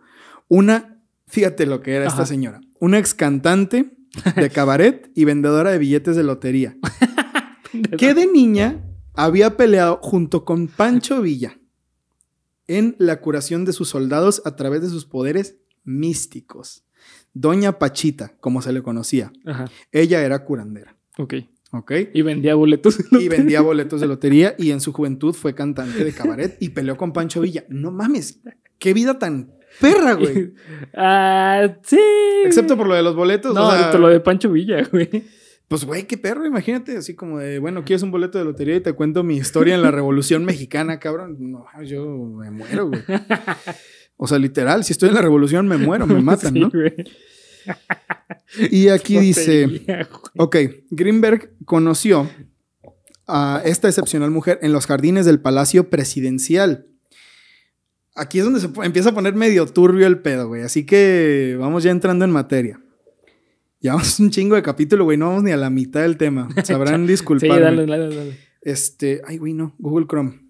Una, 0.49 0.99
fíjate 1.27 1.67
lo 1.67 1.79
que 1.82 1.93
era 1.93 2.08
esta 2.08 2.25
señora, 2.25 2.60
una 2.84 3.00
ex 3.00 3.13
cantante 3.13 3.96
de 4.36 4.50
cabaret 4.54 5.10
y 5.15 5.24
vendedora 5.24 5.72
de 5.72 5.78
billetes 5.78 6.17
de 6.17 6.24
lotería, 6.24 6.76
que 7.98 8.13
de 8.13 8.28
niña 8.28 8.84
había 9.13 9.56
peleado 9.56 10.00
junto 10.02 10.43
con 10.43 10.67
Pancho 10.67 11.22
Villa 11.22 11.58
en 12.67 12.98
la 13.00 13.22
curación 13.22 13.63
de 13.63 13.72
sus 13.72 13.88
soldados 13.88 14.41
a 14.43 14.58
través 14.58 14.82
de 14.82 14.89
sus 14.89 15.06
poderes 15.06 15.56
místicos. 15.86 16.84
Doña 17.34 17.80
Pachita, 17.80 18.36
como 18.41 18.62
se 18.62 18.74
le 18.74 18.84
conocía. 18.84 19.32
Ajá. 19.46 19.72
Ella 19.93 20.22
era 20.22 20.43
curandera, 20.43 20.98
Ok. 21.17 21.36
¿ok? 21.72 21.91
Y 22.13 22.22
vendía 22.22 22.56
boletos. 22.56 23.00
Y 23.12 23.30
vendía 23.30 23.62
boletos 23.62 24.02
de 24.02 24.08
lotería 24.08 24.56
y 24.60 24.72
en 24.72 24.82
su 24.82 24.91
juventud 24.91 25.34
fue 25.34 25.56
cantante 25.56 26.04
de 26.04 26.12
cabaret 26.12 26.58
y 26.60 26.69
peleó 26.69 26.98
con 26.98 27.13
Pancho 27.13 27.39
Villa. 27.39 27.63
No 27.69 27.91
mames, 27.91 28.41
qué 28.78 28.93
vida 28.93 29.19
tan 29.19 29.54
perra, 29.80 30.14
güey. 30.16 30.54
ah, 30.96 31.68
sí. 31.84 32.00
Excepto 32.46 32.78
por 32.78 32.88
lo 32.88 32.96
de 32.96 33.04
los 33.04 33.16
boletos. 33.16 33.54
No, 33.54 33.68
o 33.68 33.72
sea, 33.72 33.94
lo 33.94 34.08
de 34.10 34.20
Pancho 34.20 34.52
Villa, 34.52 34.88
güey. 34.92 35.10
Pues, 35.68 35.86
güey, 35.86 36.06
qué 36.06 36.18
perro, 36.18 36.46
imagínate, 36.46 36.98
así 36.98 37.16
como 37.16 37.40
de, 37.40 37.58
bueno, 37.58 37.84
¿quieres 37.84 38.04
un 38.04 38.12
boleto 38.12 38.38
de 38.38 38.46
lotería 38.46 38.76
y 38.76 38.82
te 38.82 38.94
cuento 38.94 39.24
mi 39.24 39.38
historia 39.38 39.74
en 39.74 39.82
la 39.82 39.90
Revolución 39.92 40.46
Mexicana, 40.46 41.00
cabrón? 41.00 41.38
No, 41.40 41.66
yo 41.84 42.06
me 42.06 42.52
muero, 42.52 42.90
güey. 42.90 43.02
O 44.18 44.28
sea, 44.28 44.38
literal, 44.38 44.84
si 44.84 44.94
estoy 44.94 45.10
en 45.10 45.16
la 45.16 45.22
Revolución 45.22 45.68
me 45.68 45.78
muero, 45.78 46.06
me 46.06 46.22
matan, 46.22 46.54
Sí, 46.54 46.60
¿no? 46.60 46.70
güey. 46.70 46.94
Y 48.72 48.90
aquí 48.90 49.18
dice, 49.20 49.66
güey. 49.66 49.86
ok, 50.38 50.56
Greenberg 50.92 51.54
conoció 51.66 52.30
a 53.26 53.62
esta 53.66 53.88
excepcional 53.88 54.30
mujer 54.32 54.60
en 54.62 54.74
los 54.74 54.86
jardines 54.86 55.26
del 55.26 55.40
Palacio 55.40 55.90
Presidencial. 55.90 56.88
Aquí 58.15 58.39
es 58.39 58.45
donde 58.45 58.60
se 58.60 58.69
empieza 58.84 59.10
a 59.10 59.13
poner 59.13 59.34
medio 59.34 59.65
turbio 59.65 60.06
el 60.06 60.19
pedo, 60.19 60.47
güey. 60.47 60.62
Así 60.62 60.86
que 60.86 61.58
vamos 61.60 61.84
ya 61.84 61.91
entrando 61.91 62.26
en 62.26 62.32
materia. 62.32 62.80
Llevamos 63.80 64.19
un 64.19 64.30
chingo 64.30 64.56
de 64.56 64.62
capítulo, 64.62 65.04
güey. 65.06 65.17
No 65.17 65.30
vamos 65.30 65.43
ni 65.43 65.52
a 65.52 65.58
la 65.58 65.69
mitad 65.69 66.02
del 66.02 66.17
tema. 66.17 66.47
Sabrán 66.63 67.02
Sí, 67.06 67.12
disculparme. 67.12 67.60
dale, 67.60 67.86
dale, 67.86 68.15
dale. 68.15 68.38
Este, 68.62 69.21
ay, 69.26 69.38
güey, 69.38 69.54
no, 69.54 69.76
Google 69.80 70.06
Chrome. 70.08 70.41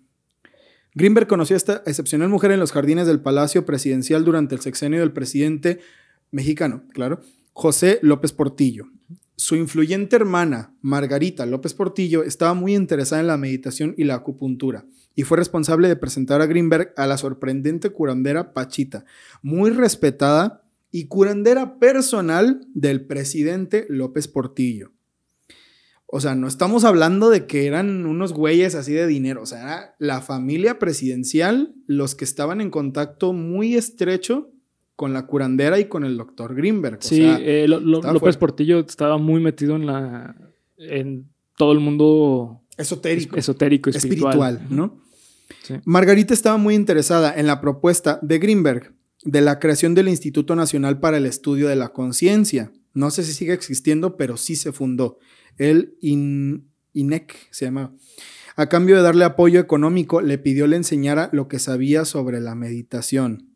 Greenberg 0.94 1.28
conoció 1.28 1.56
a 1.56 1.58
esta 1.58 1.84
excepcional 1.88 2.30
mujer 2.30 2.52
en 2.52 2.60
los 2.60 2.72
jardines 2.72 3.08
del 3.08 3.22
Palacio 3.22 3.66
Presidencial 3.66 4.24
durante 4.24 4.54
el 4.54 4.62
sexenio 4.62 5.00
del 5.00 5.12
presidente 5.12 5.80
mexicano, 6.30 6.84
claro, 6.94 7.22
José 7.54 7.98
López 8.04 8.32
Portillo. 8.32 8.86
Su 9.36 9.56
influyente 9.56 10.16
hermana, 10.16 10.76
Margarita 10.82 11.48
López 11.48 11.74
Portillo, 11.74 12.22
estaba 12.24 12.54
muy 12.54 12.76
interesada 12.76 13.22
en 13.22 13.28
la 13.28 13.38
meditación 13.38 13.96
y 13.98 14.04
la 14.04 14.14
acupuntura 14.16 14.86
y 15.16 15.24
fue 15.24 15.38
responsable 15.38 15.88
de 15.88 15.96
presentar 15.96 16.42
a 16.42 16.46
Greenberg 16.48 16.94
a 16.98 17.06
la 17.08 17.18
sorprendente 17.18 17.90
curandera 17.92 18.54
Pachita, 18.54 19.06
muy 19.42 19.70
respetada 19.72 20.64
y 20.92 21.06
curandera 21.08 21.80
personal 21.80 22.66
del 22.74 23.06
presidente 23.06 23.86
López 23.90 24.28
Portillo. 24.28 24.92
O 26.16 26.20
sea, 26.22 26.36
no 26.36 26.48
estamos 26.48 26.84
hablando 26.84 27.32
de 27.32 27.48
que 27.48 27.66
eran 27.66 28.06
unos 28.06 28.34
güeyes 28.34 28.76
así 28.76 28.94
de 28.94 29.08
dinero. 29.08 29.42
O 29.42 29.46
sea, 29.48 29.62
era 29.64 29.96
la 29.98 30.22
familia 30.22 30.78
presidencial 30.78 31.74
los 31.88 32.14
que 32.14 32.24
estaban 32.24 32.62
en 32.62 32.70
contacto 32.70 33.34
muy 33.34 33.76
estrecho 33.76 34.52
con 34.96 35.12
la 35.14 35.26
curandera 35.26 35.80
y 35.80 35.86
con 35.86 36.04
el 36.06 36.16
doctor 36.18 36.54
Greenberg. 36.54 37.00
O 37.00 37.02
Sí, 37.02 37.16
sea, 37.18 37.40
eh, 37.42 37.68
Lo- 37.68 37.80
Lo- 37.80 37.98
estaba 37.98 38.14
López 38.14 38.22
fuerte. 38.36 38.40
Portillo 38.40 38.80
estaba 38.82 39.18
muy 39.18 39.42
metido 39.42 39.76
en 39.76 39.88
la. 39.88 40.36
en 40.78 41.28
todo 41.58 41.72
el 41.72 41.80
mundo 41.80 42.62
esotérico, 42.78 43.36
esotérico, 43.36 43.90
espiritual. 43.90 44.34
espiritual, 44.56 44.68
¿no? 44.70 45.02
Margarita 45.86 46.34
estaba 46.34 46.58
muy 46.58 46.76
interesada 46.76 47.34
en 47.36 47.48
la 47.48 47.62
propuesta 47.62 48.20
de 48.22 48.40
Greenberg 48.40 48.94
de 49.24 49.42
la 49.42 49.60
creación 49.60 49.96
del 49.96 50.10
Instituto 50.10 50.56
Nacional 50.56 51.00
para 51.00 51.18
el 51.18 51.26
Estudio 51.26 51.68
de 51.70 51.76
la 51.76 51.90
Conciencia. 51.94 52.72
No 52.94 53.10
sé 53.10 53.24
si 53.24 53.34
sigue 53.34 53.54
existiendo, 53.54 54.18
pero 54.18 54.38
sí 54.38 54.56
se 54.56 54.72
fundó. 54.72 55.18
El 55.58 55.96
IN- 56.02 56.66
INEC 56.94 57.36
se 57.52 57.66
llama. 57.66 57.96
A 58.56 58.68
cambio 58.70 58.98
de 58.98 59.02
darle 59.02 59.26
apoyo 59.26 59.60
económico, 59.60 60.22
le 60.22 60.38
pidió 60.38 60.68
le 60.68 60.76
enseñara 60.76 61.30
lo 61.32 61.48
que 61.48 61.58
sabía 61.60 62.06
sobre 62.06 62.40
la 62.40 62.54
meditación. 62.54 63.50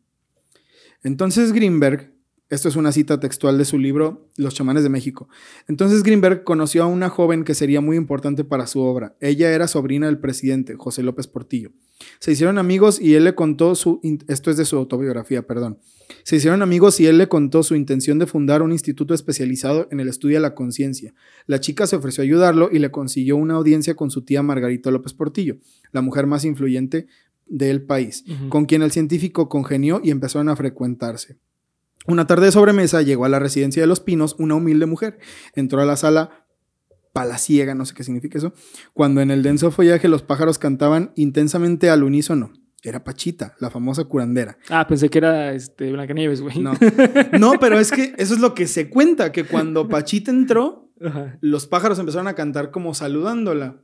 Entonces 1.04 1.52
Greenberg, 1.52 2.12
esto 2.50 2.68
es 2.68 2.76
una 2.76 2.92
cita 2.92 3.20
textual 3.20 3.58
de 3.58 3.66
su 3.66 3.78
libro 3.78 4.26
Los 4.36 4.54
chamanes 4.54 4.82
de 4.82 4.88
México. 4.88 5.28
Entonces 5.66 6.02
Greenberg 6.02 6.44
conoció 6.44 6.82
a 6.82 6.86
una 6.86 7.10
joven 7.10 7.44
que 7.44 7.54
sería 7.54 7.82
muy 7.82 7.96
importante 7.96 8.42
para 8.42 8.66
su 8.66 8.80
obra. 8.80 9.16
Ella 9.20 9.52
era 9.52 9.68
sobrina 9.68 10.06
del 10.06 10.18
presidente, 10.18 10.74
José 10.74 11.02
López 11.02 11.26
Portillo. 11.26 11.72
Se 12.20 12.32
hicieron 12.32 12.56
amigos 12.56 13.00
y 13.00 13.14
él 13.14 13.24
le 13.24 13.34
contó 13.34 13.74
su... 13.74 14.00
Esto 14.28 14.50
es 14.50 14.56
de 14.56 14.64
su 14.64 14.76
autobiografía, 14.76 15.46
perdón. 15.46 15.78
Se 16.22 16.36
hicieron 16.36 16.62
amigos 16.62 17.00
y 17.00 17.06
él 17.06 17.18
le 17.18 17.28
contó 17.28 17.62
su 17.62 17.74
intención 17.74 18.18
de 18.18 18.26
fundar 18.26 18.62
un 18.62 18.72
instituto 18.72 19.12
especializado 19.12 19.86
en 19.90 20.00
el 20.00 20.08
estudio 20.08 20.36
de 20.36 20.42
la 20.42 20.54
conciencia. 20.54 21.12
La 21.46 21.60
chica 21.60 21.86
se 21.86 21.96
ofreció 21.96 22.22
a 22.22 22.24
ayudarlo 22.24 22.70
y 22.72 22.78
le 22.78 22.90
consiguió 22.90 23.36
una 23.36 23.54
audiencia 23.54 23.94
con 23.94 24.10
su 24.10 24.22
tía 24.22 24.42
Margarita 24.42 24.90
López 24.90 25.12
Portillo, 25.12 25.58
la 25.92 26.00
mujer 26.00 26.26
más 26.26 26.44
influyente 26.44 27.08
del 27.46 27.82
país, 27.82 28.24
con 28.48 28.66
quien 28.66 28.82
el 28.82 28.90
científico 28.90 29.48
congenió 29.48 30.00
y 30.02 30.10
empezaron 30.10 30.48
a 30.48 30.56
frecuentarse. 30.56 31.38
Una 32.06 32.26
tarde 32.26 32.46
de 32.46 32.52
sobremesa 32.52 33.02
llegó 33.02 33.24
a 33.24 33.28
la 33.28 33.38
residencia 33.38 33.82
de 33.82 33.86
los 33.86 34.00
Pinos 34.00 34.36
una 34.38 34.54
humilde 34.54 34.86
mujer. 34.86 35.18
Entró 35.54 35.80
a 35.80 35.84
la 35.84 35.96
sala 35.96 36.46
palaciega, 37.12 37.74
no 37.74 37.84
sé 37.84 37.94
qué 37.94 38.04
significa 38.04 38.38
eso, 38.38 38.52
cuando 38.92 39.20
en 39.20 39.30
el 39.30 39.42
denso 39.42 39.70
follaje 39.70 40.08
los 40.08 40.22
pájaros 40.22 40.58
cantaban 40.58 41.12
intensamente 41.16 41.90
al 41.90 42.04
unísono. 42.04 42.52
Era 42.84 43.02
Pachita, 43.02 43.56
la 43.58 43.70
famosa 43.70 44.04
curandera. 44.04 44.56
Ah, 44.68 44.86
pensé 44.86 45.08
que 45.10 45.18
era 45.18 45.52
este, 45.52 45.90
Blancanieves, 45.90 46.40
güey. 46.40 46.60
No. 46.60 46.74
no, 47.38 47.54
pero 47.58 47.78
es 47.78 47.90
que 47.90 48.14
eso 48.18 48.34
es 48.34 48.40
lo 48.40 48.54
que 48.54 48.68
se 48.68 48.88
cuenta, 48.88 49.32
que 49.32 49.44
cuando 49.44 49.88
Pachita 49.88 50.30
entró, 50.30 50.92
Ajá. 51.04 51.36
los 51.40 51.66
pájaros 51.66 51.98
empezaron 51.98 52.28
a 52.28 52.34
cantar 52.34 52.70
como 52.70 52.94
saludándola. 52.94 53.82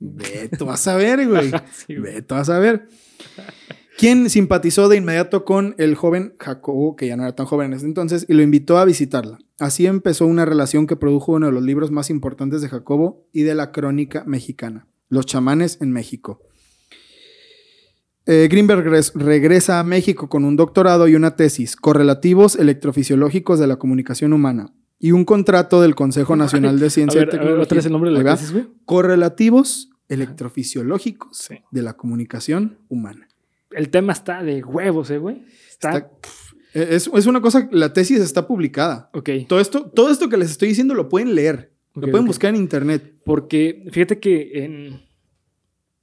Ve, 0.00 0.50
tú 0.58 0.66
vas 0.66 0.86
a 0.88 0.96
ver, 0.96 1.26
güey. 1.28 1.52
Sí, 1.72 1.94
güey. 1.96 2.14
Ve, 2.14 2.22
tú 2.22 2.34
vas 2.34 2.50
a 2.50 2.58
ver. 2.58 2.88
Quien 3.96 4.28
simpatizó 4.28 4.88
de 4.88 4.96
inmediato 4.96 5.44
con 5.44 5.74
el 5.78 5.94
joven 5.94 6.34
Jacobo, 6.40 6.96
que 6.96 7.06
ya 7.06 7.16
no 7.16 7.22
era 7.22 7.34
tan 7.36 7.46
joven 7.46 7.68
en 7.68 7.74
ese 7.74 7.86
entonces, 7.86 8.26
y 8.28 8.34
lo 8.34 8.42
invitó 8.42 8.78
a 8.78 8.84
visitarla. 8.84 9.38
Así 9.60 9.86
empezó 9.86 10.26
una 10.26 10.44
relación 10.44 10.86
que 10.88 10.96
produjo 10.96 11.32
uno 11.32 11.46
de 11.46 11.52
los 11.52 11.62
libros 11.62 11.90
más 11.92 12.10
importantes 12.10 12.60
de 12.60 12.68
Jacobo 12.68 13.28
y 13.32 13.42
de 13.42 13.54
la 13.54 13.70
crónica 13.70 14.24
mexicana, 14.26 14.86
Los 15.08 15.26
chamanes 15.26 15.78
en 15.80 15.92
México. 15.92 16.40
Eh, 18.26 18.48
Greenberg 18.50 18.84
res- 18.88 19.12
regresa 19.14 19.78
a 19.78 19.84
México 19.84 20.28
con 20.28 20.44
un 20.44 20.56
doctorado 20.56 21.06
y 21.08 21.14
una 21.14 21.36
tesis, 21.36 21.76
correlativos 21.76 22.56
electrofisiológicos 22.56 23.58
de 23.60 23.66
la 23.66 23.76
comunicación 23.76 24.32
humana, 24.32 24.72
y 24.98 25.12
un 25.12 25.24
contrato 25.24 25.82
del 25.82 25.94
Consejo 25.94 26.34
Nacional 26.34 26.80
de 26.80 26.88
Ciencia 26.90 27.20
ver, 27.20 27.28
y 27.28 27.28
a 27.28 27.30
ver, 27.32 27.38
Tecnología. 27.40 27.62
otra 27.64 27.76
vez 27.76 27.86
el 27.86 27.92
nombre 27.92 28.10
de 28.10 28.22
la 28.24 28.34
tesis, 28.36 28.52
güey. 28.52 28.66
Correlativos 28.86 29.90
electrofisiológicos 30.08 31.36
Sí. 31.38 31.56
de 31.70 31.82
la 31.82 31.92
comunicación 31.94 32.78
humana. 32.88 33.28
El 33.76 33.90
tema 33.90 34.12
está 34.12 34.42
de 34.42 34.62
huevos, 34.62 35.10
¿eh, 35.10 35.18
güey? 35.18 35.44
Está... 35.68 35.90
Está- 35.98 36.10
eh, 36.74 36.88
es, 36.90 37.08
es 37.14 37.26
una 37.26 37.40
cosa, 37.40 37.68
la 37.70 37.92
tesis 37.92 38.18
está 38.20 38.46
publicada. 38.48 39.08
Ok. 39.14 39.30
Todo 39.48 39.60
esto, 39.60 39.90
todo 39.90 40.10
esto 40.10 40.28
que 40.28 40.36
les 40.36 40.50
estoy 40.50 40.68
diciendo 40.68 40.94
lo 40.94 41.08
pueden 41.08 41.34
leer, 41.36 41.72
Ok, 41.94 42.06
lo 42.06 42.10
pueden 42.10 42.26
buscar 42.26 42.50
en 42.50 42.56
internet. 42.60 43.20
Porque 43.24 43.84
fíjate 43.92 44.18
que 44.18 44.64
en, 44.64 45.00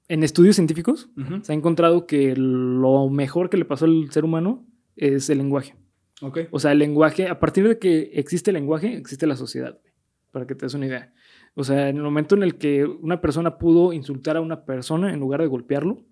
en 0.07 0.23
estudios 0.23 0.55
científicos 0.55 1.09
se 1.43 1.51
ha 1.51 1.55
encontrado 1.55 2.05
que 2.07 2.35
lo 2.37 3.09
mejor 3.09 3.49
que 3.49 3.57
le 3.57 3.65
pasó 3.65 3.83
al 3.85 4.09
ser 4.11 4.23
humano 4.23 4.65
es 4.95 5.29
el 5.29 5.39
lenguaje. 5.39 5.75
Ok. 6.21 6.39
O 6.51 6.59
sea, 6.59 6.71
el 6.71 6.79
lenguaje, 6.79 7.27
a 7.27 7.39
partir 7.39 7.67
de 7.67 7.77
que 7.77 8.11
existe 8.13 8.51
el 8.51 8.55
lenguaje, 8.55 8.95
existe 8.95 9.27
la 9.27 9.35
sociedad, 9.35 9.79
para 10.31 10.47
que 10.47 10.55
te 10.55 10.65
des 10.65 10.73
una 10.73 10.85
idea. 10.85 11.13
O 11.55 11.63
sea, 11.65 11.89
en 11.89 11.97
el 11.97 12.03
momento 12.03 12.35
en 12.35 12.43
el 12.43 12.57
que 12.57 12.85
una 12.85 13.19
persona 13.19 13.57
pudo 13.57 13.91
insultar 13.91 14.37
a 14.37 14.41
una 14.41 14.63
persona 14.63 15.13
en 15.13 15.19
lugar 15.19 15.41
de 15.41 15.47
golpearlo, 15.47 16.05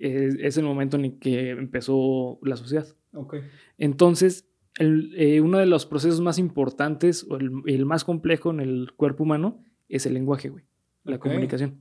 es, 0.00 0.36
es 0.40 0.56
el 0.56 0.64
momento 0.64 0.96
en 0.96 1.04
el 1.04 1.18
que 1.18 1.50
empezó 1.50 2.38
la 2.42 2.56
sociedad. 2.56 2.86
Ok. 3.12 3.36
Entonces, 3.78 4.46
el- 4.78 5.12
eh, 5.16 5.40
uno 5.40 5.58
de 5.58 5.66
los 5.66 5.86
procesos 5.86 6.20
más 6.20 6.38
importantes 6.38 7.26
o 7.28 7.36
el, 7.36 7.50
el 7.66 7.86
más 7.86 8.04
complejo 8.04 8.50
en 8.50 8.60
el 8.60 8.92
cuerpo 8.96 9.24
humano 9.24 9.62
es 9.88 10.06
el 10.06 10.14
lenguaje, 10.14 10.48
güey. 10.48 10.64
La 11.04 11.18
comunicación. 11.18 11.78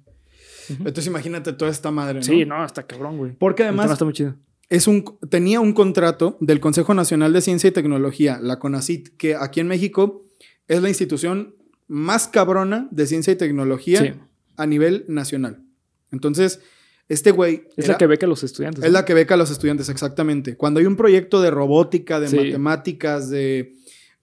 Entonces 0.70 1.08
imagínate 1.08 1.52
toda 1.54 1.72
esta 1.72 1.92
madre, 1.92 2.16
¿no? 2.20 2.24
Sí, 2.24 2.46
no, 2.46 2.64
está 2.66 2.86
cabrón, 2.86 3.18
güey. 3.18 3.34
Porque 3.34 3.64
además 3.64 3.92
está 3.92 4.06
muy 4.06 4.14
chido. 4.14 4.36
es 4.70 4.88
un, 4.88 5.04
tenía 5.30 5.60
un 5.60 5.74
contrato 5.74 6.38
del 6.40 6.60
Consejo 6.60 6.94
Nacional 6.94 7.34
de 7.34 7.42
Ciencia 7.42 7.68
y 7.68 7.72
Tecnología, 7.72 8.40
la 8.42 8.60
CONACIT, 8.60 9.18
que 9.18 9.36
aquí 9.36 9.60
en 9.60 9.68
México 9.68 10.26
es 10.68 10.82
la 10.82 10.90
institución 10.90 11.56
más 11.88 12.28
cabrona 12.28 12.88
de 12.92 13.08
ciencia 13.08 13.34
y 13.34 13.36
tecnología 13.36 14.00
Sí. 14.00 14.12
a 14.58 14.66
nivel 14.68 15.06
nacional. 15.08 15.64
Entonces, 16.12 16.62
este 17.10 17.32
güey... 17.32 17.64
Es 17.76 17.86
era- 17.86 17.94
la 17.94 17.98
que 17.98 18.08
beca 18.08 18.26
a 18.26 18.30
los 18.30 18.44
estudiantes. 18.44 18.84
Es 18.84 18.90
¿no? 18.92 18.94
la 19.00 19.04
que 19.06 19.14
beca 19.14 19.34
a 19.34 19.38
los 19.38 19.52
estudiantes, 19.52 19.90
exactamente. 19.90 20.56
Cuando 20.56 20.80
hay 20.80 20.86
un 20.86 20.96
proyecto 20.96 21.42
de 21.42 21.52
robótica, 21.52 22.20
de 22.20 22.28
Sí. 22.30 22.38
matemáticas, 22.38 23.30
de... 23.30 23.76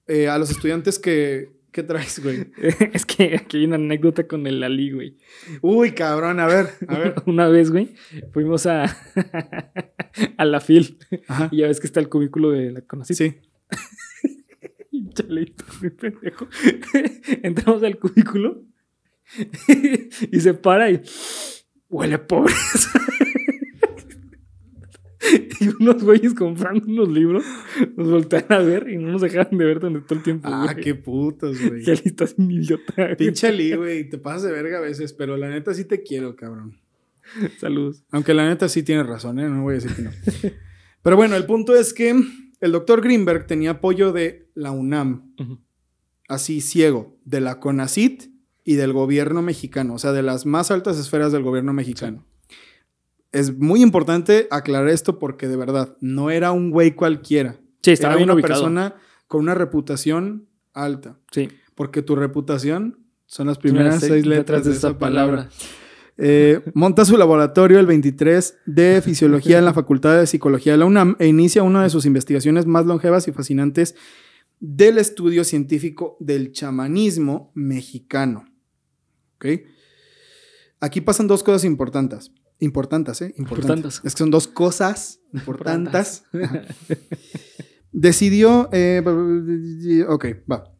eh, 0.06 0.28
a 0.28 0.38
los 0.38 0.50
estudiantes 0.50 0.98
que... 0.98 1.54
¿Qué 1.72 1.82
traes, 1.82 2.22
güey? 2.22 2.46
es 2.94 3.04
que 3.04 3.36
aquí 3.36 3.58
hay 3.58 3.64
una 3.66 3.74
anécdota 3.76 4.26
con 4.26 4.46
el 4.46 4.62
Ali, 4.62 4.92
güey. 4.92 5.16
Uy, 5.60 5.90
cabrón, 5.92 6.40
a 6.40 6.46
ver, 6.46 6.70
a 6.88 6.98
ver. 6.98 7.14
Una 7.26 7.48
vez, 7.48 7.70
güey, 7.70 7.94
fuimos 8.32 8.64
a, 8.64 8.84
a 10.38 10.44
la 10.46 10.60
FIL. 10.60 10.96
Ajá. 11.28 11.48
Y 11.52 11.58
ya 11.58 11.66
ves 11.66 11.78
que 11.78 11.86
está 11.86 12.00
el 12.00 12.08
cubículo 12.08 12.50
de 12.50 12.70
la 12.72 12.80
Conacit. 12.80 13.16
Sí. 13.18 13.34
Chalito, 15.12 15.64
muy 15.80 15.90
pendejo. 15.90 16.48
Entramos 17.42 17.82
al 17.82 17.98
cubículo 17.98 18.62
y 20.32 20.40
se 20.40 20.54
para 20.54 20.90
y 20.90 21.02
huele 21.88 22.14
a 22.14 22.26
pobreza. 22.26 22.90
y 25.60 25.68
unos 25.80 26.02
güeyes 26.02 26.34
comprando 26.34 26.86
unos 26.86 27.08
libros 27.08 27.44
nos 27.96 28.10
voltean 28.10 28.46
a 28.50 28.58
ver 28.58 28.88
y 28.88 28.96
no 28.96 29.12
nos 29.12 29.22
dejaron 29.22 29.58
de 29.58 29.64
ver 29.64 29.80
durante 29.80 30.00
todo 30.06 30.18
el 30.18 30.22
tiempo. 30.24 30.48
Ah, 30.50 30.74
qué 30.80 30.94
putos, 30.94 31.60
güey. 31.60 31.82
Que 31.84 31.92
estás 31.92 32.34
un 32.38 32.50
idiota. 32.50 32.94
güey. 32.96 33.16
Pinche 33.16 33.48
Ali, 33.48 33.74
güey. 33.74 34.08
Te 34.08 34.18
pasas 34.18 34.44
de 34.44 34.52
verga 34.52 34.78
a 34.78 34.80
veces, 34.82 35.12
pero 35.12 35.36
la 35.36 35.48
neta 35.48 35.74
sí 35.74 35.84
te 35.84 36.02
quiero, 36.02 36.36
cabrón. 36.36 36.78
Saludos. 37.58 38.04
Aunque 38.10 38.34
la 38.34 38.48
neta 38.48 38.68
sí 38.68 38.82
tienes 38.82 39.06
razón, 39.06 39.38
¿eh? 39.40 39.48
No 39.48 39.62
voy 39.62 39.72
a 39.72 39.78
decir 39.78 39.94
que 39.94 40.02
no. 40.02 40.10
Pero 41.02 41.16
bueno, 41.16 41.36
el 41.36 41.44
punto 41.44 41.74
es 41.76 41.92
que 41.92 42.14
el 42.60 42.72
doctor 42.72 43.00
Greenberg 43.02 43.46
tenía 43.46 43.72
apoyo 43.72 44.12
de 44.12 44.48
la 44.54 44.70
UNAM, 44.70 45.34
así 46.28 46.60
ciego, 46.60 47.18
de 47.24 47.40
la 47.40 47.58
CONACIT 47.60 48.35
y 48.68 48.74
del 48.74 48.92
gobierno 48.92 49.42
mexicano, 49.42 49.94
o 49.94 49.98
sea, 49.98 50.10
de 50.12 50.24
las 50.24 50.44
más 50.44 50.72
altas 50.72 50.98
esferas 50.98 51.30
del 51.30 51.44
gobierno 51.44 51.72
mexicano. 51.72 52.26
Es 53.30 53.56
muy 53.56 53.80
importante 53.80 54.48
aclarar 54.50 54.88
esto 54.88 55.20
porque 55.20 55.46
de 55.46 55.56
verdad 55.56 55.96
no 56.00 56.30
era 56.30 56.50
un 56.50 56.70
güey 56.70 56.96
cualquiera. 56.96 57.60
Sí, 57.80 57.92
estaba 57.92 58.14
era 58.14 58.18
bien 58.18 58.30
una 58.30 58.34
ubicado. 58.34 58.54
persona 58.54 58.96
con 59.28 59.42
una 59.42 59.54
reputación 59.54 60.48
alta. 60.74 61.16
Sí. 61.30 61.48
Porque 61.76 62.02
tu 62.02 62.16
reputación 62.16 62.98
son 63.26 63.46
las 63.46 63.58
primeras 63.58 64.00
seis 64.00 64.26
letras 64.26 64.64
de 64.64 64.72
esa 64.72 64.98
palabra. 64.98 65.48
Eh, 66.18 66.60
monta 66.74 67.04
su 67.04 67.16
laboratorio 67.16 67.78
el 67.78 67.86
23 67.86 68.58
de 68.66 69.00
Fisiología 69.00 69.58
en 69.58 69.64
la 69.64 69.74
Facultad 69.74 70.18
de 70.18 70.26
Psicología 70.26 70.72
de 70.72 70.78
la 70.78 70.86
UNAM 70.86 71.14
e 71.20 71.28
inicia 71.28 71.62
una 71.62 71.84
de 71.84 71.90
sus 71.90 72.04
investigaciones 72.04 72.66
más 72.66 72.84
longevas 72.84 73.28
y 73.28 73.32
fascinantes 73.32 73.94
del 74.58 74.98
estudio 74.98 75.44
científico 75.44 76.16
del 76.18 76.50
chamanismo 76.50 77.52
mexicano. 77.54 78.46
¿Ok? 79.36 79.46
Aquí 80.80 81.00
pasan 81.00 81.26
dos 81.26 81.42
cosas 81.42 81.64
importantes. 81.64 82.32
Importantes, 82.58 83.22
¿eh? 83.22 83.34
Importantes. 83.36 84.00
Es 84.04 84.14
que 84.14 84.18
son 84.18 84.30
dos 84.30 84.46
cosas 84.48 85.20
importantes. 85.32 86.24
Decidió. 87.92 88.68
eh, 88.72 89.02
ok, 90.08 90.26
va. 90.50 90.72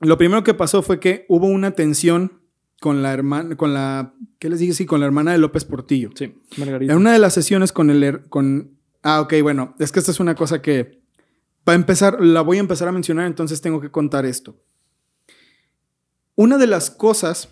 Lo 0.00 0.16
primero 0.16 0.44
que 0.44 0.54
pasó 0.54 0.82
fue 0.82 1.00
que 1.00 1.26
hubo 1.28 1.46
una 1.46 1.72
tensión 1.72 2.40
con 2.80 3.02
la 3.02 3.12
hermana, 3.12 3.56
con 3.56 3.74
la, 3.74 4.14
¿qué 4.38 4.48
les 4.48 4.60
dije? 4.60 4.72
Sí, 4.72 4.86
con 4.86 5.00
la 5.00 5.06
hermana 5.06 5.32
de 5.32 5.38
López 5.38 5.64
Portillo. 5.64 6.10
Sí, 6.14 6.34
Margarita. 6.56 6.92
En 6.92 6.98
una 6.98 7.12
de 7.12 7.18
las 7.18 7.34
sesiones 7.34 7.72
con 7.72 7.90
el, 7.90 8.28
con, 8.28 8.78
ah, 9.02 9.20
ok, 9.20 9.34
bueno, 9.42 9.74
es 9.78 9.90
que 9.90 9.98
esta 9.98 10.12
es 10.12 10.20
una 10.20 10.34
cosa 10.34 10.62
que, 10.62 11.02
para 11.64 11.76
empezar, 11.76 12.20
la 12.20 12.42
voy 12.42 12.58
a 12.58 12.60
empezar 12.60 12.86
a 12.86 12.92
mencionar, 12.92 13.26
entonces 13.26 13.60
tengo 13.60 13.80
que 13.80 13.90
contar 13.90 14.24
esto. 14.24 14.56
Una 16.36 16.56
de 16.56 16.68
las 16.68 16.90
cosas 16.90 17.48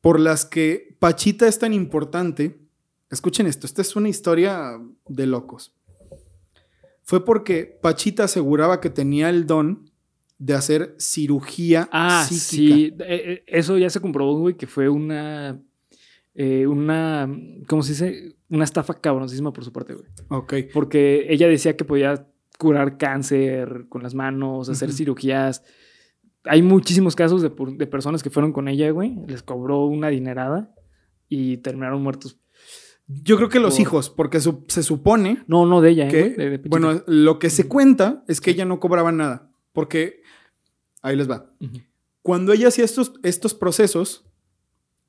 por 0.00 0.20
las 0.20 0.44
que 0.44 0.96
Pachita 0.98 1.46
es 1.48 1.58
tan 1.58 1.72
importante, 1.72 2.58
escuchen 3.10 3.46
esto, 3.46 3.66
esta 3.66 3.82
es 3.82 3.96
una 3.96 4.08
historia 4.08 4.80
de 5.08 5.26
locos. 5.26 5.74
Fue 7.02 7.24
porque 7.24 7.64
Pachita 7.80 8.24
aseguraba 8.24 8.80
que 8.80 8.90
tenía 8.90 9.30
el 9.30 9.46
don 9.46 9.90
de 10.38 10.54
hacer 10.54 10.94
cirugía 10.98 11.88
Ah, 11.90 12.24
psíquica. 12.28 12.44
sí. 12.46 12.94
Eh, 13.00 13.22
eh, 13.26 13.44
Eso 13.46 13.78
ya 13.78 13.90
se 13.90 14.00
comprobó, 14.00 14.38
güey, 14.38 14.56
que 14.56 14.66
fue 14.66 14.88
una. 14.88 15.60
eh, 16.34 16.66
una. 16.66 17.28
¿Cómo 17.66 17.82
se 17.82 17.92
dice? 17.92 18.36
Una 18.50 18.64
estafa 18.64 19.00
cabroncísima 19.00 19.52
por 19.52 19.64
su 19.64 19.72
parte, 19.72 19.94
güey. 19.94 20.06
Ok. 20.28 20.54
Porque 20.72 21.26
ella 21.30 21.48
decía 21.48 21.76
que 21.76 21.84
podía 21.84 22.28
curar 22.58 22.98
cáncer 22.98 23.86
con 23.88 24.02
las 24.02 24.14
manos, 24.14 24.68
hacer 24.68 24.92
cirugías. 24.92 25.62
Hay 26.44 26.62
muchísimos 26.62 27.14
casos 27.16 27.42
de, 27.42 27.50
personas 27.86 28.22
que 28.22 28.30
fueron 28.30 28.52
con 28.52 28.68
ella, 28.68 28.90
güey. 28.90 29.16
Les 29.26 29.42
cobró 29.42 29.84
una 29.86 30.08
dinerada 30.08 30.74
y 31.28 31.58
terminaron 31.58 32.02
muertos. 32.02 32.38
Yo 33.06 33.36
creo 33.36 33.48
que 33.48 33.58
los 33.60 33.74
Por- 33.74 33.80
hijos, 33.80 34.10
porque 34.10 34.40
su- 34.40 34.64
se 34.68 34.82
supone 34.82 35.42
No, 35.46 35.66
no 35.66 35.80
de 35.80 35.90
ella, 35.90 36.08
¿eh, 36.08 36.10
que, 36.10 36.20
güey, 36.20 36.36
de- 36.36 36.50
de 36.50 36.58
Pechita. 36.58 36.68
bueno, 36.78 37.02
lo 37.06 37.38
que 37.38 37.50
se 37.50 37.66
cuenta 37.66 38.22
es 38.28 38.40
que 38.40 38.50
ella 38.50 38.64
no 38.64 38.80
cobraba 38.80 39.12
nada, 39.12 39.50
porque 39.72 40.22
ahí 41.02 41.16
les 41.16 41.28
va. 41.30 41.50
Cuando 42.22 42.52
ella 42.52 42.68
hacía 42.68 42.84
estos, 42.84 43.14
estos 43.22 43.54
procesos, 43.54 44.26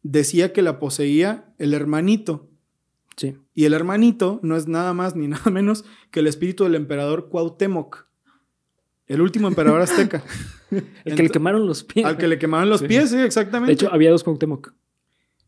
decía 0.01 0.53
que 0.53 0.61
la 0.61 0.79
poseía 0.79 1.53
el 1.57 1.73
hermanito. 1.73 2.49
Sí. 3.17 3.35
Y 3.53 3.65
el 3.65 3.73
hermanito 3.73 4.39
no 4.43 4.55
es 4.55 4.67
nada 4.67 4.93
más 4.93 5.15
ni 5.17 5.27
nada 5.27 5.51
menos 5.51 5.83
que 6.11 6.21
el 6.21 6.27
espíritu 6.27 6.63
del 6.63 6.75
emperador 6.75 7.27
Cuauhtémoc, 7.29 8.05
el 9.07 9.19
último 9.21 9.49
emperador 9.49 9.81
azteca, 9.81 10.23
El 11.05 11.15
que 11.15 11.23
le 11.23 11.29
quemaron 11.29 11.65
los 11.67 11.83
pies. 11.83 12.05
al 12.05 12.17
que 12.17 12.27
le 12.27 12.37
quemaban 12.39 12.69
los 12.69 12.79
Sí. 12.81 12.87
pies, 12.87 13.09
sí, 13.09 13.17
exactamente. 13.17 13.67
De 13.69 13.73
hecho, 13.73 13.93
había 13.93 14.11
dos 14.11 14.23
Cuauhtémoc. 14.23 14.73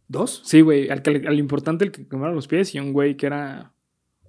¿dos? 0.08 0.42
Sí, 0.46 0.62
güey. 0.62 0.90
Al, 0.90 1.02
que 1.02 1.24
al 1.28 1.40
importante, 1.40 1.86
el 1.86 1.92
que 1.92 2.08
quemaron 2.08 2.36
los 2.36 2.48
pies 2.48 2.74
y 2.76 2.80
un 2.80 2.92
güey 2.94 3.16
que 3.16 3.28
era 3.28 3.74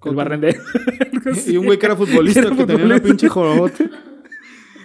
el 0.05 0.15
barrendero. 0.15 0.61
Y 1.47 1.55
un 1.57 1.65
güey 1.65 1.79
que 1.79 1.85
era 1.85 1.95
futbolista, 1.95 2.41
Era 2.41 2.53
que 2.55 2.65
tenía 2.65 2.85
una 2.85 2.99
pinche 3.01 3.29
jorobote. 3.29 3.89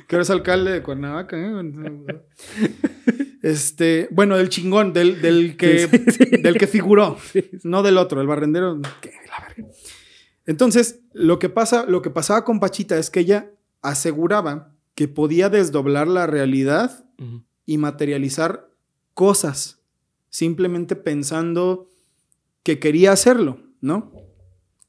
que 0.06 0.14
ahora 0.16 0.22
es 0.22 0.30
alcalde 0.30 0.70
de 0.70 0.82
Cuernavaca. 0.82 1.36
¿eh? 1.36 2.20
Este, 3.42 4.08
bueno, 4.10 4.36
del 4.36 4.48
chingón, 4.48 4.92
del, 4.92 5.20
del 5.20 5.56
que, 5.56 5.86
Sí, 5.88 5.98
sí, 6.10 6.24
sí. 6.30 6.36
del 6.42 6.56
que 6.58 6.66
figuró, 6.66 7.16
no 7.64 7.82
del 7.82 7.98
otro, 7.98 8.20
el 8.20 8.26
barrendero. 8.26 8.80
que 9.00 9.10
la 9.10 9.48
verga. 9.48 9.70
Entonces, 10.46 11.00
lo 11.12 11.38
que, 11.38 11.48
pasa, 11.48 11.84
lo 11.86 12.02
que 12.02 12.10
pasaba 12.10 12.44
con 12.44 12.58
Pachita 12.60 12.96
es 12.98 13.10
que 13.10 13.20
ella 13.20 13.50
aseguraba 13.82 14.72
que 14.98 15.06
podía 15.06 15.48
desdoblar 15.48 16.08
la 16.08 16.26
realidad 16.26 17.04
y 17.64 17.78
materializar 17.78 18.68
cosas, 19.14 19.78
simplemente 20.28 20.96
pensando 20.96 21.86
que 22.64 22.80
quería 22.80 23.12
hacerlo, 23.12 23.60
¿no? 23.80 24.10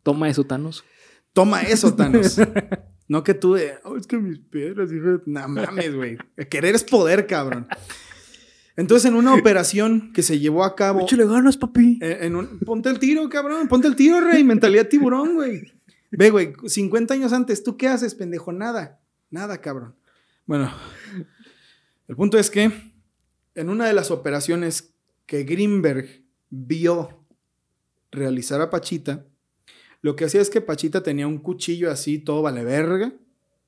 Toma 0.02 0.28
eso, 0.28 0.46
Thanos. 0.46 0.84
Toma 1.32 1.62
eso, 1.62 1.94
Thanos. 1.94 2.38
no 3.08 3.24
que 3.24 3.36
tú 3.36 3.54
de, 3.54 3.76
"Oh, 3.84 3.98
es 3.98 4.08
que 4.08 4.18
mis 4.18 4.40
piedras, 4.40 4.92
hijo 4.92 5.10
de-". 5.10 5.22
No 5.28 5.48
mames, 5.48 5.94
güey. 5.96 6.18
Querer 6.50 6.74
es 6.74 6.84
poder, 6.84 7.28
cabrón. 7.28 7.68
Entonces, 8.78 9.12
en 9.12 9.16
una 9.16 9.36
operación 9.36 10.12
que 10.12 10.24
se 10.24 10.40
llevó 10.40 10.64
a 10.64 10.76
cabo. 10.76 11.02
Échale 11.02 11.28
ganas, 11.28 11.56
papi. 11.56 12.00
eh, 12.02 12.18
en 12.22 12.36
un- 12.36 12.58
ponte 12.66 12.90
el 12.90 12.98
tiro, 12.98 13.30
cabrón. 13.30 13.68
Ponte 13.68 13.88
el 13.88 13.96
tiro, 13.96 14.22
rey. 14.22 14.44
Mentalidad 14.44 14.88
tiburón, 14.88 15.36
güey. 15.36 15.72
Ve, 16.10 16.32
güey, 16.32 16.54
50 16.66 17.14
años 17.14 17.32
antes, 17.32 17.62
¿tú 17.62 17.78
qué 17.78 17.88
haces, 17.88 18.16
pendejo? 18.16 18.52
Nada. 18.52 19.00
Nada, 19.30 19.62
cabrón. 19.62 19.94
Bueno, 20.50 20.72
el 22.08 22.16
punto 22.16 22.40
es 22.40 22.50
que 22.50 22.72
en 23.54 23.70
una 23.70 23.86
de 23.86 23.94
las 23.94 24.10
operaciones 24.10 24.96
que 25.28 25.44
Greenberg 25.44 26.24
vio 26.50 27.24
realizar 28.10 28.60
a 28.60 28.72
Pachita, 28.72 29.28
lo 30.02 30.16
que 30.16 30.26
hacía 30.26 30.42
es 30.42 30.50
que 30.50 30.60
Pachita 30.60 31.04
tenía 31.04 31.28
un 31.28 31.38
cuchillo 31.38 31.92
así, 31.92 32.18
todo 32.18 32.42
vale 32.42 32.64
verga, 32.64 33.14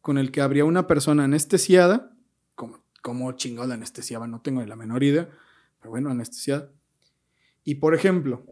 con 0.01 0.17
el 0.17 0.31
que 0.31 0.41
abría 0.41 0.65
una 0.65 0.87
persona 0.87 1.25
anestesiada. 1.25 2.17
como 2.55 2.79
cómo 3.03 3.31
chingado 3.33 3.67
la 3.67 3.75
anestesiaba? 3.75 4.25
No 4.25 4.41
tengo 4.41 4.65
la 4.65 4.75
menor 4.75 5.03
idea. 5.03 5.29
Pero 5.77 5.91
bueno, 5.91 6.09
anestesiada. 6.09 6.71
Y 7.63 7.75
por 7.75 7.93
ejemplo, 7.93 8.43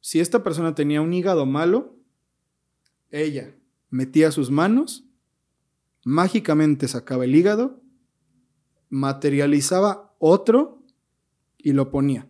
si 0.00 0.18
esta 0.18 0.42
persona 0.42 0.74
tenía 0.74 1.00
un 1.00 1.14
hígado 1.14 1.46
malo, 1.46 1.94
ella 3.12 3.54
metía 3.88 4.32
sus 4.32 4.50
manos, 4.50 5.05
mágicamente 6.06 6.86
sacaba 6.86 7.24
el 7.24 7.34
hígado, 7.34 7.82
materializaba 8.90 10.14
otro 10.20 10.84
y 11.58 11.72
lo 11.72 11.90
ponía. 11.90 12.28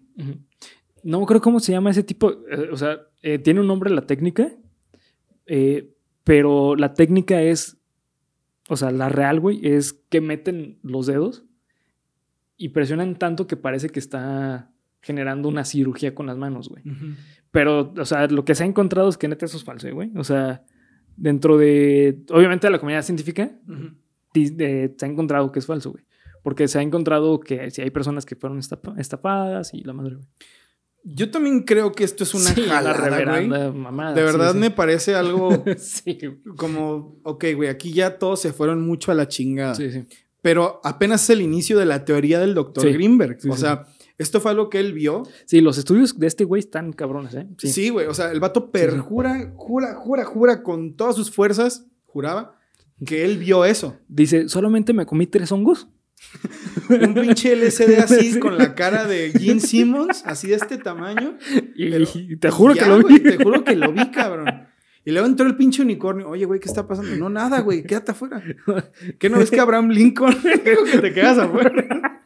No 1.03 1.27
creo 1.27 1.43
cómo 1.43 1.61
se 1.61 1.72
llama 1.72 1.91
ese 1.91 2.03
tipo. 2.03 2.33
eh, 2.51 2.70
o 2.72 2.77
sea, 2.79 3.03
eh, 3.20 3.39
tiene 3.39 3.61
un 3.61 3.66
nombre 3.66 3.91
la 3.91 4.07
técnica, 4.07 4.51
eh, 5.45 5.95
pero 6.24 6.74
la 6.74 6.95
técnica 6.95 7.43
es. 7.43 7.77
O 8.70 8.79
sea, 8.79 8.91
la 8.91 9.11
real, 9.11 9.41
güey, 9.41 9.61
es 9.62 9.93
que 9.93 10.22
meten 10.22 10.79
los 10.83 11.07
dedos 11.07 11.45
y 12.57 12.70
presionan 12.70 13.16
tanto 13.16 13.47
que 13.47 13.59
parece 13.59 13.91
que 13.91 14.01
está 14.01 14.72
generando 15.03 15.51
una 15.51 15.66
cirugía 15.66 16.14
con 16.14 16.27
las 16.27 16.39
manos, 16.39 16.70
güey. 16.70 16.83
Pero, 17.51 17.93
o 17.95 18.05
sea, 18.07 18.27
lo 18.27 18.47
que 18.47 18.55
se 18.55 18.64
ha 18.64 18.66
encontrado 18.66 19.11
es 19.11 19.18
que 19.18 19.29
neta 19.29 19.45
eso 19.45 19.59
es 19.59 19.64
falso, 19.64 19.87
güey. 19.93 20.11
O 20.16 20.24
sea, 20.24 20.64
dentro 21.17 21.57
de. 21.59 22.19
Obviamente, 22.31 22.67
de 22.67 22.71
la 22.71 22.79
comunidad 22.79 23.03
científica, 23.03 23.51
eh, 24.35 24.95
se 24.97 25.05
ha 25.07 25.09
encontrado 25.09 25.51
que 25.53 25.59
es 25.59 25.67
falso, 25.67 25.93
güey. 25.93 26.05
Porque 26.43 26.69
se 26.69 26.79
ha 26.79 26.83
encontrado 26.83 27.41
que 27.41 27.71
si 27.71 27.83
hay 27.83 27.91
personas 27.91 28.25
que 28.25 28.37
fueron 28.37 28.59
estafadas 28.99 29.75
y 29.75 29.83
la 29.83 29.93
madre, 29.93 30.17
güey. 30.17 30.27
Yo 31.09 31.31
también 31.31 31.62
creo 31.62 31.93
que 31.93 32.03
esto 32.03 32.25
es 32.25 32.35
una 32.35 32.51
Sí, 32.51 32.62
jalada, 32.62 33.73
mamada. 33.73 34.12
De 34.12 34.23
verdad 34.25 34.53
sí, 34.55 34.59
me 34.59 34.73
parece 34.73 35.14
algo 35.14 35.62
Sí, 35.79 36.19
como, 36.57 37.21
ok, 37.23 37.45
güey, 37.55 37.69
aquí 37.69 37.93
ya 37.93 38.19
todos 38.19 38.41
se 38.41 38.53
fueron 38.53 38.85
mucho 38.85 39.12
a 39.12 39.14
la 39.14 39.29
chingada. 39.29 39.75
sí, 39.77 39.91
sí. 39.93 40.05
Pero 40.43 40.81
apenas 40.85 41.23
es 41.25 41.31
el 41.31 41.43
inicio 41.43 41.79
de 41.79 41.87
la 41.87 42.05
teoría 42.05 42.39
del 42.41 42.55
doctor 42.55 42.85
Sí, 42.85 42.93
Greenberg. 42.93 43.41
sí, 43.41 43.49
o 43.49 43.57
sea, 43.57 43.87
esto 44.19 44.41
fue 44.41 44.51
algo 44.51 44.71
que 44.71 44.81
él 44.81 44.93
vio. 44.93 45.23
Sí, 45.45 45.61
los 45.61 45.79
estudios 45.79 46.19
de 46.19 46.27
este 46.27 46.45
güey 46.45 46.61
están 46.61 46.93
cabrones, 46.93 47.35
¿eh? 47.35 47.47
Sí, 47.59 47.91
güey. 47.91 48.07
o 48.07 48.14
sea, 48.14 48.33
el 48.33 48.41
vato 48.41 48.71
perjura, 48.71 49.53
jura, 49.57 49.95
jura, 49.95 50.25
jura 50.25 50.62
con 50.62 50.97
todas 50.97 51.14
sus 51.17 51.31
fuerzas, 51.31 51.87
juraba, 52.05 52.59
que 53.05 53.25
él 53.25 53.39
vio 53.39 53.64
eso. 53.64 53.99
Dice, 54.09 54.49
solamente 54.49 54.93
me 54.93 55.05
comí 55.07 55.27
tres 55.27 55.53
hongos. 55.53 55.89
Un 56.89 57.12
pinche 57.14 57.53
LCD 57.53 57.99
así 58.03 58.33
Sí. 58.33 58.39
con 58.41 58.57
la 58.57 58.75
cara 58.75 59.07
de 59.07 59.33
Gene 59.33 59.61
Simmons, 59.61 60.23
así 60.25 60.49
de 60.49 60.55
este 60.55 60.79
tamaño. 60.79 61.37
Y, 61.75 62.37
te 62.37 62.51
juro 62.51 62.75
Ya, 62.75 62.85
que 62.85 62.89
lo 62.89 63.03
vi. 63.07 63.21
te 63.21 63.37
juro 63.37 63.64
que 63.64 63.77
lo 63.77 63.93
vi, 63.93 64.11
cabrón. 64.11 64.47
Y 65.05 65.12
luego 65.12 65.27
entró 65.29 65.47
el 65.47 65.57
pinche 65.57 65.83
unicornio. 65.83 66.29
Oye, 66.29 66.47
güey, 66.47 66.59
¿qué 66.59 66.69
está 66.69 66.89
pasando? 66.89 67.14
No, 67.17 67.29
nada, 67.29 67.61
güey, 67.61 67.83
quédate 67.85 68.12
afuera. 68.12 68.43
¿Qué 69.19 69.29
no 69.31 69.39
ves 69.39 69.51
que 69.51 69.61
Abraham 69.61 69.91
Lincoln 69.91 70.35
dijo 70.64 70.85
que 70.91 70.99
te 70.99 71.12
quedas 71.12 71.39
afuera? 71.39 72.23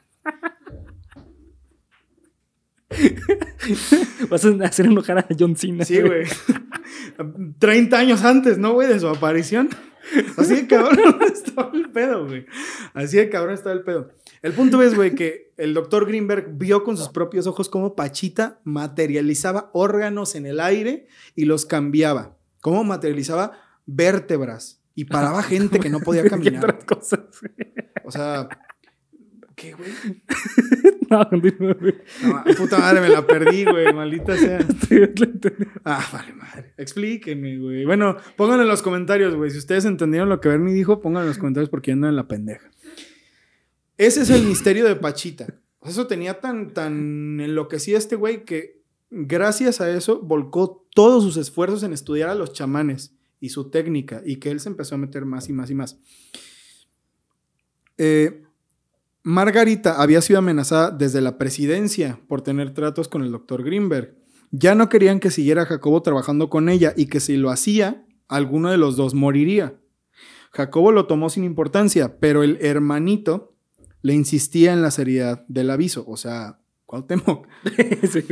Vas 4.28 4.45
a 4.45 4.49
hacer 4.64 4.86
enojar 4.86 5.18
a 5.18 5.26
John 5.38 5.57
Cena. 5.57 5.84
Sí, 5.84 6.01
güey. 6.01 6.26
30 7.59 7.99
años 7.99 8.24
antes, 8.24 8.59
¿no, 8.59 8.72
güey? 8.74 8.88
De 8.88 8.99
su 8.99 9.09
aparición. 9.09 9.68
Así 10.36 10.55
de 10.55 10.66
cabrón 10.66 11.18
estaba 11.32 11.70
el 11.74 11.91
pedo, 11.91 12.26
güey. 12.26 12.47
Así 12.95 13.16
de 13.16 13.28
cabrón 13.28 13.55
estaba 13.55 13.74
el 13.74 13.82
pedo. 13.82 14.11
El 14.43 14.53
punto 14.53 14.82
es, 14.82 14.95
güey, 14.95 15.14
que 15.14 15.53
el 15.57 15.74
doctor 15.74 16.07
Greenberg 16.07 16.57
vio 16.57 16.82
con 16.82 16.97
sus 16.97 17.11
propios 17.11 17.47
ojos 17.47 17.68
cómo 17.68 17.95
Pachita 17.95 18.61
materializaba 18.64 19.70
órganos 19.74 20.34
en 20.34 20.47
el 20.47 20.61
aire 20.61 21.07
y 21.36 21.45
los 21.45 21.66
cambiaba. 21.66 22.36
Cómo 22.61 22.82
materializaba 22.84 23.53
vértebras 23.86 24.82
y 24.95 25.05
paraba 25.05 25.43
gente 25.45 25.78
que 25.78 25.91
no 25.91 26.01
podía 26.01 26.22
¿Qué 26.22 26.30
caminar. 26.30 26.64
otras 26.64 26.84
cosas? 26.84 27.20
O 28.05 28.11
sea, 28.11 28.49
¿qué, 29.61 29.74
güey? 29.74 29.90
no, 31.11 31.28
continúa, 31.28 31.74
güey. 31.74 31.94
No, 32.22 32.44
puta 32.56 32.78
madre, 32.78 33.00
me 33.02 33.11
la 33.11 33.26
perdí, 33.26 33.64
güey. 33.64 33.92
Maldita 33.92 34.36
sea. 34.36 34.61
Ah, 35.84 36.06
vale, 36.12 36.32
madre. 36.34 36.72
Explíquenme, 36.76 37.58
güey. 37.58 37.84
Bueno, 37.84 38.16
pónganlo 38.36 38.62
en 38.62 38.68
los 38.68 38.82
comentarios, 38.82 39.34
güey. 39.34 39.50
Si 39.50 39.58
ustedes 39.58 39.84
entendieron 39.84 40.28
lo 40.28 40.40
que 40.40 40.48
Bernie 40.48 40.74
dijo, 40.74 41.00
pónganlo 41.00 41.26
en 41.26 41.28
los 41.28 41.38
comentarios 41.38 41.68
porque 41.68 41.90
yo 41.90 41.94
ando 41.94 42.08
en 42.08 42.16
la 42.16 42.28
pendeja. 42.28 42.70
Ese 43.98 44.22
es 44.22 44.30
el 44.30 44.44
misterio 44.44 44.86
de 44.86 44.96
Pachita. 44.96 45.46
Eso 45.84 46.06
tenía 46.06 46.40
tan, 46.40 46.72
tan 46.72 47.40
enloquecido 47.40 47.98
este 47.98 48.16
güey 48.16 48.44
que 48.44 48.82
gracias 49.11 49.80
a 49.80 49.90
eso 49.90 50.20
volcó 50.20 50.86
todos 50.94 51.22
sus 51.22 51.36
esfuerzos 51.36 51.82
en 51.82 51.92
estudiar 51.92 52.30
a 52.30 52.34
los 52.34 52.52
chamanes 52.52 53.14
y 53.40 53.50
su 53.50 53.70
técnica 53.70 54.22
y 54.24 54.36
que 54.36 54.50
él 54.50 54.61
se 54.61 54.68
empezó 54.68 54.94
a 54.94 54.98
meter 54.98 55.24
más 55.24 55.48
y 55.48 55.52
más 55.52 55.70
y 55.70 55.74
más. 55.74 55.98
Eh, 57.98 58.42
Margarita 59.22 60.00
había 60.00 60.22
sido 60.22 60.38
amenazada 60.38 60.90
desde 60.90 61.20
la 61.20 61.36
presidencia 61.38 62.20
por 62.28 62.42
tener 62.42 62.72
tratos 62.72 63.08
con 63.08 63.22
el 63.22 63.30
doctor 63.32 63.62
Greenberg. 63.62 64.16
Ya 64.50 64.74
no 64.74 64.88
querían 64.88 65.20
que 65.20 65.30
siguiera 65.30 65.66
Jacobo 65.66 66.02
trabajando 66.02 66.48
con 66.48 66.68
ella 66.68 66.94
y 66.96 67.06
que 67.06 67.20
si 67.20 67.36
lo 67.36 67.50
hacía, 67.50 68.04
alguno 68.28 68.70
de 68.70 68.78
los 68.78 68.96
dos 68.96 69.14
moriría. 69.14 69.74
Jacobo 70.52 70.90
lo 70.90 71.06
tomó 71.06 71.30
sin 71.30 71.44
importancia, 71.44 72.18
pero 72.18 72.42
el 72.42 72.58
hermanito 72.60 73.54
le 74.02 74.14
insistía 74.14 74.72
en 74.72 74.82
la 74.82 74.90
seriedad 74.90 75.44
del 75.48 75.70
aviso. 75.70 76.04
O 76.08 76.16
sea, 76.16 76.60
Cuauhtémoc. 76.86 77.46
Sí. 78.10 78.24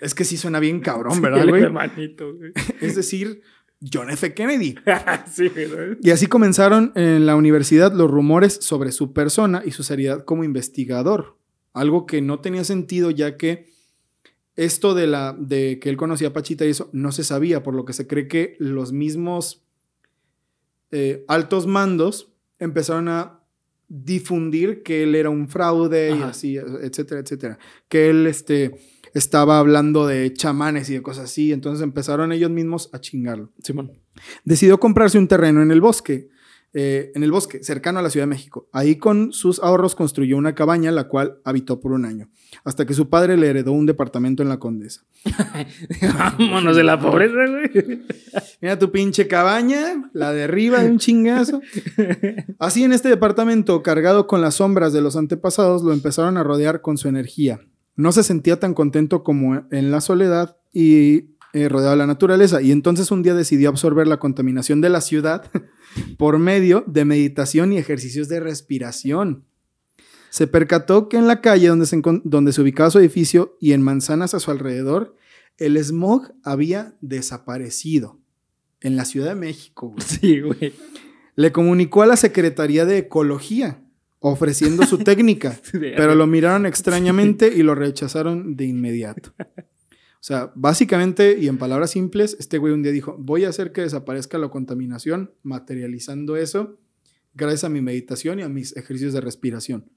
Es 0.00 0.14
que 0.14 0.24
sí 0.24 0.36
suena 0.36 0.60
bien 0.60 0.80
cabrón, 0.80 1.14
Sí, 1.14 1.20
¿verdad, 1.20 1.42
el 1.42 1.48
güey? 1.50 1.62
hermanito, 1.62 2.32
güey. 2.36 2.52
Es 2.80 2.94
decir, 2.94 3.42
John 3.80 4.10
F. 4.10 4.34
Kennedy. 4.34 4.74
sí. 5.32 5.50
Y 6.02 6.10
así 6.10 6.26
comenzaron 6.26 6.92
en 6.94 7.26
la 7.26 7.36
universidad 7.36 7.92
los 7.92 8.10
rumores 8.10 8.58
sobre 8.60 8.92
su 8.92 9.12
persona 9.12 9.62
y 9.64 9.70
su 9.70 9.82
seriedad 9.82 10.24
como 10.24 10.44
investigador. 10.44 11.38
Algo 11.72 12.06
que 12.06 12.20
no 12.20 12.40
tenía 12.40 12.64
sentido 12.64 13.10
ya 13.10 13.36
que 13.36 13.70
esto 14.56 14.94
de, 14.94 15.06
la, 15.06 15.34
de 15.38 15.78
que 15.80 15.88
él 15.88 15.96
conocía 15.96 16.28
a 16.28 16.32
Pachita 16.32 16.66
y 16.66 16.70
eso 16.70 16.90
no 16.92 17.12
se 17.12 17.24
sabía, 17.24 17.62
por 17.62 17.74
lo 17.74 17.84
que 17.84 17.92
se 17.92 18.06
cree 18.06 18.28
que 18.28 18.56
los 18.58 18.92
mismos 18.92 19.62
eh, 20.90 21.24
altos 21.28 21.66
mandos 21.66 22.32
empezaron 22.58 23.08
a 23.08 23.40
difundir 23.88 24.82
que 24.82 25.04
él 25.04 25.14
era 25.14 25.30
un 25.30 25.48
fraude 25.48 26.16
y 26.16 26.22
así, 26.22 26.56
etcétera, 26.56 27.20
etcétera. 27.20 27.58
Que 27.88 28.10
él 28.10 28.26
este, 28.26 28.78
estaba 29.14 29.58
hablando 29.58 30.06
de 30.06 30.32
chamanes 30.32 30.88
y 30.90 30.94
de 30.94 31.02
cosas 31.02 31.24
así. 31.24 31.52
Entonces 31.52 31.82
empezaron 31.82 32.32
ellos 32.32 32.50
mismos 32.50 32.90
a 32.92 33.00
chingarlo 33.00 33.52
Simón. 33.62 33.92
decidió 34.44 34.78
comprarse 34.78 35.18
un 35.18 35.28
terreno 35.28 35.62
en 35.62 35.70
el 35.70 35.80
bosque, 35.80 36.28
eh, 36.72 37.10
en 37.16 37.24
el 37.24 37.32
bosque, 37.32 37.64
cercano 37.64 37.98
a 37.98 38.02
la 38.02 38.10
Ciudad 38.10 38.26
de 38.26 38.30
México. 38.30 38.68
Ahí 38.72 38.94
con 38.96 39.32
sus 39.32 39.58
ahorros 39.58 39.96
construyó 39.96 40.36
una 40.36 40.54
cabaña, 40.54 40.92
la 40.92 41.08
cual 41.08 41.40
habitó 41.44 41.80
por 41.80 41.90
un 41.90 42.04
año, 42.04 42.28
hasta 42.62 42.86
que 42.86 42.94
su 42.94 43.08
padre 43.08 43.36
le 43.36 43.48
heredó 43.48 43.72
un 43.72 43.86
departamento 43.86 44.44
en 44.44 44.48
la 44.48 44.60
Condesa. 44.60 45.02
Vámonos 46.38 46.76
de 46.76 46.84
la 46.84 47.00
pobreza, 47.00 47.34
güey. 47.34 48.02
Mira 48.60 48.78
tu 48.78 48.92
pinche 48.92 49.26
cabaña, 49.26 50.10
la 50.12 50.32
de 50.32 50.44
arriba 50.44 50.80
de 50.80 50.90
un 50.90 50.98
chingazo. 50.98 51.60
Así 52.60 52.84
en 52.84 52.92
este 52.92 53.08
departamento, 53.08 53.82
cargado 53.82 54.28
con 54.28 54.40
las 54.40 54.56
sombras 54.56 54.92
de 54.92 55.00
los 55.00 55.16
antepasados, 55.16 55.82
lo 55.82 55.92
empezaron 55.92 56.36
a 56.36 56.44
rodear 56.44 56.82
con 56.82 56.98
su 56.98 57.08
energía. 57.08 57.60
No 57.96 58.12
se 58.12 58.22
sentía 58.22 58.58
tan 58.58 58.74
contento 58.74 59.22
como 59.22 59.64
en 59.70 59.90
la 59.90 60.00
soledad 60.00 60.56
y 60.72 61.30
eh, 61.52 61.68
rodeado 61.68 61.92
de 61.92 61.98
la 61.98 62.06
naturaleza. 62.06 62.62
Y 62.62 62.70
entonces 62.70 63.10
un 63.10 63.22
día 63.22 63.34
decidió 63.34 63.68
absorber 63.68 64.06
la 64.06 64.18
contaminación 64.18 64.80
de 64.80 64.88
la 64.88 65.00
ciudad 65.00 65.50
por 66.18 66.38
medio 66.38 66.84
de 66.86 67.04
meditación 67.04 67.72
y 67.72 67.78
ejercicios 67.78 68.28
de 68.28 68.40
respiración. 68.40 69.44
Se 70.30 70.46
percató 70.46 71.08
que 71.08 71.16
en 71.16 71.26
la 71.26 71.40
calle 71.40 71.66
donde 71.66 71.86
se, 71.86 72.00
donde 72.24 72.52
se 72.52 72.60
ubicaba 72.60 72.90
su 72.90 73.00
edificio 73.00 73.56
y 73.60 73.72
en 73.72 73.82
manzanas 73.82 74.32
a 74.32 74.38
su 74.40 74.52
alrededor, 74.52 75.16
el 75.58 75.76
smog 75.76 76.32
había 76.44 76.94
desaparecido. 77.00 78.18
En 78.80 78.96
la 78.96 79.04
Ciudad 79.04 79.28
de 79.28 79.34
México. 79.34 79.88
güey. 79.88 80.06
Sí, 80.06 80.40
güey. 80.40 80.72
Le 81.36 81.52
comunicó 81.52 82.02
a 82.02 82.06
la 82.06 82.16
Secretaría 82.16 82.86
de 82.86 82.98
Ecología, 82.98 83.82
ofreciendo 84.20 84.86
su 84.86 84.98
técnica, 85.04 85.58
pero 85.72 86.14
lo 86.14 86.26
miraron 86.26 86.66
extrañamente 86.66 87.52
y 87.54 87.62
lo 87.62 87.74
rechazaron 87.74 88.56
de 88.56 88.66
inmediato. 88.66 89.34
O 89.38 90.22
sea, 90.22 90.52
básicamente 90.54 91.38
y 91.40 91.48
en 91.48 91.56
palabras 91.58 91.90
simples, 91.90 92.36
este 92.38 92.58
güey 92.58 92.72
un 92.72 92.82
día 92.82 92.92
dijo, 92.92 93.16
voy 93.18 93.44
a 93.44 93.48
hacer 93.48 93.72
que 93.72 93.80
desaparezca 93.80 94.38
la 94.38 94.48
contaminación, 94.48 95.32
materializando 95.42 96.36
eso 96.36 96.78
gracias 97.34 97.64
a 97.64 97.68
mi 97.68 97.80
meditación 97.80 98.40
y 98.40 98.42
a 98.42 98.48
mis 98.48 98.76
ejercicios 98.76 99.12
de 99.12 99.20
respiración. 99.20 99.90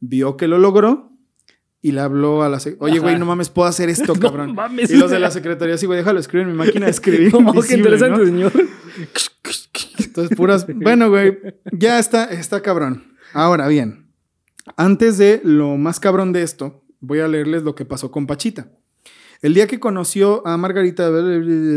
Vio 0.00 0.36
que 0.36 0.48
lo 0.48 0.58
logró 0.58 1.12
y 1.80 1.92
le 1.92 2.00
habló 2.00 2.42
a 2.42 2.48
la... 2.48 2.58
Oye, 2.78 2.98
güey, 2.98 3.18
no 3.18 3.26
mames, 3.26 3.48
puedo 3.50 3.68
hacer 3.68 3.88
esto, 3.88 4.14
No 4.20 4.20
cabrón. 4.20 4.54
mames. 4.54 4.90
Y 4.90 4.96
los 4.96 5.10
de 5.10 5.18
la 5.18 5.30
secretaría, 5.30 5.78
sí, 5.78 5.86
güey, 5.86 5.98
déjalo 5.98 6.20
escribir 6.20 6.46
en 6.46 6.52
mi 6.52 6.58
máquina 6.58 6.86
de 6.86 6.90
escribir. 6.90 7.32
No, 7.32 7.62
qué 7.62 7.74
interesante, 7.74 8.18
¿no? 8.20 8.26
señor. 8.26 8.52
Entonces, 9.98 10.36
puras. 10.36 10.66
Bueno, 10.66 11.10
güey, 11.10 11.38
ya 11.72 11.98
está, 11.98 12.24
está 12.24 12.60
cabrón. 12.60 13.13
Ahora 13.34 13.66
bien, 13.66 14.06
antes 14.76 15.18
de 15.18 15.40
lo 15.42 15.76
más 15.76 15.98
cabrón 15.98 16.32
de 16.32 16.42
esto, 16.42 16.84
voy 17.00 17.18
a 17.18 17.26
leerles 17.26 17.64
lo 17.64 17.74
que 17.74 17.84
pasó 17.84 18.10
con 18.12 18.28
Pachita. 18.28 18.68
El 19.42 19.54
día 19.54 19.66
que 19.66 19.80
conoció 19.80 20.46
a 20.46 20.56
Margarita 20.56 21.10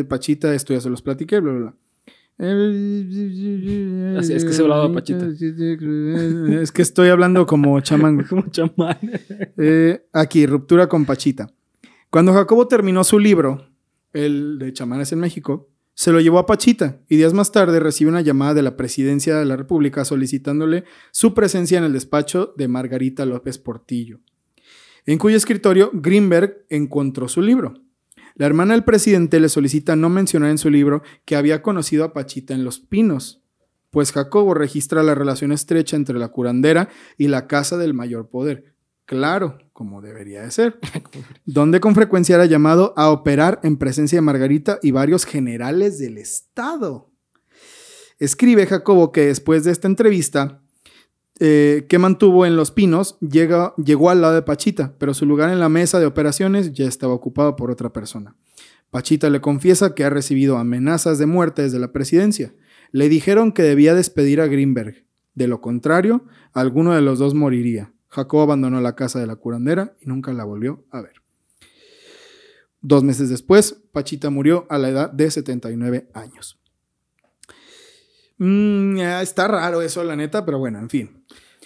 Pachita, 0.07 0.53
esto 0.53 0.73
ya 0.73 0.81
se 0.81 0.89
los 0.91 1.01
platiqué, 1.01 1.39
bla, 1.39 1.51
bla, 1.51 1.59
bla. 1.59 1.75
Así 4.19 4.33
es 4.33 4.45
que 4.45 4.53
se 4.53 4.61
hablaba 4.61 4.93
Pachita. 4.93 5.25
Es 6.61 6.71
que 6.71 6.83
estoy 6.83 7.09
hablando 7.09 7.47
como 7.47 7.79
chamán. 7.81 8.23
Como 8.29 8.43
chamán. 8.51 8.97
Eh, 9.57 10.05
aquí, 10.13 10.45
ruptura 10.45 10.87
con 10.87 11.05
Pachita. 11.05 11.51
Cuando 12.11 12.33
Jacobo 12.33 12.67
terminó 12.67 13.03
su 13.03 13.17
libro, 13.17 13.67
el 14.13 14.59
de 14.59 14.71
chamanes 14.73 15.11
en 15.11 15.19
México, 15.19 15.69
se 15.97 16.11
lo 16.11 16.21
llevó 16.21 16.37
a 16.37 16.45
Pachita 16.45 16.99
y 17.09 17.17
días 17.17 17.33
más 17.33 17.51
tarde 17.51 17.79
recibe 17.79 18.11
una 18.11 18.21
llamada 18.21 18.53
de 18.53 18.61
la 18.61 18.77
presidencia 18.77 19.35
de 19.35 19.45
la 19.45 19.55
República 19.55 20.05
solicitándole 20.05 20.83
su 21.09 21.33
presencia 21.33 21.79
en 21.79 21.85
el 21.85 21.93
despacho 21.93 22.53
de 22.55 22.67
Margarita 22.67 23.25
López 23.25 23.57
Portillo, 23.57 24.19
en 25.07 25.17
cuyo 25.17 25.35
escritorio 25.35 25.89
Greenberg 25.91 26.67
encontró 26.69 27.27
su 27.27 27.41
libro. 27.41 27.81
La 28.35 28.45
hermana 28.45 28.75
del 28.75 28.83
presidente 28.83 29.39
le 29.39 29.49
solicita 29.49 29.95
no 29.95 30.09
mencionar 30.09 30.51
en 30.51 30.59
su 30.59 30.69
libro 30.69 31.01
que 31.25 31.35
había 31.35 31.63
conocido 31.63 32.03
a 32.03 32.13
Pachita 32.13 32.53
en 32.53 32.63
Los 32.63 32.79
Pinos, 32.79 33.41
pues 33.89 34.11
Jacobo 34.11 34.53
registra 34.53 35.01
la 35.01 35.15
relación 35.15 35.51
estrecha 35.51 35.95
entre 35.95 36.19
la 36.19 36.27
curandera 36.27 36.89
y 37.17 37.27
la 37.27 37.47
casa 37.47 37.75
del 37.75 37.95
mayor 37.95 38.29
poder. 38.29 38.75
Claro, 39.05 39.57
como 39.77 40.01
debería 40.01 40.41
de 40.41 40.49
ser. 40.49 40.79
Donde 41.45 41.79
con 41.79 41.93
frecuencia 41.93 42.33
era 42.33 42.47
llamado 42.47 42.95
a 42.97 43.11
operar 43.11 43.59
en 43.61 43.77
presencia 43.77 44.17
de 44.17 44.23
Margarita 44.23 44.79
y 44.81 44.89
varios 44.89 45.23
generales 45.23 45.99
del 45.99 46.17
Estado. 46.17 47.11
Escribe 48.17 48.65
Jacobo 48.65 49.11
que 49.11 49.27
después 49.27 49.63
de 49.63 49.71
esta 49.71 49.87
entrevista 49.87 50.63
eh, 51.39 51.85
que 51.87 51.99
mantuvo 51.99 52.47
en 52.47 52.55
Los 52.55 52.71
Pinos, 52.71 53.19
llega, 53.19 53.75
llegó 53.75 54.09
al 54.09 54.21
lado 54.21 54.33
de 54.33 54.41
Pachita, 54.41 54.95
pero 54.97 55.13
su 55.13 55.27
lugar 55.27 55.51
en 55.51 55.59
la 55.59 55.69
mesa 55.69 55.99
de 55.99 56.07
operaciones 56.07 56.73
ya 56.73 56.87
estaba 56.87 57.13
ocupado 57.13 57.55
por 57.55 57.69
otra 57.69 57.93
persona. 57.93 58.35
Pachita 58.89 59.29
le 59.29 59.41
confiesa 59.41 59.93
que 59.93 60.03
ha 60.03 60.09
recibido 60.09 60.57
amenazas 60.57 61.19
de 61.19 61.27
muerte 61.27 61.61
desde 61.61 61.77
la 61.77 61.91
presidencia. 61.91 62.55
Le 62.91 63.09
dijeron 63.09 63.51
que 63.51 63.61
debía 63.61 63.93
despedir 63.93 64.41
a 64.41 64.47
Greenberg. 64.47 65.05
De 65.35 65.47
lo 65.47 65.61
contrario, 65.61 66.25
alguno 66.51 66.95
de 66.95 67.01
los 67.01 67.19
dos 67.19 67.35
moriría. 67.35 67.93
Jacobo 68.17 68.41
abandonó 68.41 68.81
la 68.81 68.95
casa 68.95 69.19
de 69.19 69.27
la 69.27 69.35
curandera 69.35 69.95
y 70.01 70.07
nunca 70.07 70.33
la 70.33 70.43
volvió 70.43 70.83
a 70.89 71.01
ver. 71.01 71.21
Dos 72.81 73.03
meses 73.03 73.29
después, 73.29 73.83
Pachita 73.91 74.31
murió 74.31 74.65
a 74.71 74.79
la 74.79 74.89
edad 74.89 75.11
de 75.11 75.29
79 75.29 76.09
años. 76.15 76.59
Mm, 78.39 78.97
está 79.21 79.47
raro 79.47 79.83
eso, 79.83 80.03
la 80.03 80.15
neta, 80.15 80.45
pero 80.45 80.57
bueno, 80.57 80.79
en 80.79 80.89
fin. 80.89 81.23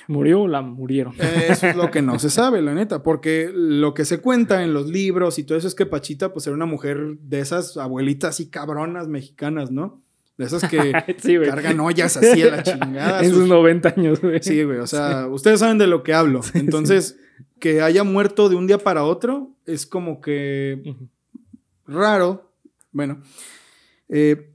¿Murió 0.10 0.42
o 0.42 0.48
la 0.50 0.62
murieron? 0.62 1.14
Eh, 1.20 1.48
Eso 1.48 1.68
es 1.68 1.76
lo 1.78 1.90
que 1.90 2.02
no 2.02 2.20
se 2.20 2.30
sabe, 2.30 2.62
la 2.62 2.74
neta, 2.74 3.02
porque 3.02 3.50
lo 3.54 3.94
que 3.94 4.04
se 4.04 4.20
cuenta 4.20 4.62
en 4.62 4.74
los 4.74 4.90
libros 4.90 5.40
y 5.40 5.46
todo 5.46 5.58
eso 5.58 5.70
es 5.70 5.76
que 5.76 5.86
Pachita, 5.86 6.34
pues 6.34 6.48
era 6.48 6.56
una 6.56 6.66
mujer 6.66 7.18
de 7.22 7.40
esas 7.40 7.78
abuelitas 7.78 8.42
y 8.42 8.50
cabronas 8.50 9.08
mexicanas, 9.08 9.72
¿no? 9.72 10.02
De 10.42 10.48
esas 10.48 10.68
que 10.70 10.92
sí, 11.20 11.38
cargan 11.46 11.80
ollas 11.80 12.18
así 12.18 12.42
a 12.42 12.50
la 12.56 12.64
chingada. 12.64 13.24
En 13.24 13.30
sus 13.30 13.42
sus- 13.42 13.50
90 13.50 13.94
años, 13.96 14.22
güey. 14.22 14.42
Sí, 14.42 14.64
güey, 14.64 14.80
o 14.80 14.88
sea, 14.88 15.28
ustedes 15.28 15.60
saben 15.60 15.78
de 15.78 15.86
lo 15.86 16.02
que 16.02 16.14
hablo. 16.16 16.42
Entonces, 16.56 17.20
que 17.60 17.82
haya 17.82 18.04
muerto 18.04 18.50
de 18.50 18.56
un 18.56 18.66
día 18.66 18.80
para 18.80 19.04
otro 19.04 19.52
es 19.68 19.86
como 19.86 20.20
que 20.20 20.96
raro. 21.86 22.52
Bueno, 22.92 23.22
eh, 24.10 24.52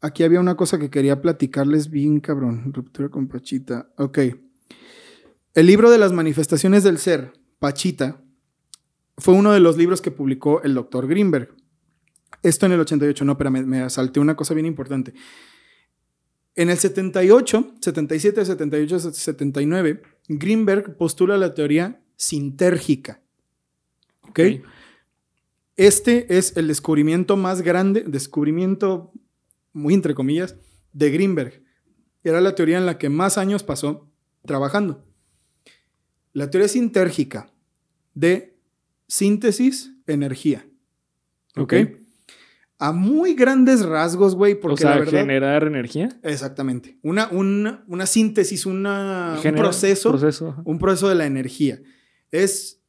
aquí 0.00 0.22
había 0.24 0.40
una 0.40 0.56
cosa 0.56 0.78
que 0.78 0.88
quería 0.90 1.20
platicarles 1.20 1.90
bien, 1.90 2.20
cabrón. 2.20 2.72
Ruptura 2.72 3.10
con 3.10 3.28
Pachita. 3.28 3.90
Ok. 3.98 4.18
El 5.54 5.66
libro 5.66 5.90
de 5.90 5.98
las 5.98 6.12
manifestaciones 6.12 6.82
del 6.82 6.96
ser, 6.98 7.32
Pachita, 7.58 8.22
fue 9.18 9.34
uno 9.34 9.52
de 9.52 9.60
los 9.60 9.76
libros 9.76 10.00
que 10.00 10.10
publicó 10.10 10.62
el 10.62 10.72
doctor 10.72 11.06
Greenberg. 11.06 11.54
Esto 12.42 12.66
en 12.66 12.72
el 12.72 12.80
88, 12.80 13.24
no, 13.24 13.36
pero 13.36 13.50
me, 13.50 13.62
me 13.62 13.88
salté 13.90 14.20
una 14.20 14.36
cosa 14.36 14.54
bien 14.54 14.66
importante. 14.66 15.14
En 16.54 16.70
el 16.70 16.78
78, 16.78 17.74
77, 17.80 18.44
78, 18.44 18.98
79, 19.12 20.02
Greenberg 20.28 20.96
postula 20.96 21.36
la 21.36 21.54
teoría 21.54 22.00
sintérgica. 22.16 23.20
¿Ok? 24.22 24.40
Ok. 24.40 24.66
Este 25.76 26.36
es 26.36 26.58
el 26.58 26.68
descubrimiento 26.68 27.38
más 27.38 27.62
grande, 27.62 28.04
descubrimiento 28.06 29.12
muy 29.72 29.94
entre 29.94 30.14
comillas, 30.14 30.56
de 30.92 31.10
Greenberg. 31.10 31.62
Era 32.22 32.40
la 32.40 32.54
teoría 32.54 32.76
en 32.76 32.84
la 32.84 32.98
que 32.98 33.08
más 33.08 33.38
años 33.38 33.62
pasó 33.62 34.10
trabajando. 34.44 35.06
La 36.32 36.50
teoría 36.50 36.68
sintérgica 36.68 37.50
de 38.14 38.58
síntesis, 39.06 39.92
energía. 40.06 40.66
¿Ok? 41.56 41.72
Ok. 41.72 42.00
A 42.82 42.92
muy 42.92 43.34
grandes 43.34 43.84
rasgos, 43.84 44.34
güey, 44.34 44.58
porque 44.58 44.74
o 44.74 44.76
sea, 44.78 44.90
la 44.90 44.98
verdad... 45.00 45.20
generar 45.20 45.64
energía. 45.64 46.08
Exactamente. 46.22 46.98
Una, 47.02 47.28
una, 47.30 47.84
una 47.88 48.06
síntesis, 48.06 48.64
una, 48.64 49.38
un 49.44 49.54
proceso, 49.54 50.08
proceso, 50.10 50.56
un 50.64 50.78
proceso 50.78 51.08
de 51.10 51.14
la 51.14 51.26
energía. 51.26 51.80
Es 52.30 52.82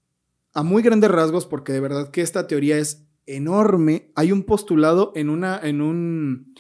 a 0.54 0.64
muy 0.64 0.82
grandes 0.82 1.12
rasgos 1.12 1.46
porque 1.46 1.74
de 1.74 1.82
verdad 1.82 2.10
que 2.10 2.22
esta 2.22 2.48
teoría 2.48 2.78
es 2.78 3.06
enorme. 3.26 4.12
Hay 4.16 4.32
un 4.32 4.44
postulado 4.44 5.12
en 5.16 5.30
una, 5.30 5.60
en 5.62 5.82
un, 5.82 6.54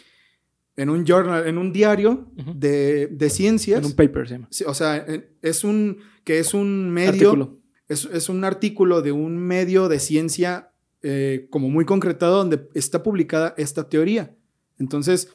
en 0.75 0.89
un 0.89 1.05
journal, 1.05 1.47
en 1.47 1.57
un 1.57 1.71
diario 1.71 2.31
de, 2.55 3.07
de 3.07 3.29
ciencias. 3.29 3.79
En 3.79 3.85
un 3.85 3.93
paper 3.93 4.27
se 4.27 4.33
llama. 4.35 4.49
O 4.67 4.73
sea, 4.73 4.97
en- 4.97 5.25
es 5.41 5.63
un, 5.63 5.99
que 6.25 6.39
es 6.39 6.53
un 6.53 6.89
medio, 6.91 7.29
Artículo. 7.31 7.59
es, 7.87 8.05
es 8.11 8.27
un 8.29 8.43
artículo 8.43 9.01
de 9.01 9.13
un 9.13 9.37
medio 9.37 9.87
de 9.87 9.99
ciencia 9.99 10.70
eh, 11.03 11.47
como 11.49 11.69
muy 11.69 11.85
concretado 11.85 12.37
donde 12.37 12.67
está 12.73 13.03
publicada 13.03 13.53
esta 13.57 13.89
teoría. 13.89 14.33
Entonces, 14.77 15.29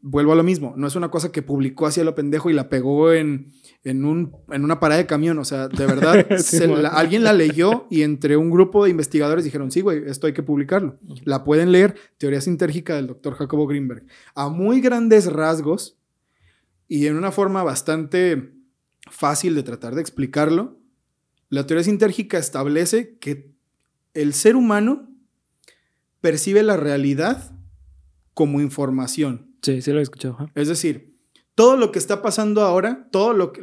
vuelvo 0.00 0.32
a 0.32 0.36
lo 0.36 0.42
mismo, 0.42 0.72
no 0.76 0.86
es 0.86 0.96
una 0.96 1.10
cosa 1.10 1.30
que 1.30 1.42
publicó 1.42 1.86
hacia 1.86 2.04
lo 2.04 2.14
pendejo 2.14 2.48
y 2.48 2.54
la 2.54 2.68
pegó 2.70 3.12
en, 3.12 3.52
en, 3.84 4.04
un, 4.06 4.34
en 4.50 4.64
una 4.64 4.80
parada 4.80 4.98
de 5.02 5.06
camión. 5.06 5.38
O 5.38 5.44
sea, 5.44 5.68
de 5.68 5.86
verdad, 5.86 6.26
Sí, 6.38 6.56
se 6.58 6.66
bueno. 6.66 6.82
la- 6.82 6.88
alguien 6.90 7.22
la 7.22 7.32
leyó 7.34 7.86
y 7.90 8.02
entre 8.02 8.36
un 8.36 8.50
grupo 8.50 8.84
de 8.84 8.90
investigadores 8.90 9.44
dijeron, 9.44 9.70
sí, 9.70 9.82
güey, 9.82 10.02
esto 10.06 10.26
hay 10.26 10.32
que 10.32 10.42
publicarlo. 10.42 10.98
La 11.24 11.44
pueden 11.44 11.70
leer, 11.70 11.96
Teoría 12.18 12.40
Sintérgica 12.40 12.96
del 12.96 13.08
doctor 13.08 13.34
Jacobo 13.34 13.66
Greenberg. 13.66 14.04
A 14.34 14.48
muy 14.48 14.80
grandes 14.80 15.30
rasgos 15.30 15.98
y 16.88 17.06
en 17.06 17.16
una 17.16 17.30
forma 17.32 17.62
bastante 17.62 18.52
fácil 19.10 19.54
de 19.54 19.62
tratar 19.62 19.94
de 19.94 20.00
explicarlo, 20.00 20.78
la 21.50 21.66
teoría 21.66 21.84
sintérgica 21.84 22.38
establece 22.38 23.18
que 23.18 23.53
el 24.14 24.32
ser 24.32 24.56
humano 24.56 25.08
percibe 26.20 26.62
la 26.62 26.76
realidad 26.76 27.52
como 28.32 28.60
información. 28.60 29.54
Sí, 29.62 29.82
sí 29.82 29.92
lo 29.92 29.98
he 29.98 30.02
escuchado. 30.02 30.50
Es 30.54 30.68
decir, 30.68 31.14
todo 31.54 31.76
lo 31.76 31.92
que 31.92 31.98
está 31.98 32.22
pasando 32.22 32.62
ahora, 32.62 33.08
todo 33.12 33.32
lo 33.32 33.52
que 33.52 33.60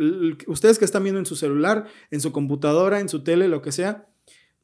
ustedes 0.47 0.79
que 0.79 0.85
están 0.85 1.03
viendo 1.03 1.19
en 1.19 1.25
su 1.25 1.35
celular, 1.35 1.87
en 2.09 2.21
su 2.21 2.31
computadora, 2.31 2.99
en 2.99 3.09
su 3.09 3.23
tele, 3.23 3.47
lo 3.47 3.61
que 3.61 3.71
sea, 3.71 4.07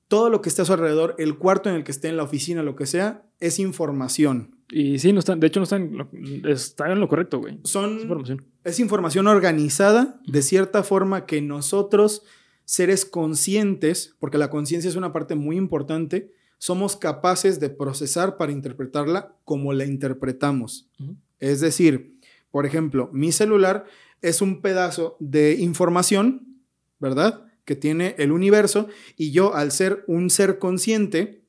todo 0.07 0.29
lo 0.29 0.41
que 0.41 0.47
está 0.49 0.61
a 0.61 0.65
su 0.65 0.73
alrededor, 0.73 1.15
el 1.17 1.37
cuarto 1.37 1.69
en 1.69 1.75
el 1.75 1.83
que 1.83 1.91
esté, 1.91 2.07
en 2.07 2.17
la 2.17 2.23
oficina, 2.23 2.63
lo 2.63 2.75
que 2.75 2.85
sea, 2.85 3.25
es 3.39 3.59
información. 3.59 4.55
Y 4.69 4.99
sí, 4.99 5.11
no 5.13 5.19
están, 5.19 5.39
de 5.39 5.47
hecho 5.47 5.59
no 5.59 5.65
están, 5.65 5.81
en 5.83 5.97
lo- 5.97 6.09
está 6.49 6.91
en 6.91 6.99
lo 6.99 7.07
correcto, 7.09 7.39
güey. 7.39 7.59
Es 7.63 7.69
Son 7.69 7.99
información. 7.99 8.45
es 8.63 8.79
información 8.79 9.27
organizada 9.27 10.19
de 10.25 10.41
cierta 10.41 10.83
forma 10.83 11.25
que 11.25 11.41
nosotros, 11.41 12.23
seres 12.67 13.05
conscientes, 13.05 14.13
porque 14.19 14.37
la 14.37 14.49
conciencia 14.49 14.89
es 14.89 14.97
una 14.97 15.13
parte 15.13 15.35
muy 15.35 15.55
importante, 15.55 16.33
somos 16.57 16.97
capaces 16.97 17.61
de 17.61 17.69
procesar 17.69 18.35
para 18.35 18.51
interpretarla 18.51 19.33
como 19.45 19.71
la 19.71 19.85
interpretamos. 19.85 20.89
Es 21.39 21.61
decir, 21.61 22.19
por 22.51 22.65
ejemplo, 22.65 23.09
mi 23.13 23.31
celular 23.31 23.85
es 24.21 24.41
un 24.41 24.61
pedazo 24.61 25.15
de 25.21 25.53
información, 25.53 26.59
¿verdad? 26.99 27.45
Que 27.63 27.77
tiene 27.77 28.15
el 28.17 28.33
universo 28.33 28.89
y 29.15 29.31
yo 29.31 29.55
al 29.55 29.71
ser 29.71 30.03
un 30.07 30.29
ser 30.29 30.59
consciente 30.59 31.45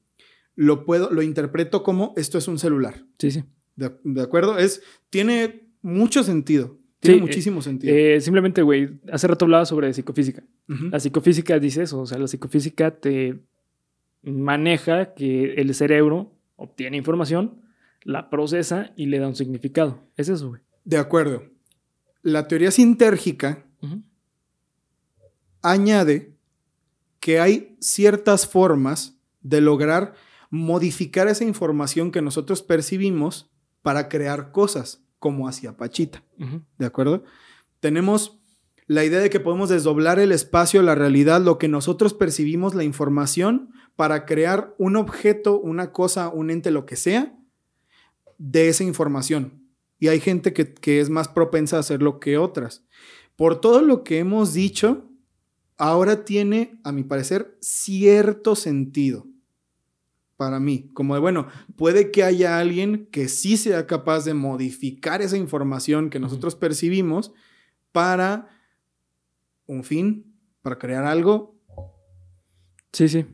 lo 0.54 0.84
puedo 0.84 1.10
lo 1.10 1.22
interpreto 1.22 1.82
como 1.82 2.12
esto 2.16 2.38
es 2.38 2.46
un 2.46 2.60
celular. 2.60 3.04
Sí, 3.18 3.32
sí. 3.32 3.44
¿De, 3.74 3.90
de 4.04 4.22
acuerdo? 4.22 4.56
Es 4.56 4.82
tiene 5.10 5.68
mucho 5.82 6.22
sentido. 6.22 6.78
Tiene 7.00 7.18
Sí, 7.18 7.22
muchísimo 7.22 7.62
sentido. 7.62 7.94
Eh, 7.94 8.20
simplemente, 8.20 8.62
güey, 8.62 9.00
hace 9.12 9.28
rato 9.28 9.44
hablaba 9.44 9.64
sobre 9.64 9.92
psicofísica. 9.92 10.42
La 10.66 11.00
psicofísica 11.00 11.58
dice 11.58 11.82
eso, 11.84 12.00
o 12.00 12.06
sea, 12.06 12.18
la 12.18 12.26
psicofísica 12.28 12.90
te 12.90 13.38
maneja 14.22 15.14
que 15.14 15.54
el 15.54 15.74
cerebro 15.74 16.32
obtiene 16.56 16.96
información, 16.96 17.62
la 18.02 18.30
procesa 18.30 18.92
y 18.96 19.06
le 19.06 19.18
da 19.18 19.28
un 19.28 19.36
significado. 19.36 20.02
Es 20.16 20.28
eso, 20.28 20.48
güey. 20.48 20.62
De 20.84 20.98
acuerdo. 20.98 21.44
La 22.22 22.48
teoría 22.48 22.70
sintérgica 22.70 23.64
añade 25.62 26.34
que 27.20 27.40
hay 27.40 27.76
ciertas 27.80 28.46
formas 28.46 29.18
de 29.40 29.60
lograr 29.60 30.14
modificar 30.50 31.28
esa 31.28 31.44
información 31.44 32.10
que 32.10 32.22
nosotros 32.22 32.62
percibimos 32.62 33.50
para 33.82 34.08
crear 34.08 34.50
cosas, 34.52 35.04
como 35.18 35.48
hacía 35.48 35.76
Pachita. 35.76 36.22
¿De 36.78 36.86
acuerdo? 36.86 37.24
Tenemos 37.80 38.40
la 38.86 39.04
idea 39.04 39.20
de 39.20 39.30
que 39.30 39.40
podemos 39.40 39.68
desdoblar 39.68 40.18
el 40.18 40.32
espacio, 40.32 40.82
la 40.82 40.94
realidad, 40.94 41.40
lo 41.40 41.58
que 41.58 41.68
nosotros 41.68 42.14
percibimos, 42.14 42.74
la 42.74 42.84
información, 42.84 43.70
para 43.96 44.24
crear 44.26 44.74
un 44.78 44.96
objeto, 44.96 45.60
una 45.60 45.92
cosa, 45.92 46.28
un 46.28 46.50
ente, 46.50 46.70
lo 46.70 46.86
que 46.86 46.96
sea, 46.96 47.36
de 48.38 48.68
esa 48.68 48.84
información. 48.84 49.64
Y 49.98 50.08
hay 50.08 50.20
gente 50.20 50.52
que, 50.52 50.72
que 50.72 51.00
es 51.00 51.10
más 51.10 51.28
propensa 51.28 51.76
a 51.76 51.80
hacerlo 51.80 52.20
que 52.20 52.38
otras. 52.38 52.84
Por 53.36 53.60
todo 53.60 53.82
lo 53.82 54.04
que 54.04 54.18
hemos 54.18 54.54
dicho, 54.54 55.10
ahora 55.76 56.24
tiene, 56.24 56.80
a 56.84 56.92
mi 56.92 57.02
parecer, 57.02 57.58
cierto 57.60 58.56
sentido 58.56 59.27
para 60.38 60.60
mí. 60.60 60.88
Como 60.94 61.14
de, 61.14 61.20
bueno, 61.20 61.48
puede 61.76 62.10
que 62.10 62.22
haya 62.22 62.58
alguien 62.58 63.08
que 63.10 63.28
sí 63.28 63.58
sea 63.58 63.86
capaz 63.86 64.24
de 64.24 64.32
modificar 64.32 65.20
esa 65.20 65.36
información 65.36 66.08
que 66.08 66.20
nosotros 66.20 66.54
percibimos 66.54 67.32
para 67.92 68.48
un 69.66 69.82
fin, 69.84 70.32
para 70.62 70.78
crear 70.78 71.04
algo. 71.04 71.60
Sí, 72.92 73.08
sí. 73.08 73.26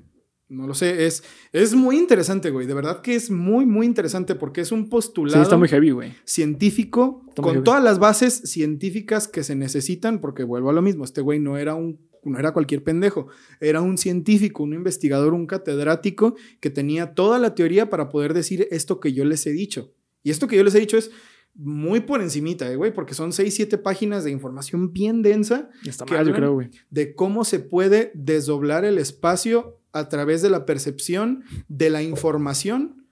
No 0.48 0.66
lo 0.66 0.74
sé, 0.74 1.06
es, 1.06 1.24
es 1.52 1.74
muy 1.74 1.98
interesante, 1.98 2.50
güey. 2.50 2.66
De 2.66 2.74
verdad 2.74 3.02
que 3.02 3.14
es 3.14 3.30
muy, 3.30 3.66
muy 3.66 3.86
interesante 3.86 4.34
porque 4.34 4.62
es 4.62 4.72
un 4.72 4.84
Sí, 4.84 4.90
postulado 4.90 5.42
está 5.42 5.56
muy 5.58 5.68
heavy, 5.68 5.90
güey. 5.90 6.14
científico 6.24 7.24
Está 7.28 7.42
con 7.42 7.64
todas 7.64 7.82
las 7.82 7.98
bases 7.98 8.34
científicas 8.44 9.28
que 9.28 9.42
se 9.42 9.54
necesitan, 9.56 10.20
porque 10.20 10.44
vuelvo 10.44 10.70
a 10.70 10.72
lo 10.72 10.80
mismo, 10.80 11.04
este 11.04 11.20
güey 11.20 11.38
no 11.38 11.58
era 11.58 11.74
un 11.74 11.98
no 12.24 12.38
era 12.38 12.52
cualquier 12.52 12.82
pendejo, 12.82 13.28
era 13.60 13.80
un 13.80 13.98
científico, 13.98 14.62
un 14.62 14.74
investigador, 14.74 15.34
un 15.34 15.46
catedrático 15.46 16.36
que 16.60 16.70
tenía 16.70 17.14
toda 17.14 17.38
la 17.38 17.54
teoría 17.54 17.90
para 17.90 18.08
poder 18.08 18.34
decir 18.34 18.68
esto 18.70 19.00
que 19.00 19.12
yo 19.12 19.24
les 19.24 19.46
he 19.46 19.52
dicho. 19.52 19.92
Y 20.22 20.30
esto 20.30 20.48
que 20.48 20.56
yo 20.56 20.64
les 20.64 20.74
he 20.74 20.80
dicho 20.80 20.96
es 20.96 21.10
muy 21.54 22.00
por 22.00 22.20
encimita, 22.20 22.70
eh, 22.70 22.76
güey, 22.76 22.92
porque 22.92 23.14
son 23.14 23.32
6, 23.32 23.54
7 23.54 23.78
páginas 23.78 24.24
de 24.24 24.30
información 24.30 24.92
bien 24.92 25.22
densa 25.22 25.70
Está 25.86 26.04
que 26.04 26.14
mal, 26.14 26.26
yo 26.26 26.32
hablan 26.32 26.40
creo, 26.40 26.52
güey. 26.54 26.70
de 26.90 27.14
cómo 27.14 27.44
se 27.44 27.60
puede 27.60 28.10
desdoblar 28.14 28.84
el 28.84 28.98
espacio 28.98 29.80
a 29.92 30.08
través 30.08 30.42
de 30.42 30.50
la 30.50 30.66
percepción 30.66 31.44
de 31.68 31.90
la 31.90 32.02
información. 32.02 33.03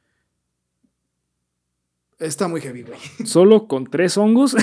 Está 2.22 2.48
muy 2.48 2.60
heavy, 2.60 2.82
güey. 2.82 2.98
Solo 3.24 3.66
con 3.66 3.86
tres 3.90 4.16
hongos. 4.16 4.54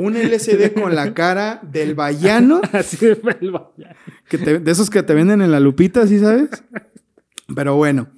Un 0.00 0.16
LCD 0.16 0.72
con 0.72 0.94
la 0.94 1.12
cara 1.14 1.60
del 1.62 1.94
vallano, 1.94 2.60
Así 2.72 3.04
el 3.06 3.20
que 4.28 4.38
te- 4.38 4.58
de 4.60 4.70
esos 4.70 4.88
que 4.88 5.02
te 5.02 5.14
venden 5.14 5.42
en 5.42 5.50
la 5.50 5.60
lupita, 5.60 6.06
¿sí 6.06 6.18
sabes? 6.18 6.48
Pero 7.54 7.76
bueno, 7.76 8.08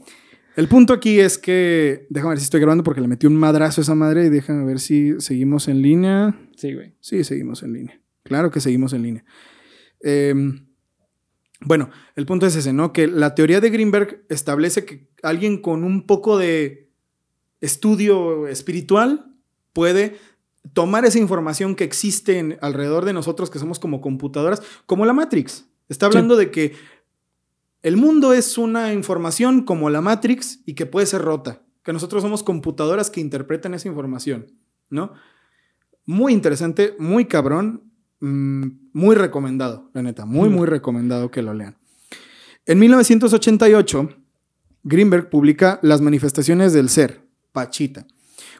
el 0.56 0.68
punto 0.68 0.92
aquí 0.92 1.18
es 1.18 1.38
que, 1.38 2.06
déjame 2.10 2.30
ver 2.32 2.38
si 2.38 2.44
estoy 2.44 2.60
grabando 2.60 2.84
porque 2.84 3.00
le 3.00 3.08
metí 3.08 3.26
un 3.26 3.36
madrazo 3.36 3.80
a 3.80 3.82
esa 3.82 3.94
madre 3.94 4.26
y 4.26 4.28
déjame 4.28 4.64
ver 4.64 4.80
si 4.80 5.18
seguimos 5.20 5.66
en 5.68 5.82
línea. 5.82 6.38
Sí, 6.56 6.74
güey. 6.74 6.94
Sí, 7.00 7.24
seguimos 7.24 7.62
en 7.62 7.72
línea. 7.72 8.00
Claro 8.22 8.50
que 8.50 8.60
seguimos 8.60 8.92
en 8.92 9.02
línea. 9.02 9.24
Em, 10.00 10.66
bueno, 11.60 11.90
el 12.14 12.26
punto 12.26 12.46
es 12.46 12.54
ese, 12.56 12.72
¿no? 12.72 12.92
Que 12.92 13.06
la 13.06 13.34
teoría 13.34 13.60
de 13.60 13.70
Greenberg 13.70 14.24
establece 14.28 14.84
que 14.84 15.08
alguien 15.22 15.60
con 15.62 15.82
un 15.82 16.06
poco 16.06 16.36
de 16.38 16.83
estudio 17.64 18.46
espiritual 18.46 19.26
puede 19.72 20.18
tomar 20.72 21.04
esa 21.04 21.18
información 21.18 21.74
que 21.74 21.84
existe 21.84 22.38
en- 22.38 22.58
alrededor 22.60 23.04
de 23.04 23.12
nosotros, 23.12 23.50
que 23.50 23.58
somos 23.58 23.78
como 23.78 24.00
computadoras, 24.00 24.62
como 24.86 25.04
la 25.06 25.12
Matrix. 25.12 25.66
Está 25.88 26.06
hablando 26.06 26.36
de 26.36 26.50
que 26.50 26.72
el 27.82 27.96
mundo 27.98 28.32
es 28.32 28.56
una 28.56 28.92
información 28.94 29.62
como 29.64 29.90
la 29.90 30.00
Matrix 30.00 30.60
y 30.64 30.74
que 30.74 30.86
puede 30.86 31.06
ser 31.06 31.22
rota. 31.22 31.60
que 31.82 31.92
nosotros 31.92 32.22
somos 32.22 32.42
computadoras 32.42 33.10
que 33.10 33.20
interpretan 33.20 33.74
esa 33.74 33.88
información, 33.88 34.46
¿no? 34.88 35.12
Muy 36.06 36.32
interesante, 36.32 36.94
muy 36.98 37.26
cabrón, 37.26 37.82
mm, 38.20 38.64
muy 38.94 39.14
recomendado, 39.16 39.90
la 39.92 40.00
neta, 40.00 40.24
muy, 40.24 40.48
muy 40.48 40.66
recomendado 40.66 41.30
que 41.30 41.42
lo 41.42 41.52
lean. 41.52 41.76
En 42.64 42.78
1988, 42.78 44.08
Greenberg 44.82 45.28
publica 45.28 45.78
Las 45.82 46.00
manifestaciones 46.00 46.72
del 46.72 46.88
ser, 46.88 47.23
Pachita. 47.54 48.06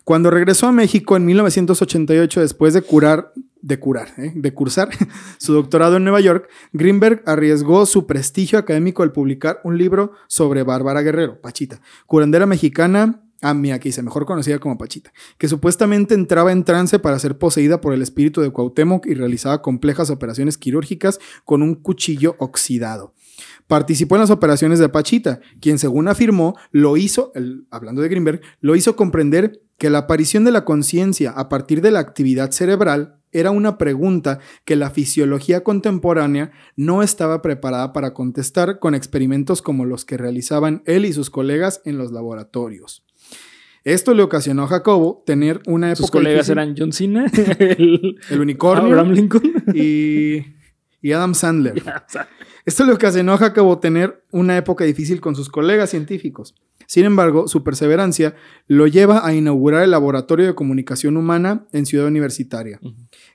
Cuando 0.05 0.31
regresó 0.31 0.69
a 0.69 0.73
México 0.73 1.17
en 1.17 1.27
1988, 1.27 2.41
después 2.41 2.75
de 2.75 2.83
curar, 2.83 3.33
de 3.61 3.79
curar, 3.81 4.09
¿eh? 4.19 4.33
de 4.35 4.55
cursar 4.55 4.89
su 5.39 5.53
doctorado 5.53 5.97
en 5.97 6.05
Nueva 6.05 6.21
York, 6.21 6.49
Greenberg 6.73 7.23
arriesgó 7.27 7.85
su 7.87 8.07
prestigio 8.07 8.59
académico 8.59 9.03
al 9.03 9.13
publicar 9.13 9.61
un 9.65 9.77
libro 9.77 10.13
sobre 10.29 10.63
Bárbara 10.63 11.03
Guerrero, 11.03 11.41
Pachita, 11.41 11.81
curandera 12.07 12.47
mexicana, 12.47 13.21
ah, 13.43 13.53
mira, 13.53 13.77
aquí 13.77 13.89
dice, 13.89 14.03
mejor 14.03 14.27
conocida 14.27 14.61
como 14.61 14.79
Pachita, 14.79 15.13
que 15.39 15.49
supuestamente 15.49 16.15
entraba 16.15 16.53
en 16.53 16.65
trance 16.65 16.99
para 17.01 17.19
ser 17.19 17.37
poseída 17.37 17.81
por 17.81 17.95
el 17.95 18.03
espíritu 18.03 18.43
de 18.43 18.51
Cuauhtémoc 18.51 19.07
y 19.07 19.15
realizaba 19.15 19.61
complejas 19.61 20.09
operaciones 20.11 20.57
quirúrgicas 20.57 21.19
con 21.45 21.63
un 21.63 21.75
cuchillo 21.75 22.37
oxidado. 22.39 23.13
Participó 23.67 24.17
en 24.17 24.23
las 24.23 24.31
operaciones 24.31 24.79
de 24.79 24.89
Pachita, 24.89 25.41
quien 25.61 25.79
según 25.79 26.09
afirmó, 26.09 26.57
lo 26.71 26.97
hizo, 26.97 27.33
hablando 27.71 28.03
de 28.03 28.09
Greenberg, 28.09 28.41
lo 28.61 28.77
hizo 28.77 28.97
comprender 28.97 29.61
que 29.79 29.91
la 29.91 29.99
aparición 29.99 30.45
de 30.45 30.53
la 30.53 30.65
conciencia 30.65 31.31
a 31.31 31.49
partir 31.49 31.81
de 31.81 31.91
la 31.91 32.01
actividad 32.01 32.51
cerebral 32.51 33.21
era 33.33 33.51
una 33.51 33.79
pregunta 33.79 34.39
que 34.65 34.77
la 34.77 34.91
fisiología 34.91 35.65
contemporánea 35.65 36.53
no 36.77 37.03
estaba 37.03 37.43
preparada 37.43 37.93
para 37.93 38.15
contestar 38.15 38.79
con 38.79 38.95
experimentos 38.95 39.61
como 39.61 39.85
los 39.85 40.05
que 40.05 40.17
realizaban 40.17 40.83
él 40.87 41.05
y 41.05 41.13
sus 41.13 41.31
colegas 41.31 41.83
en 41.85 41.99
los 41.99 42.13
laboratorios. 42.13 43.05
Esto 43.83 44.15
le 44.15 44.23
ocasionó 44.23 44.63
a 44.63 44.69
Jacobo 44.69 45.23
tener 45.27 45.61
una 45.67 45.89
época. 45.89 46.03
Sus 46.03 46.11
colegas 46.11 46.49
eran 46.49 46.75
John 46.79 46.93
Cena, 46.93 47.27
el, 47.59 48.19
unicornio 48.41 48.87
Abraham 48.87 49.13
Lincoln 49.13 49.53
y, 49.75 50.39
y 51.03 51.13
Adam 51.13 51.35
Sandler. 51.35 51.83
Esto 52.65 52.85
le 52.87 52.93
ocasionó 52.93 53.35
a 53.35 53.39
Jacobo 53.39 53.79
tener 53.79 54.25
una 54.31 54.57
época 54.57 54.85
difícil 54.85 55.21
con 55.21 55.37
sus 55.37 55.51
colegas 55.51 55.91
científicos. 55.91 56.55
Sin 56.87 57.05
embargo, 57.05 57.47
su 57.47 57.63
perseverancia 57.63 58.35
lo 58.67 58.87
lleva 58.87 59.27
a 59.27 59.35
inaugurar 59.35 59.83
el 59.83 59.91
Laboratorio 59.91 60.47
de 60.47 60.55
Comunicación 60.55 61.17
Humana 61.17 61.67
en 61.73 61.85
Ciudad 61.87 62.07
Universitaria. 62.07 62.81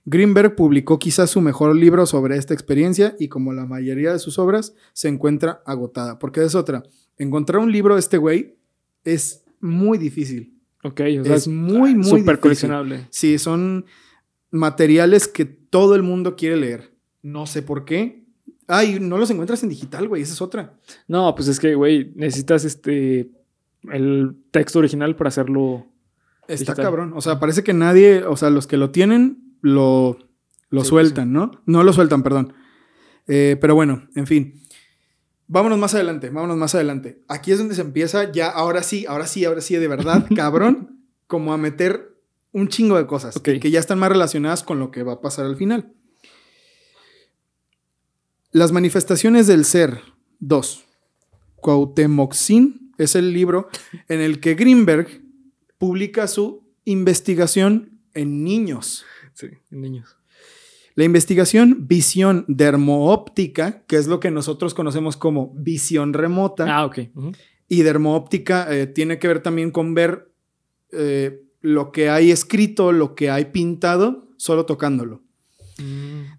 Greenberg 0.06 0.56
publicó 0.56 0.98
quizás 0.98 1.30
su 1.30 1.42
mejor 1.42 1.76
libro 1.76 2.06
sobre 2.06 2.38
esta 2.38 2.54
experiencia 2.54 3.16
y 3.20 3.28
como 3.28 3.54
la 3.54 3.66
mayoría 3.66 4.14
de 4.14 4.20
sus 4.20 4.40
obras, 4.40 4.74
se 4.94 5.10
encuentra 5.10 5.62
agotada. 5.66 6.18
Porque 6.18 6.44
es 6.44 6.56
otra, 6.56 6.84
encontrar 7.18 7.62
un 7.62 7.72
libro 7.72 7.96
de 7.96 8.00
este 8.00 8.18
güey 8.18 8.56
es 9.04 9.44
muy 9.60 9.98
difícil. 9.98 10.56
Ok, 10.84 11.02
o 11.20 11.26
sea, 11.26 11.36
es 11.36 11.48
muy, 11.48 11.94
muy 11.94 12.20
súper 12.20 12.40
coleccionable. 12.40 13.08
Sí, 13.10 13.38
son 13.38 13.86
materiales 14.50 15.28
que 15.28 15.46
todo 15.46 15.96
el 15.96 16.04
mundo 16.04 16.36
quiere 16.36 16.56
leer. 16.56 16.94
No 17.22 17.46
sé 17.46 17.62
por 17.62 17.86
qué. 17.86 18.24
Ay, 18.72 19.00
no 19.00 19.18
los 19.18 19.32
encuentras 19.32 19.64
en 19.64 19.70
digital, 19.70 20.08
güey, 20.08 20.22
esa 20.22 20.34
es 20.34 20.42
otra. 20.44 20.76
No, 21.08 21.34
pues 21.34 21.48
es 21.48 21.60
que, 21.60 21.74
güey, 21.74 22.14
necesitas 22.16 22.66
este 22.66 23.32
el 23.92 24.36
texto 24.52 24.78
original 24.78 25.16
para 25.16 25.30
hacerlo. 25.30 25.88
Está 26.48 26.76
cabrón. 26.76 27.14
O 27.16 27.22
sea, 27.22 27.40
parece 27.40 27.64
que 27.64 27.74
nadie, 27.74 28.24
o 28.24 28.38
sea, 28.38 28.52
los 28.52 28.68
que 28.68 28.78
lo 28.78 28.92
tienen, 28.92 29.56
lo, 29.62 30.20
lo 30.70 30.84
sueltan, 30.84 31.34
¿no? 31.34 31.64
No 31.66 31.84
lo 31.84 31.94
sueltan, 31.94 32.22
perdón. 32.22 32.54
Eh, 33.28 33.58
pero 33.60 33.74
bueno, 33.74 34.08
en 34.16 34.28
fin. 34.28 34.54
Vámonos 35.48 35.80
más 35.80 35.96
adelante, 35.96 36.30
vámonos 36.30 36.58
más 36.58 36.76
adelante. 36.76 37.24
Aquí 37.28 37.52
es 37.52 37.58
donde 37.58 37.74
se 37.74 37.82
empieza 37.82 38.32
ya, 38.32 38.50
ahora 38.50 38.84
sí, 38.84 39.08
ahora 39.08 39.26
sí, 39.26 39.46
ahora 39.46 39.62
sí, 39.62 39.76
de 39.78 39.88
verdad, 39.88 40.28
cabrón, 40.36 41.00
como 41.26 41.54
a 41.54 41.58
meter 41.58 42.16
un 42.52 42.68
chingo 42.68 42.98
de 42.98 43.08
cosas 43.08 43.40
que 43.40 43.72
ya 43.72 43.80
están 43.80 43.98
más 43.98 44.10
relacionadas 44.10 44.62
con 44.62 44.78
lo 44.78 44.92
que 44.92 45.02
va 45.02 45.14
a 45.14 45.22
pasar 45.22 45.46
al 45.46 45.56
final. 45.56 45.94
Las 48.52 48.72
manifestaciones 48.72 49.46
del 49.46 49.64
ser 49.64 50.02
2. 50.40 50.84
Cuauhtémoxin 51.58 52.94
es 52.98 53.16
el 53.16 53.32
libro 53.32 53.70
en 54.08 54.22
el 54.22 54.40
que 54.40 54.56
Greenberg 54.56 55.22
publica 55.78 56.28
su 56.28 56.64
investigación 56.84 58.00
en 58.16 58.44
niños. 58.44 59.06
Sí, 59.34 59.50
en 59.70 59.82
niños. 59.82 60.18
La 60.96 61.04
investigación 61.04 61.88
visión 61.88 62.44
dermoóptica, 62.48 63.84
que 63.86 63.98
es 63.98 64.08
lo 64.08 64.20
que 64.20 64.32
nosotros 64.32 64.74
conocemos 64.74 65.16
como 65.16 65.54
visión 65.56 66.14
remota. 66.14 66.66
Ah, 66.68 66.86
ok. 66.86 67.00
Y 67.68 67.84
dermoóptica 67.84 68.68
eh, 68.76 68.88
tiene 68.88 69.20
que 69.20 69.28
ver 69.28 69.44
también 69.44 69.70
con 69.70 69.94
ver 69.94 70.34
eh, 70.92 71.44
lo 71.62 71.92
que 71.92 72.10
hay 72.10 72.32
escrito, 72.32 72.92
lo 72.92 73.14
que 73.14 73.30
hay 73.30 73.46
pintado, 73.46 74.28
solo 74.38 74.66
tocándolo. 74.66 75.22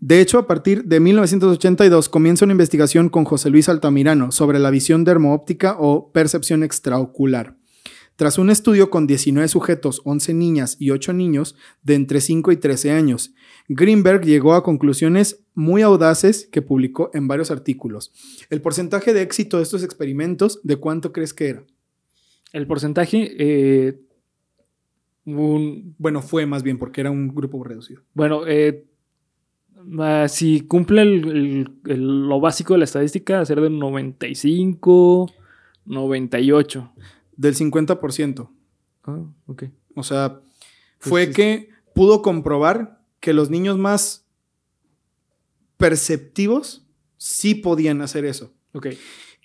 De 0.01 0.21
hecho, 0.21 0.39
a 0.39 0.47
partir 0.47 0.85
de 0.85 1.01
1982 1.01 2.09
comienza 2.09 2.45
una 2.45 2.53
investigación 2.53 3.09
con 3.09 3.25
José 3.25 3.51
Luis 3.51 3.69
Altamirano 3.69 4.33
sobre 4.33 4.59
la 4.59 4.71
visión 4.71 5.05
dermoóptica 5.05 5.77
o 5.79 6.13
percepción 6.13 6.63
extraocular. 6.63 7.57
Tras 8.21 8.37
un 8.37 8.51
estudio 8.51 8.91
con 8.91 9.07
19 9.07 9.49
sujetos, 9.49 10.03
11 10.05 10.35
niñas 10.35 10.77
y 10.79 10.91
8 10.91 11.15
niños 11.15 11.57
de 11.83 11.95
entre 11.95 12.21
5 12.21 12.53
y 12.53 12.59
13 12.59 12.91
años, 12.91 13.33
Greenberg 13.67 14.27
llegó 14.27 14.53
a 14.53 14.63
conclusiones 14.63 15.43
muy 15.55 15.81
audaces 15.81 16.47
que 16.53 16.61
publicó 16.61 17.11
en 17.15 17.29
varios 17.29 17.51
artículos. 17.51 18.13
El 18.51 18.61
porcentaje 18.61 19.15
de 19.15 19.23
éxito 19.23 19.57
de 19.57 19.63
estos 19.63 19.83
experimentos, 19.83 20.61
¿de 20.65 20.77
cuánto 20.77 21.13
crees 21.13 21.33
que 21.33 21.49
era? 21.49 21.65
El 22.53 22.67
porcentaje, 22.67 23.37
eh, 23.39 24.01
bueno, 25.25 26.21
fue 26.21 26.45
más 26.45 26.63
bien 26.63 26.77
porque 26.77 27.01
era 27.01 27.11
un 27.11 27.35
grupo 27.35 27.65
reducido. 27.65 28.03
Bueno, 28.13 28.47
eh, 28.47 28.85
Ah, 29.99 30.27
si 30.29 30.63
cumple 30.63 31.05
lo 31.85 32.41
básico 32.41 32.75
de 32.75 32.79
la 32.79 32.85
estadística, 32.85 33.45
ser 33.45 33.61
del 33.61 33.79
95, 33.79 35.31
98. 35.87 36.93
Del 37.37 37.55
50%. 37.55 38.51
Ah, 39.05 39.19
ok. 39.47 39.65
O 39.95 40.03
sea, 40.03 40.41
pues 40.99 41.09
fue 41.09 41.31
que 41.31 41.71
pudo 41.95 42.23
comprobar 42.23 43.01
que 43.21 43.33
los 43.33 43.51
niños 43.51 43.79
más 43.79 44.27
perceptivos 45.77 46.87
sí 47.17 47.55
podían 47.55 48.03
hacer 48.03 48.25
eso. 48.25 48.53
Ok. 48.73 48.89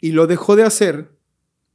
Y 0.02 0.12
lo 0.12 0.28
dejó 0.28 0.56
de 0.56 0.64
hacer 0.64 1.12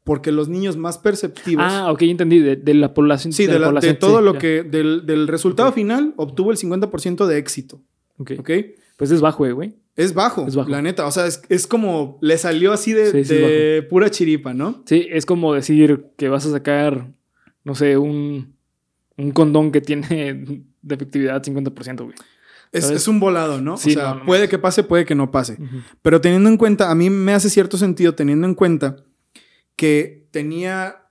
porque 0.04 0.32
los 0.32 0.48
niños 0.48 0.76
más 0.76 0.98
perceptivos. 0.98 1.64
Ah, 1.66 1.90
ok, 1.90 2.02
entendí. 2.02 2.38
De, 2.40 2.74
la 2.74 2.94
población. 2.94 3.32
Sí, 3.32 3.46
de, 3.46 3.94
todo 3.94 4.20
lo 4.20 4.38
que. 4.38 4.62
Del, 4.62 5.06
del 5.06 5.28
resultado 5.28 5.72
final 5.72 6.14
obtuvo 6.16 6.50
el 6.50 6.58
50% 6.58 7.26
de 7.26 7.38
éxito. 7.38 7.82
Ok. 8.21 8.53
Pues 8.97 9.11
es 9.11 9.21
bajo, 9.21 9.47
eh, 9.47 9.53
güey. 9.53 9.75
Es 9.97 10.14
bajo, 10.14 10.47
es 10.47 10.55
bajo, 10.57 10.71
la 10.71 10.83
neta. 10.83 11.07
O 11.07 11.11
sea, 11.11 11.27
es, 11.27 11.66
como 11.66 12.18
le 12.21 12.39
salió 12.39 12.73
así 12.73 12.93
de, 12.93 13.87
pura 13.89 14.11
chiripa, 14.11 14.55
¿no? 14.55 14.83
Sí, 14.87 15.07
es 15.11 15.27
como 15.27 15.53
decir 15.53 16.07
que 16.16 16.29
vas 16.29 16.47
a 16.47 16.51
sacar, 16.51 17.12
no 17.64 17.75
sé, 17.75 17.99
un, 17.99 18.55
condón 19.35 19.73
que 19.73 19.81
tiene 19.81 20.64
de 20.83 20.95
efectividad 20.95 21.43
50%, 21.43 22.05
güey. 22.05 22.14
Es, 22.73 23.09
un 23.09 23.18
volado, 23.18 23.61
¿no? 23.61 23.75
o 23.75 23.77
sea, 23.77 24.23
puede 24.25 24.49
que 24.49 24.57
pase, 24.57 24.85
puede 24.85 25.05
que 25.05 25.16
no 25.16 25.33
pase. 25.33 25.59
Pero 26.03 26.21
teniendo 26.21 26.49
en 26.49 26.57
cuenta, 26.57 26.91
a 26.91 26.95
mí 26.95 27.11
me 27.11 27.33
hace 27.33 27.51
cierto 27.51 27.77
sentido 27.77 28.14
teniendo 28.14 28.47
en 28.47 28.55
cuenta 28.55 28.97
que 29.75 30.29
tenía 30.31 31.09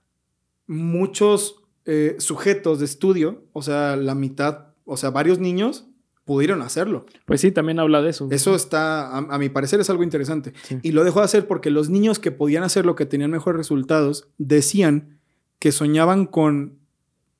muchos 0.66 1.64
eh, 1.84 2.16
sujetos 2.18 2.78
de 2.78 2.86
estudio, 2.86 3.44
o 3.52 3.60
sea, 3.60 3.96
la 3.96 4.14
mitad, 4.14 4.68
o 4.84 4.96
sea, 4.96 5.10
varios 5.10 5.38
niños 5.38 5.89
pudieron 6.30 6.62
hacerlo. 6.62 7.06
Pues 7.24 7.40
sí, 7.40 7.50
también 7.50 7.80
habla 7.80 8.02
de 8.02 8.10
eso. 8.10 8.28
Eso 8.30 8.54
está, 8.54 9.16
a, 9.16 9.36
mi 9.36 9.48
parecer, 9.48 9.80
es 9.80 9.90
algo 9.90 10.04
interesante. 10.04 10.52
Y 10.80 10.92
lo 10.92 11.02
dejó 11.02 11.18
de 11.18 11.24
hacer 11.24 11.48
porque 11.48 11.70
los 11.70 11.90
niños 11.90 12.20
que 12.20 12.30
podían 12.30 12.62
hacerlo, 12.62 12.94
que 12.94 13.04
tenían 13.04 13.32
mejores 13.32 13.58
resultados, 13.58 14.28
decían 14.38 15.18
que 15.58 15.72
soñaban 15.72 16.26
con 16.26 16.78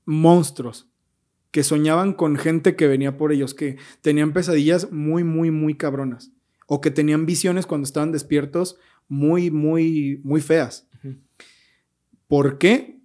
monstruos, 0.06 0.88
que 1.52 1.62
soñaban 1.62 2.14
con 2.14 2.34
gente 2.34 2.74
que 2.74 2.88
venía 2.88 3.16
por 3.16 3.30
ellos, 3.30 3.54
que 3.54 3.76
tenían 4.00 4.32
pesadillas 4.32 4.90
muy, 4.90 5.22
muy, 5.22 5.52
muy 5.52 5.76
cabronas. 5.76 6.32
O 6.66 6.80
que 6.80 6.90
tenían 6.90 7.26
visiones 7.26 7.66
cuando 7.66 7.84
estaban 7.84 8.10
despiertos 8.10 8.76
muy, 9.06 9.52
muy, 9.52 10.20
muy 10.24 10.40
feas. 10.40 10.88
¿Por 12.26 12.58
qué? 12.58 12.98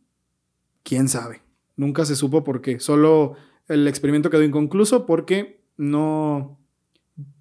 ¿Quién 0.81 1.09
sabe? 1.09 1.43
Nunca 1.75 2.05
se 2.05 2.15
supo 2.15 2.43
por 2.43 2.61
qué. 2.61 2.79
Solo 2.79 3.36
el 3.67 3.88
experimento 3.88 4.31
quedó 4.31 4.41
inconcluso 4.41 5.05
porque 5.05 5.63
no 5.78 6.59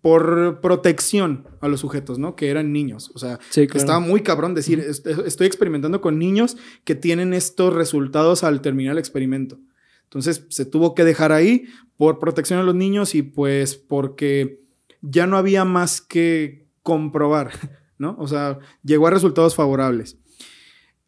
por 0.00 0.60
protección 0.60 1.48
a 1.60 1.68
los 1.68 1.80
sujetos, 1.80 2.18
¿no? 2.18 2.36
Que 2.36 2.48
eran 2.48 2.72
niños. 2.72 3.10
O 3.14 3.18
sea, 3.18 3.40
estaba 3.54 3.98
muy 3.98 4.20
cabrón 4.20 4.54
decir, 4.54 4.78
estoy 4.78 5.46
experimentando 5.46 6.00
con 6.00 6.18
niños 6.18 6.56
que 6.84 6.94
tienen 6.94 7.34
estos 7.34 7.74
resultados 7.74 8.44
al 8.44 8.60
terminar 8.60 8.92
el 8.92 8.98
experimento. 8.98 9.58
Entonces 10.04 10.46
se 10.50 10.64
tuvo 10.64 10.94
que 10.94 11.04
dejar 11.04 11.32
ahí 11.32 11.64
por 11.96 12.20
protección 12.20 12.60
a 12.60 12.62
los 12.62 12.74
niños 12.74 13.14
y 13.14 13.22
pues 13.22 13.74
porque 13.74 14.60
ya 15.00 15.26
no 15.26 15.36
había 15.36 15.64
más 15.64 16.00
que 16.00 16.68
comprobar, 16.82 17.50
¿no? 17.98 18.16
O 18.18 18.28
sea, 18.28 18.58
llegó 18.84 19.08
a 19.08 19.10
resultados 19.10 19.56
favorables. 19.56 20.18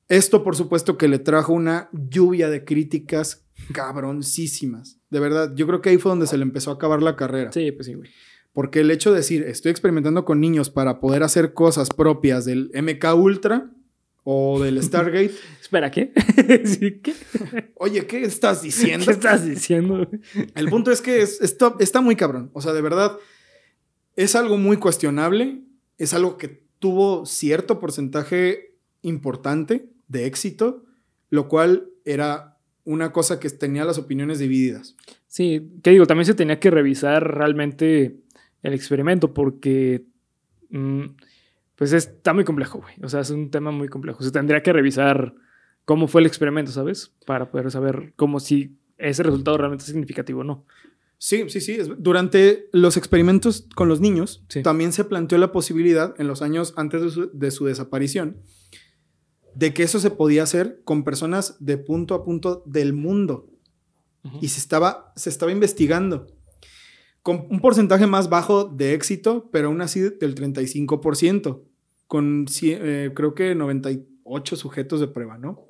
Esto, 0.08 0.42
por 0.42 0.56
supuesto, 0.56 0.96
que 0.98 1.08
le 1.08 1.18
trajo 1.18 1.52
una 1.52 1.88
lluvia 1.92 2.48
de 2.48 2.64
críticas 2.64 3.45
cabroncísimas. 3.72 4.98
De 5.10 5.20
verdad, 5.20 5.52
yo 5.54 5.66
creo 5.66 5.80
que 5.80 5.90
ahí 5.90 5.98
fue 5.98 6.10
donde 6.10 6.26
se 6.26 6.36
le 6.36 6.42
empezó 6.42 6.70
a 6.70 6.74
acabar 6.74 7.02
la 7.02 7.16
carrera. 7.16 7.52
Sí, 7.52 7.72
pues 7.72 7.86
sí, 7.86 7.94
güey. 7.94 8.10
Porque 8.52 8.80
el 8.80 8.90
hecho 8.90 9.10
de 9.10 9.18
decir, 9.18 9.42
estoy 9.42 9.70
experimentando 9.70 10.24
con 10.24 10.40
niños 10.40 10.70
para 10.70 10.98
poder 11.00 11.22
hacer 11.22 11.52
cosas 11.52 11.88
propias 11.90 12.44
del 12.44 12.70
MK 12.74 13.14
Ultra 13.14 13.70
o 14.24 14.62
del 14.62 14.82
Stargate. 14.82 15.32
Espera, 15.60 15.90
¿qué? 15.90 16.12
¿Sí, 16.64 17.00
¿Qué? 17.00 17.14
Oye, 17.76 18.06
¿qué 18.06 18.22
estás 18.24 18.62
diciendo? 18.62 19.04
¿Qué 19.06 19.12
estás 19.12 19.44
diciendo? 19.44 20.08
El 20.54 20.68
punto 20.68 20.90
es 20.90 21.00
que 21.02 21.20
es- 21.22 21.40
esto 21.42 21.76
está 21.80 22.00
muy 22.00 22.16
cabrón. 22.16 22.50
O 22.54 22.62
sea, 22.62 22.72
de 22.72 22.80
verdad, 22.82 23.18
es 24.16 24.34
algo 24.34 24.56
muy 24.56 24.78
cuestionable. 24.78 25.62
Es 25.98 26.14
algo 26.14 26.38
que 26.38 26.64
tuvo 26.78 27.26
cierto 27.26 27.78
porcentaje 27.78 28.74
importante 29.02 29.90
de 30.08 30.26
éxito, 30.26 30.84
lo 31.30 31.48
cual 31.48 31.88
era 32.04 32.55
una 32.86 33.12
cosa 33.12 33.38
que 33.38 33.50
tenía 33.50 33.84
las 33.84 33.98
opiniones 33.98 34.38
divididas. 34.38 34.96
Sí, 35.26 35.68
que 35.82 35.90
digo, 35.90 36.06
también 36.06 36.24
se 36.24 36.34
tenía 36.34 36.58
que 36.58 36.70
revisar 36.70 37.36
realmente 37.36 38.16
el 38.62 38.72
experimento 38.72 39.34
porque 39.34 40.06
mm, 40.70 41.02
pues 41.74 41.92
está 41.92 42.32
muy 42.32 42.44
complejo, 42.44 42.78
güey. 42.80 42.94
O 43.02 43.08
sea, 43.08 43.20
es 43.20 43.30
un 43.30 43.50
tema 43.50 43.70
muy 43.70 43.88
complejo. 43.88 44.22
Se 44.22 44.30
tendría 44.30 44.62
que 44.62 44.72
revisar 44.72 45.34
cómo 45.84 46.08
fue 46.08 46.22
el 46.22 46.26
experimento, 46.26 46.70
¿sabes? 46.72 47.12
Para 47.26 47.50
poder 47.50 47.70
saber 47.70 48.14
cómo 48.16 48.40
si 48.40 48.76
ese 48.98 49.22
resultado 49.24 49.58
realmente 49.58 49.82
es 49.82 49.88
significativo 49.90 50.40
o 50.40 50.44
no. 50.44 50.64
Sí, 51.18 51.48
sí, 51.48 51.60
sí. 51.60 51.78
Durante 51.98 52.68
los 52.72 52.96
experimentos 52.96 53.68
con 53.74 53.88
los 53.88 54.00
niños, 54.00 54.44
Sí. 54.48 54.62
también 54.62 54.92
se 54.92 55.04
planteó 55.04 55.38
la 55.38 55.50
posibilidad, 55.52 56.14
en 56.18 56.28
los 56.28 56.40
años 56.40 56.72
antes 56.76 57.02
de 57.02 57.10
su, 57.10 57.30
de 57.32 57.50
su 57.50 57.64
desaparición, 57.66 58.36
de 59.56 59.72
que 59.72 59.82
eso 59.82 59.98
se 59.98 60.10
podía 60.10 60.42
hacer 60.42 60.82
con 60.84 61.02
personas 61.02 61.56
de 61.60 61.78
punto 61.78 62.14
a 62.14 62.24
punto 62.24 62.62
del 62.66 62.92
mundo. 62.92 63.48
Y 64.40 64.48
se 64.48 64.58
estaba, 64.58 65.12
se 65.16 65.30
estaba 65.30 65.52
investigando 65.52 66.26
con 67.22 67.46
un 67.48 67.60
porcentaje 67.60 68.06
más 68.06 68.28
bajo 68.28 68.64
de 68.64 68.92
éxito, 68.92 69.48
pero 69.50 69.68
aún 69.68 69.80
así 69.80 70.00
del 70.00 70.34
35%, 70.34 71.62
con 72.06 72.46
eh, 72.62 73.12
creo 73.14 73.34
que 73.34 73.54
98 73.54 74.56
sujetos 74.56 75.00
de 75.00 75.08
prueba, 75.08 75.38
¿no? 75.38 75.64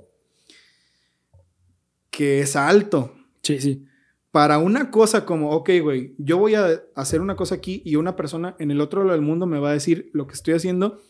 Que 2.11 2.41
es 2.41 2.57
alto. 2.57 3.15
Sí, 3.43 3.61
sí. 3.61 3.85
Para 4.33 4.59
una 4.59 4.91
cosa 4.91 5.25
como, 5.25 5.51
ok, 5.51 5.71
güey, 5.83 6.15
yo 6.19 6.39
voy 6.39 6.55
a 6.57 6.83
hacer 6.97 7.21
una 7.21 7.37
cosa 7.37 7.55
aquí 7.55 7.83
y 7.85 7.97
una 7.97 8.17
persona 8.17 8.57
en 8.59 8.71
el 8.71 8.81
otro 8.81 9.05
lado 9.05 9.13
del 9.13 9.25
mundo 9.25 9.47
me 9.47 9.61
va 9.61 9.71
a 9.71 9.75
decir 9.75 10.11
lo 10.13 10.27
que 10.27 10.35
estoy 10.35 10.55
haciendo, 10.55 11.01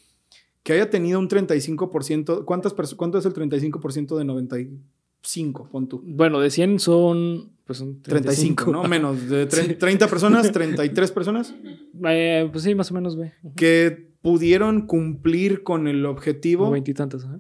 que 0.66 0.72
haya 0.72 0.90
tenido 0.90 1.20
un 1.20 1.28
35%, 1.28 2.44
¿cuántas 2.44 2.74
¿cuánto 2.96 3.18
es 3.18 3.24
el 3.24 3.32
35% 3.34 4.16
de 4.18 4.24
95? 4.24 5.68
Pon 5.70 5.88
tú. 5.88 6.02
Bueno, 6.04 6.40
de 6.40 6.50
100 6.50 6.80
son 6.80 7.52
pues 7.64 7.78
son 7.78 8.02
35, 8.02 8.70
¿no? 8.72 8.82
Menos 8.88 9.28
de 9.28 9.48
tre- 9.48 9.66
Sí. 9.66 9.74
30 9.74 10.08
personas, 10.08 10.50
33 10.52 11.12
personas 11.12 11.54
Eh, 12.08 12.48
pues 12.50 12.64
sí, 12.64 12.74
más 12.74 12.90
o 12.90 12.94
menos, 12.94 13.14
güey. 13.16 13.32
que 13.56 14.10
pudieron 14.22 14.86
cumplir 14.88 15.62
con 15.62 15.86
el 15.86 16.04
objetivo 16.04 16.68
veintitantos, 16.72 17.24
ajá. 17.24 17.38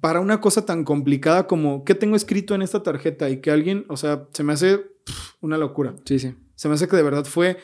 para 0.00 0.18
una 0.20 0.40
cosa 0.40 0.66
tan 0.66 0.82
complicada 0.82 1.46
como 1.46 1.84
qué 1.84 1.94
tengo 1.94 2.16
escrito 2.16 2.56
en 2.56 2.62
esta 2.62 2.82
tarjeta 2.82 3.30
y 3.30 3.40
que 3.40 3.52
alguien, 3.52 3.84
o 3.88 3.96
sea, 3.96 4.26
se 4.32 4.42
me 4.42 4.52
hace 4.52 4.78
pff, 4.78 5.34
una 5.40 5.56
locura. 5.56 5.94
Sí, 6.04 6.18
sí. 6.18 6.34
Se 6.56 6.66
me 6.68 6.74
hace 6.74 6.88
que 6.88 6.96
de 6.96 7.02
verdad 7.04 7.24
fue 7.26 7.58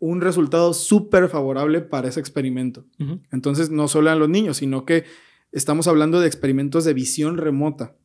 un 0.00 0.20
resultado 0.20 0.74
súper 0.74 1.28
favorable 1.28 1.80
para 1.80 2.08
ese 2.08 2.20
experimento. 2.20 2.84
Entonces, 3.32 3.70
no 3.70 3.88
solo 3.88 4.10
a 4.10 4.14
los 4.14 4.28
niños, 4.28 4.58
sino 4.58 4.84
que 4.84 5.04
estamos 5.52 5.88
hablando 5.88 6.20
de 6.20 6.26
experimentos 6.26 6.84
de 6.84 6.94
visión 6.94 7.36
remota. 7.36 7.96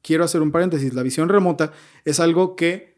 Quiero 0.00 0.24
hacer 0.24 0.42
un 0.42 0.50
paréntesis. 0.52 0.94
La 0.94 1.02
visión 1.02 1.28
remota 1.28 1.72
es 2.04 2.18
algo 2.20 2.56
que 2.56 2.96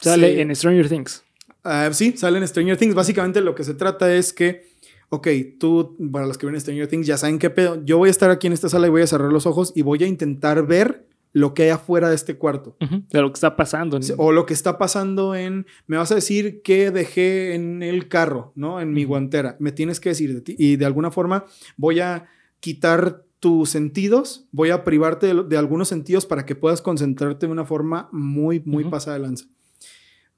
Sale 0.00 0.34
se- 0.34 0.40
en 0.40 0.54
Stranger 0.54 0.88
Things. 0.88 1.22
Ah, 1.62 1.88
sí, 1.92 2.14
sale 2.16 2.38
en 2.38 2.46
Stranger 2.46 2.76
Things. 2.76 2.94
Básicamente 2.94 3.40
lo 3.40 3.54
que 3.54 3.64
se 3.64 3.74
trata 3.74 4.14
es 4.14 4.32
que, 4.32 4.66
ok, 5.08 5.28
tú, 5.58 5.96
para 6.12 6.26
los 6.26 6.36
que 6.38 6.46
ven 6.46 6.60
Stranger 6.60 6.86
Things, 6.88 7.06
ya 7.06 7.16
saben 7.16 7.38
qué 7.38 7.50
pedo. 7.50 7.82
Yo 7.84 7.98
voy 7.98 8.08
a 8.08 8.10
estar 8.10 8.30
aquí 8.30 8.46
en 8.46 8.52
esta 8.52 8.68
sala 8.68 8.86
y 8.86 8.90
voy 8.90 9.02
a 9.02 9.06
cerrar 9.06 9.32
los 9.32 9.46
ojos 9.46 9.72
y 9.74 9.82
voy 9.82 10.02
a 10.04 10.06
intentar 10.06 10.66
ver 10.66 11.06
lo 11.34 11.52
que 11.52 11.64
hay 11.64 11.68
afuera 11.70 12.08
de 12.08 12.14
este 12.14 12.38
cuarto. 12.38 12.76
De 12.80 13.20
lo 13.20 13.30
que 13.30 13.34
está 13.36 13.56
pasando. 13.56 13.96
en- 13.98 14.02
O 14.16 14.32
lo 14.32 14.46
que 14.46 14.54
está 14.54 14.78
pasando 14.78 15.34
en. 15.34 15.66
Me 15.86 15.96
vas 15.98 16.10
a 16.10 16.14
decir 16.14 16.62
que 16.62 16.90
dejé 16.90 17.54
en 17.54 17.82
el 17.82 18.08
carro, 18.08 18.52
¿no? 18.54 18.80
En 18.80 18.92
mi 18.94 19.02
Ujú. 19.04 19.08
guantera. 19.10 19.56
Me 19.58 19.72
tienes 19.72 20.00
que 20.00 20.08
decir 20.10 20.32
de 20.32 20.40
ti. 20.40 20.54
Y 20.58 20.76
de 20.76 20.86
alguna 20.86 21.10
forma 21.10 21.44
voy 21.76 22.00
a 22.00 22.26
quitar 22.60 23.24
tus 23.40 23.68
sentidos, 23.68 24.46
voy 24.52 24.70
a 24.70 24.84
privarte 24.84 25.26
de, 25.26 25.42
de 25.44 25.56
algunos 25.58 25.88
sentidos 25.88 26.24
para 26.24 26.46
que 26.46 26.54
puedas 26.54 26.80
concentrarte 26.80 27.44
de 27.46 27.52
una 27.52 27.66
forma 27.66 28.08
muy, 28.10 28.62
muy 28.64 28.84
pasada 28.84 29.18
de 29.18 29.22
lanza. 29.24 29.44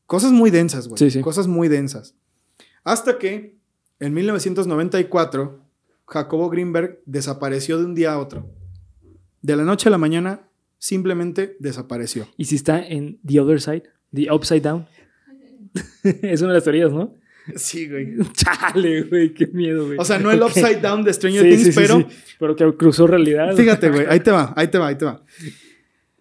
Cosas 0.06 0.32
muy 0.32 0.50
densas, 0.50 0.88
güey. 0.88 0.98
Sí, 0.98 1.10
sí. 1.10 1.20
Cosas 1.20 1.46
muy 1.46 1.68
densas. 1.68 2.14
Hasta 2.84 3.18
que 3.18 3.58
en 4.00 4.14
1994, 4.14 5.60
Jacobo 6.06 6.48
Greenberg 6.50 7.00
desapareció 7.06 7.78
de 7.78 7.84
un 7.84 7.94
día 7.94 8.12
a 8.14 8.18
otro. 8.18 8.48
De 9.42 9.54
la 9.56 9.64
noche 9.64 9.88
a 9.88 9.92
la 9.92 9.98
mañana, 9.98 10.48
simplemente 10.78 11.56
desapareció. 11.58 12.28
¿Y 12.36 12.46
si 12.46 12.56
está 12.56 12.86
en 12.86 13.18
The 13.26 13.40
Other 13.40 13.60
Side? 13.60 13.84
The 14.14 14.32
Upside 14.32 14.60
Down. 14.60 14.86
es 16.22 16.40
una 16.40 16.50
de 16.50 16.56
las 16.56 16.64
teorías, 16.64 16.92
¿no? 16.92 17.14
Sí, 17.54 17.88
güey. 17.88 18.16
Chale, 18.32 19.02
güey, 19.02 19.32
qué 19.32 19.46
miedo, 19.46 19.86
güey. 19.86 19.98
O 19.98 20.04
sea, 20.04 20.18
no 20.18 20.30
el 20.30 20.42
upside 20.42 20.80
down 20.80 21.04
de 21.04 21.12
Stranger 21.12 21.42
Sí, 21.42 21.50
Things, 21.50 21.62
sí, 21.62 21.72
sí, 21.72 21.78
pero. 21.78 22.06
Pero 22.38 22.56
que 22.56 22.76
cruzó 22.76 23.06
realidad. 23.06 23.54
fíjate, 23.54 23.90
güey, 23.90 24.06
ahí 24.08 24.20
te 24.20 24.30
va, 24.30 24.52
ahí 24.56 24.68
te 24.68 24.78
va, 24.78 24.88
ahí 24.88 24.96
te 24.96 25.04
va. 25.04 25.22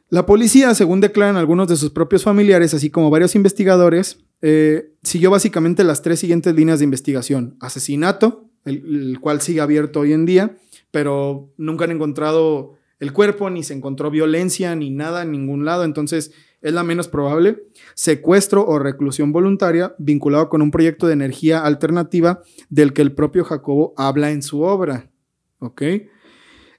La 0.10 0.26
policía, 0.26 0.74
según 0.76 1.02
declaran 1.02 1.36
algunos 1.36 1.68
de 1.68 1.76
sus 1.76 1.90
propios 1.90 2.24
familiares, 2.24 2.74
así 2.74 2.90
como 2.90 3.10
varios 3.10 3.36
investigadores, 3.36 4.20
eh, 4.42 4.92
siguió 5.02 5.32
básicamente 5.32 5.84
las 5.84 6.04
tres 6.04 6.20
siguientes 6.20 6.54
líneas 6.54 6.80
de 6.80 6.86
investigación. 6.86 7.58
Asesinato, 7.60 8.50
el, 8.66 9.10
el 9.12 9.20
cual 9.20 9.42
sigue 9.42 9.62
abierto 9.62 10.02
hoy 10.02 10.14
en 10.14 10.26
día, 10.26 10.56
pero 10.92 11.52
nunca 11.58 11.86
han 11.86 11.92
encontrado 11.92 12.78
el 13.00 13.12
cuerpo, 13.12 13.50
ni 13.50 13.64
se 13.64 13.74
encontró 13.74 14.10
violencia, 14.10 14.76
ni 14.76 14.90
nada 14.90 15.24
en 15.24 15.32
ningún 15.32 15.66
lado, 15.66 15.84
entonces 15.84 16.32
es 16.62 16.74
la 16.74 16.84
menos 16.84 17.08
probable. 17.08 17.64
Secuestro 17.94 18.66
o 18.66 18.80
reclusión 18.80 19.32
voluntaria 19.32 19.96
vinculado 20.00 20.50
con 20.50 20.62
un 20.62 20.72
proyecto 20.72 21.08
de 21.08 21.14
energía 21.14 21.64
alternativa 21.64 22.42
del 22.70 22.94
que 22.94 23.02
el 23.02 23.14
propio 23.14 23.44
Jacobo 23.44 23.94
habla 23.98 24.32
en 24.32 24.42
su 24.42 24.62
obra. 24.62 25.12
¿Ok? 25.60 25.82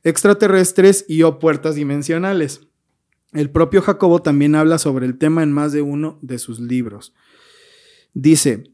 Extraterrestres 0.02 1.04
y 1.08 1.22
o 1.22 1.38
puertas 1.38 1.74
dimensionales. 1.74 2.62
El 3.32 3.50
propio 3.50 3.82
Jacobo 3.82 4.22
también 4.22 4.54
habla 4.54 4.78
sobre 4.78 5.04
el 5.04 5.18
tema 5.18 5.42
en 5.42 5.52
más 5.52 5.72
de 5.72 5.82
uno 5.82 6.18
de 6.22 6.38
sus 6.38 6.60
libros. 6.60 7.14
Dice, 8.14 8.64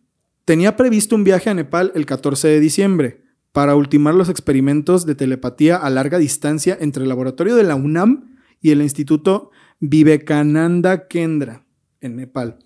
tenía 0.45 0.77
previsto 0.77 1.17
un 1.17 1.25
viaje 1.25 1.51
a 1.51 1.55
Nepal 1.55 1.91
el 1.97 2.07
14 2.07 2.47
de 2.47 2.61
diciembre 2.61 3.22
para 3.53 3.77
ultimar 3.77 4.15
los 4.15 4.29
experimentos 4.29 5.07
de 5.07 5.15
telepatía 5.15 5.77
a 5.77 5.91
larga 5.91 6.19
distancia 6.19 6.77
entre 6.81 7.03
el 7.03 7.09
laboratorio 7.09 7.55
de 7.55 7.65
la 7.65 7.75
UNAM 7.75 8.39
y 8.61 8.71
el 8.71 8.83
Instituto 8.83 9.51
Vivekananda 9.81 11.07
Kendra 11.07 11.67
en 12.01 12.17
Nepal. 12.17 12.59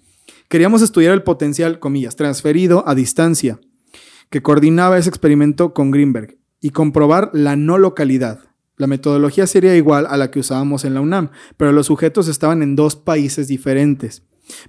Queríamos 0.48 0.82
estudiar 0.82 1.12
el 1.12 1.22
potencial, 1.22 1.78
comillas, 1.78 2.16
transferido 2.16 2.84
a 2.86 2.94
distancia 2.94 3.60
que 4.30 4.42
coordinaba 4.42 4.98
ese 4.98 5.08
experimento 5.08 5.72
con 5.74 5.90
Greenberg 5.90 6.38
y 6.60 6.70
comprobar 6.70 7.30
la 7.32 7.56
no 7.56 7.78
localidad. 7.78 8.40
La 8.76 8.86
metodología 8.86 9.46
sería 9.46 9.76
igual 9.76 10.06
a 10.08 10.16
la 10.16 10.30
que 10.30 10.40
usábamos 10.40 10.84
en 10.84 10.94
la 10.94 11.00
UNAM, 11.00 11.30
pero 11.56 11.72
los 11.72 11.86
sujetos 11.86 12.28
estaban 12.28 12.62
en 12.62 12.76
dos 12.76 12.96
países 12.96 13.48
diferentes. 13.48 14.22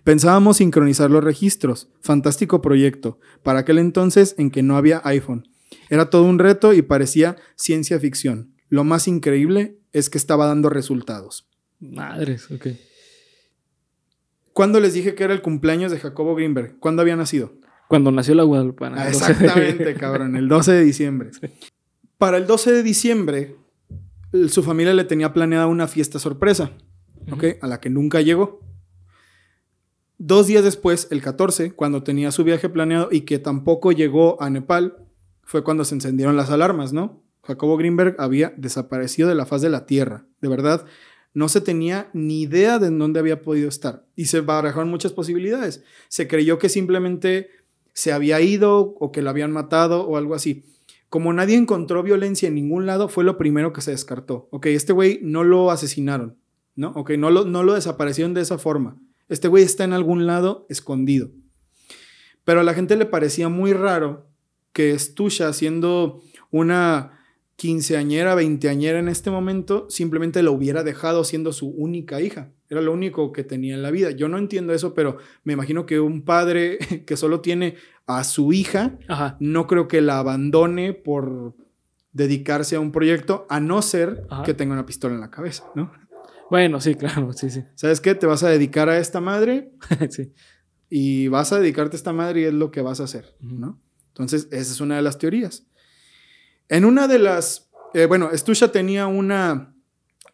Pensábamos 0.04 0.58
sincronizar 0.58 1.12
los 1.12 1.24
registros. 1.24 1.90
Fantástico 2.02 2.62
proyecto. 2.62 3.20
Para 3.44 3.60
aquel 3.60 3.78
entonces 3.78 4.36
en 4.38 4.50
que 4.50 4.64
no 4.64 4.78
había 4.78 5.02
iPhone. 5.04 5.48
Era 5.90 6.10
todo 6.10 6.24
un 6.24 6.40
reto 6.40 6.74
y 6.74 6.82
parecía 6.82 7.36
ciencia 7.56 8.00
ficción. 8.00 8.54
Lo 8.70 8.84
más 8.84 9.08
increíble 9.08 9.78
es 9.94 10.10
que 10.10 10.18
estaba 10.18 10.46
dando 10.48 10.70
resultados. 10.70 11.48
Madres, 11.80 12.50
ok. 12.52 12.68
¿Cuándo 14.54 14.80
les 14.80 14.94
dije 14.94 15.14
que 15.16 15.24
era 15.24 15.34
el 15.34 15.42
cumpleaños 15.42 15.92
de 15.92 16.00
Jacobo 16.00 16.36
Greenberg? 16.36 16.80
¿Cuándo 16.80 17.02
había 17.02 17.16
nacido? 17.16 17.54
Cuando 17.88 18.12
nació 18.12 18.34
la 18.36 18.44
Guadalupana. 18.44 19.02
Ah, 19.04 19.08
el 19.08 19.14
12 19.14 19.26
de- 19.26 19.32
exactamente, 19.32 19.94
cabrón, 20.00 20.36
el 20.36 20.48
12 20.48 20.72
de 20.74 20.84
diciembre. 20.84 21.30
Para 22.18 22.38
el 22.38 22.48
12 22.48 22.72
de 22.72 22.84
diciembre, 22.84 23.56
su 24.50 24.64
familia 24.64 24.94
le 24.94 25.04
tenía 25.04 25.32
planeada 25.32 25.68
una 25.68 25.88
fiesta 25.88 26.18
sorpresa, 26.20 26.72
¿ok? 27.32 27.44
A 27.62 27.68
la 27.68 27.80
que 27.80 27.90
nunca 27.90 28.22
llegó. 28.22 28.62
Dos 30.18 30.48
días 30.48 30.64
después, 30.64 31.08
el 31.12 31.22
14, 31.22 31.74
cuando 31.74 32.02
tenía 32.04 32.32
su 32.32 32.44
viaje 32.44 32.68
planeado 32.70 33.10
y 33.12 33.22
que 33.22 33.38
tampoco 33.38 33.92
llegó 33.92 34.42
a 34.42 34.50
Nepal, 34.50 34.98
fue 35.48 35.64
cuando 35.64 35.86
se 35.86 35.96
encendieron 35.96 36.36
las 36.36 36.52
alarmas, 36.52 36.92
¿no? 36.92 37.24
Jacobo 37.42 37.78
Greenberg 37.78 38.18
había 38.20 38.54
desaparecido 38.58 39.30
de 39.30 39.36
la 39.36 39.46
faz 39.46 39.62
de 39.62 39.70
la 39.70 39.86
Tierra. 39.86 40.26
De 40.42 40.50
verdad, 40.50 40.86
no 41.34 41.48
se 41.48 41.62
tenía 41.62 42.10
ni 42.12 42.42
idea 42.42 42.80
de 42.80 42.88
en 42.88 43.00
dónde 43.00 43.22
había 43.22 43.42
podido 43.42 43.70
estar. 43.70 44.06
Y 44.18 44.26
se 44.26 44.42
barajaron 44.42 44.90
muchas 44.90 45.14
posibilidades. 45.14 45.86
Se 46.10 46.28
creyó 46.28 46.60
que 46.60 46.68
simplemente 46.68 47.50
se 47.94 48.12
había 48.12 48.42
ido 48.42 48.94
o 49.00 49.14
que 49.14 49.22
lo 49.22 49.30
habían 49.30 49.54
matado 49.54 50.06
o 50.06 50.18
algo 50.18 50.36
así. 50.36 50.66
Como 51.08 51.32
nadie 51.32 51.56
encontró 51.56 52.04
violencia 52.04 52.50
en 52.50 52.56
ningún 52.56 52.86
lado, 52.86 53.08
fue 53.08 53.24
lo 53.24 53.38
primero 53.38 53.72
que 53.72 53.80
se 53.80 53.92
descartó. 53.92 54.50
Ok, 54.52 54.66
este 54.66 54.92
güey 54.92 55.22
no 55.24 55.46
lo 55.46 55.72
asesinaron, 55.72 56.36
¿no? 56.76 56.90
Ok, 56.90 57.12
no 57.12 57.30
lo, 57.30 57.46
no 57.46 57.64
lo 57.64 57.76
desaparecieron 57.76 58.34
de 58.34 58.42
esa 58.42 58.58
forma. 58.58 59.00
Este 59.30 59.48
güey 59.48 59.64
está 59.64 59.86
en 59.86 59.94
algún 59.94 60.28
lado 60.28 60.66
escondido. 60.68 61.32
Pero 62.44 62.60
a 62.60 62.64
la 62.64 62.74
gente 62.74 62.98
le 62.98 63.06
parecía 63.06 63.48
muy 63.48 63.72
raro 63.72 64.28
que 64.74 64.98
Stusha, 64.98 65.54
siendo 65.54 66.22
una 66.52 67.14
quinceañera, 67.58 68.36
veinteañera 68.36 69.00
en 69.00 69.08
este 69.10 69.32
momento, 69.32 69.88
simplemente 69.90 70.44
lo 70.44 70.52
hubiera 70.52 70.84
dejado 70.84 71.24
siendo 71.24 71.52
su 71.52 71.70
única 71.70 72.22
hija. 72.22 72.52
Era 72.70 72.82
lo 72.82 72.94
único 72.94 73.32
que 73.32 73.44
tenía 73.44 73.74
en 73.74 73.82
la 73.82 73.92
vida. 73.92 74.12
Yo 74.12 74.28
no 74.28 74.38
entiendo 74.38 74.74
eso, 74.74 74.94
pero 74.94 75.18
me 75.44 75.54
imagino 75.54 75.86
que 75.86 76.00
un 76.00 76.22
padre 76.24 76.78
que 77.06 77.18
solo 77.18 77.42
tiene 77.42 77.76
a 78.06 78.24
su 78.24 78.54
hija, 78.54 78.98
Ajá. 79.08 79.38
no 79.40 79.68
creo 79.68 79.88
que 79.88 80.02
la 80.02 80.20
abandone 80.20 80.94
por 80.94 81.56
dedicarse 82.14 82.76
a 82.76 82.80
un 82.80 82.92
proyecto, 82.92 83.46
a 83.50 83.60
no 83.60 83.82
ser 83.82 84.26
Ajá. 84.30 84.44
que 84.44 84.54
tenga 84.54 84.74
una 84.74 84.86
pistola 84.86 85.16
en 85.16 85.22
la 85.22 85.32
cabeza, 85.32 85.66
¿no? 85.76 85.92
Bueno, 86.50 86.80
sí, 86.80 86.96
claro, 86.96 87.34
sí, 87.34 87.50
sí. 87.50 87.64
¿Sabes 87.76 88.02
qué? 88.02 88.16
Te 88.16 88.28
vas 88.28 88.44
a 88.44 88.50
dedicar 88.50 88.88
a 88.90 89.00
esta 89.00 89.20
madre 89.20 89.72
sí. 90.10 90.32
y 90.90 91.28
vas 91.28 91.52
a 91.54 91.60
dedicarte 91.60 91.96
a 91.96 91.98
esta 92.00 92.14
madre 92.14 92.42
y 92.42 92.44
es 92.46 92.54
lo 92.54 92.70
que 92.72 92.82
vas 92.82 93.00
a 93.02 93.06
hacer. 93.06 93.36
¿no? 93.40 93.82
Entonces, 94.18 94.48
esa 94.52 94.72
es 94.74 94.82
una 94.82 94.96
de 94.96 95.02
las 95.02 95.18
teorías. 95.18 95.66
En 96.70 96.86
una 96.86 97.08
de 97.08 97.20
las, 97.20 97.70
eh, 97.94 98.06
bueno, 98.06 98.30
Stusha 98.36 98.72
tenía 98.72 99.08
una, 99.08 99.74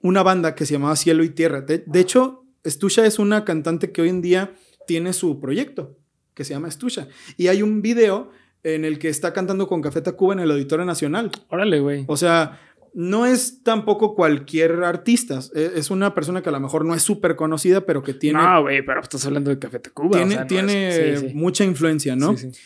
una 0.02 0.24
banda 0.24 0.56
que 0.56 0.66
se 0.66 0.74
llamaba 0.74 0.96
Cielo 0.96 1.24
y 1.24 1.30
Tierra. 1.30 1.62
De, 1.62 1.84
de 1.86 2.00
hecho, 2.00 2.46
Stusha 2.66 3.06
es 3.06 3.20
una 3.20 3.46
cantante 3.46 3.92
que 3.92 4.02
hoy 4.02 4.10
en 4.10 4.22
día 4.22 4.54
tiene 4.88 5.14
su 5.14 5.40
proyecto, 5.40 5.98
que 6.34 6.44
se 6.44 6.54
llama 6.54 6.72
Stusha. 6.72 7.08
Y 7.38 7.48
hay 7.48 7.62
un 7.62 7.82
video 7.82 8.32
en 8.64 8.86
el 8.86 8.98
que 9.00 9.10
está 9.10 9.34
cantando 9.34 9.68
con 9.68 9.82
Café 9.82 10.02
Tacuba 10.02 10.34
en 10.34 10.40
el 10.40 10.50
Auditorio 10.52 10.86
Nacional. 10.86 11.30
Órale, 11.50 11.80
güey. 11.82 12.06
O 12.08 12.16
sea, 12.18 12.60
no 12.94 13.26
es 13.26 13.62
tampoco 13.64 14.16
cualquier 14.16 14.84
artista. 14.84 15.40
E- 15.54 15.74
Es 15.76 15.92
una 15.92 16.14
persona 16.16 16.42
que 16.42 16.50
a 16.50 16.52
lo 16.54 16.60
mejor 16.62 16.86
no 16.86 16.96
es 16.96 17.02
súper 17.04 17.36
conocida, 17.36 17.82
pero 17.86 18.02
que 18.02 18.14
tiene, 18.14 18.42
No, 18.42 18.62
güey, 18.62 18.84
pero 18.86 19.02
estás 19.02 19.26
hablando 19.26 19.50
de 19.50 19.60
Café 19.60 19.80
Tacuba. 19.80 20.12
tiene, 20.18 20.26
o 20.26 20.30
sea, 20.36 20.42
no 20.42 20.48
tiene 20.48 20.90
es- 21.14 21.20
sí, 21.20 21.28
sí. 21.30 21.34
mucha 21.36 21.64
influencia, 21.66 22.16
¿no? 22.16 22.38
Sí, 22.38 22.52
sí. 22.52 22.60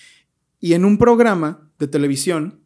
Y 0.60 0.74
en 0.74 0.86
un 0.86 0.98
programa 0.98 1.72
de 1.80 1.88
televisión, 1.88 2.62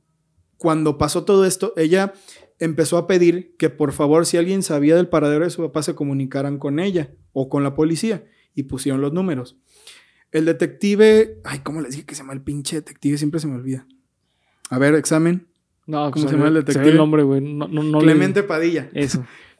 cuando 0.57 0.97
pasó 0.97 1.23
todo 1.25 1.45
esto, 1.45 1.73
ella 1.75 2.13
empezó 2.59 2.97
a 2.97 3.07
pedir 3.07 3.55
que 3.57 3.69
por 3.69 3.91
favor, 3.91 4.25
si 4.25 4.37
alguien 4.37 4.63
sabía 4.63 4.95
del 4.95 5.09
paradero 5.09 5.43
de 5.43 5.49
su 5.49 5.61
papá, 5.61 5.81
se 5.83 5.95
comunicaran 5.95 6.57
con 6.59 6.79
ella 6.79 7.11
o 7.33 7.49
con 7.49 7.63
la 7.63 7.73
policía 7.75 8.23
y 8.53 8.63
pusieron 8.63 9.01
los 9.01 9.11
números. 9.13 9.57
El 10.31 10.45
detective, 10.45 11.39
ay, 11.43 11.59
¿cómo 11.59 11.81
les 11.81 11.91
dije 11.91 12.05
que 12.05 12.15
se 12.15 12.21
llama 12.21 12.33
el 12.33 12.41
pinche 12.41 12.77
detective? 12.77 13.17
Siempre 13.17 13.39
se 13.39 13.47
me 13.47 13.55
olvida. 13.55 13.85
A 14.69 14.77
ver, 14.77 14.95
examen. 14.95 15.47
No, 15.87 16.11
¿Cómo 16.11 16.11
pues, 16.11 16.25
se 16.25 16.31
llama 16.31 16.47
el 16.47 16.53
ve 16.53 16.59
detective? 16.59 16.91
el 16.91 16.97
nombre, 16.97 17.23
güey. 17.23 17.41
No, 17.41 17.67
no, 17.67 17.83
no 17.83 17.99
le- 17.99 18.05
Clemente 18.05 18.43
Padilla. 18.43 18.89
Eso. 18.93 19.25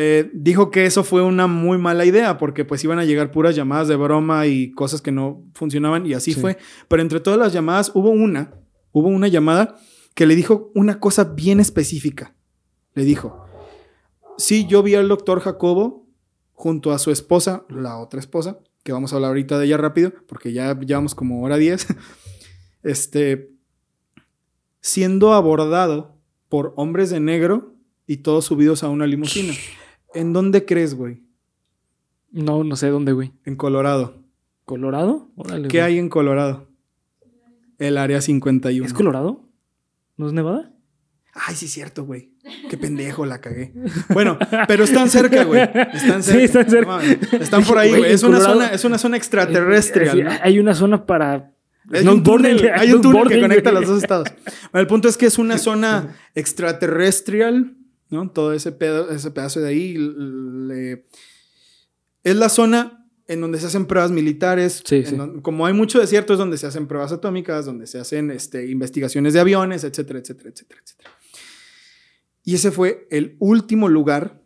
Eh, 0.00 0.30
dijo 0.32 0.70
que 0.70 0.86
eso 0.86 1.02
fue 1.02 1.22
una 1.22 1.48
muy 1.48 1.76
mala 1.76 2.04
idea 2.04 2.38
porque 2.38 2.64
pues 2.64 2.84
iban 2.84 3.00
a 3.00 3.04
llegar 3.04 3.32
puras 3.32 3.56
llamadas 3.56 3.88
de 3.88 3.96
broma 3.96 4.46
y 4.46 4.70
cosas 4.70 5.02
que 5.02 5.10
no 5.10 5.42
funcionaban 5.54 6.06
y 6.06 6.14
así 6.14 6.34
Sí. 6.34 6.40
fue. 6.40 6.56
Pero 6.86 7.02
entre 7.02 7.18
todas 7.18 7.36
las 7.36 7.52
llamadas 7.52 7.90
hubo 7.96 8.10
una, 8.10 8.52
hubo 8.92 9.08
una 9.08 9.26
llamada 9.26 9.74
que 10.14 10.24
le 10.26 10.36
dijo 10.36 10.70
una 10.76 11.00
cosa 11.00 11.24
bien 11.24 11.58
específica. 11.58 12.32
Le 12.94 13.02
dijo, 13.04 13.44
sí, 14.36 14.66
yo 14.68 14.84
vi 14.84 14.94
al 14.94 15.08
doctor 15.08 15.40
Jacobo 15.40 16.06
junto 16.52 16.92
a 16.92 16.98
su 17.00 17.10
esposa, 17.10 17.64
la 17.68 17.98
otra 17.98 18.20
esposa, 18.20 18.60
que 18.84 18.92
vamos 18.92 19.12
a 19.12 19.16
hablar 19.16 19.30
ahorita 19.30 19.58
de 19.58 19.66
ella 19.66 19.78
rápido 19.78 20.12
porque 20.28 20.52
ya 20.52 20.78
llevamos 20.78 21.16
como 21.16 21.42
hora 21.42 21.56
10, 21.56 21.86
este, 22.84 23.50
siendo 24.80 25.32
abordado 25.34 26.16
por 26.48 26.72
hombres 26.76 27.10
de 27.10 27.18
negro 27.18 27.74
y 28.06 28.18
todos 28.18 28.44
subidos 28.44 28.84
a 28.84 28.88
una 28.90 29.06
limusina. 29.08 29.54
¿En 30.14 30.32
dónde 30.32 30.64
crees, 30.64 30.94
güey? 30.94 31.22
No, 32.30 32.64
no 32.64 32.76
sé 32.76 32.88
dónde, 32.88 33.12
güey. 33.12 33.32
En 33.44 33.56
Colorado. 33.56 34.22
¿Colorado? 34.64 35.28
Órale. 35.36 35.68
¿Qué 35.68 35.78
güey. 35.78 35.92
hay 35.92 35.98
en 35.98 36.08
Colorado? 36.08 36.68
El 37.78 37.96
área 37.96 38.20
51. 38.20 38.86
¿Es 38.86 38.92
Colorado? 38.92 39.44
¿No 40.16 40.26
es 40.26 40.32
Nevada? 40.32 40.72
Ay, 41.32 41.54
sí, 41.54 41.66
es 41.66 41.72
cierto, 41.72 42.04
güey. 42.04 42.30
Qué 42.68 42.76
pendejo, 42.76 43.24
la 43.24 43.40
cagué. 43.40 43.72
Bueno, 44.12 44.38
pero 44.66 44.84
están 44.84 45.08
cerca, 45.08 45.44
güey. 45.44 45.62
Están 45.62 46.22
cerca. 46.22 46.38
Sí, 46.38 46.44
están 46.44 46.68
cerca. 46.70 46.98
No 46.98 47.38
están 47.38 47.64
por 47.64 47.78
ahí, 47.78 47.90
Güey, 47.90 48.12
Es 48.12 48.22
una, 48.22 48.40
zona, 48.40 48.68
es 48.68 48.84
una 48.84 48.98
zona 48.98 49.16
extraterrestre. 49.16 50.10
Sí, 50.10 50.22
¿no? 50.22 50.30
Hay 50.42 50.58
una 50.58 50.74
zona 50.74 51.06
para. 51.06 51.52
Hay 51.92 52.06
un 52.06 52.22
túnel, 52.22 52.70
hay 52.74 52.92
un 52.92 53.00
túnel 53.00 53.28
que 53.28 53.40
conecta 53.40 53.72
los 53.72 53.86
dos 53.86 54.02
estados. 54.02 54.28
Bueno, 54.72 54.82
el 54.82 54.86
punto 54.86 55.08
es 55.08 55.16
que 55.16 55.26
es 55.26 55.38
una 55.38 55.56
zona 55.56 56.16
extraterrestrial, 56.34 57.76
¿no? 58.10 58.30
Todo 58.30 58.52
ese, 58.52 58.72
pedo- 58.72 59.10
ese 59.10 59.30
pedazo 59.30 59.60
de 59.60 59.68
ahí. 59.68 59.94
le- 59.96 61.06
Es 62.24 62.36
la 62.36 62.48
zona 62.48 63.06
en 63.26 63.40
donde 63.40 63.60
se 63.60 63.66
hacen 63.66 63.86
pruebas 63.86 64.10
militares. 64.10 64.82
Sí, 64.84 65.04
sí. 65.04 65.16
como 65.42 65.66
hay 65.66 65.74
mucho 65.74 66.00
desierto, 66.00 66.32
es 66.32 66.38
donde 66.38 66.56
se 66.58 66.66
hacen 66.66 66.86
pruebas 66.86 67.12
atómicas, 67.12 67.66
donde 67.66 67.86
se 67.86 67.98
hacen 67.98 68.30
este, 68.30 68.70
investigaciones 68.70 69.34
de 69.34 69.40
aviones, 69.40 69.84
etcétera, 69.84 70.18
etcétera, 70.20 70.50
etcétera, 70.50 70.80
etcétera. 70.82 71.10
Y 72.44 72.54
ese 72.54 72.70
fue 72.70 73.06
el 73.10 73.36
último 73.38 73.88
lugar 73.88 74.42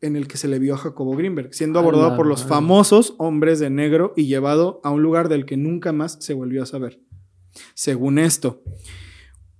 en 0.00 0.16
el 0.16 0.26
que 0.28 0.36
se 0.36 0.48
le 0.48 0.58
vio 0.58 0.74
a 0.74 0.78
Jacobo 0.78 1.16
Greenberg, 1.16 1.54
siendo 1.54 1.78
abordado 1.78 2.16
por 2.16 2.26
los 2.26 2.44
famosos 2.44 3.14
hombres 3.18 3.58
de 3.60 3.70
negro 3.70 4.12
y 4.16 4.26
llevado 4.26 4.80
a 4.84 4.90
un 4.90 5.02
lugar 5.02 5.28
del 5.28 5.44
que 5.44 5.56
nunca 5.56 5.92
más 5.92 6.18
se 6.20 6.34
volvió 6.34 6.62
a 6.62 6.66
saber. 6.66 7.00
Según 7.74 8.18
esto, 8.18 8.62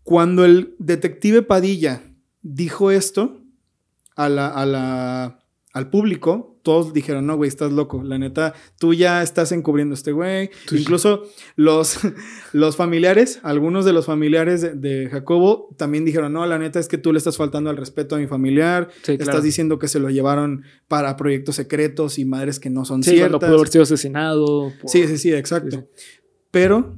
cuando 0.02 0.44
el 0.44 0.74
detective 0.78 1.42
Padilla 1.42 2.02
dijo 2.42 2.90
esto 2.90 3.40
a 4.16 4.28
la, 4.28 4.48
a 4.48 4.66
la- 4.66 5.44
al 5.74 5.90
público, 5.90 6.58
todos 6.64 6.92
dijeron, 6.92 7.26
no, 7.26 7.36
güey, 7.36 7.46
estás 7.48 7.70
loco. 7.70 8.02
La 8.02 8.18
neta, 8.18 8.52
tú 8.80 8.94
ya 8.94 9.22
estás 9.22 9.52
encubriendo 9.52 9.92
a 9.92 9.96
este 9.96 10.12
güey. 10.12 10.48
Tú 10.66 10.74
sí. 10.74 10.80
Incluso 10.80 11.22
los, 11.56 11.98
los 12.52 12.74
familiares, 12.74 13.38
algunos 13.42 13.84
de 13.84 13.92
los 13.92 14.06
familiares 14.06 14.60
de, 14.62 14.74
de 14.74 15.08
Jacobo 15.08 15.68
también 15.78 16.04
dijeron, 16.04 16.32
no, 16.32 16.44
la 16.46 16.58
neta 16.58 16.80
es 16.80 16.88
que 16.88 16.98
tú 16.98 17.12
le 17.12 17.18
estás 17.18 17.36
faltando 17.36 17.70
al 17.70 17.76
respeto 17.76 18.16
a 18.16 18.18
mi 18.18 18.26
familiar. 18.26 18.88
Sí, 19.02 19.12
Estás 19.12 19.28
claro. 19.28 19.42
diciendo 19.42 19.78
que 19.78 19.88
se 19.88 20.00
lo 20.00 20.10
llevaron 20.10 20.64
para 20.88 21.16
proyectos 21.16 21.54
secretos 21.56 22.18
y 22.18 22.24
madres 22.24 22.58
que 22.58 22.70
no 22.70 22.84
son 22.84 23.02
Sí, 23.04 23.10
ciertas. 23.12 23.38
pudo 23.38 23.54
haber 23.56 23.68
sido 23.68 23.82
asesinado. 23.84 24.72
por- 24.80 24.90
Sí, 24.90 25.06
sí, 25.06 25.16
sí, 25.18 25.32
exacto. 25.32 25.86
Sí, 25.94 26.10
Pero 26.50 26.96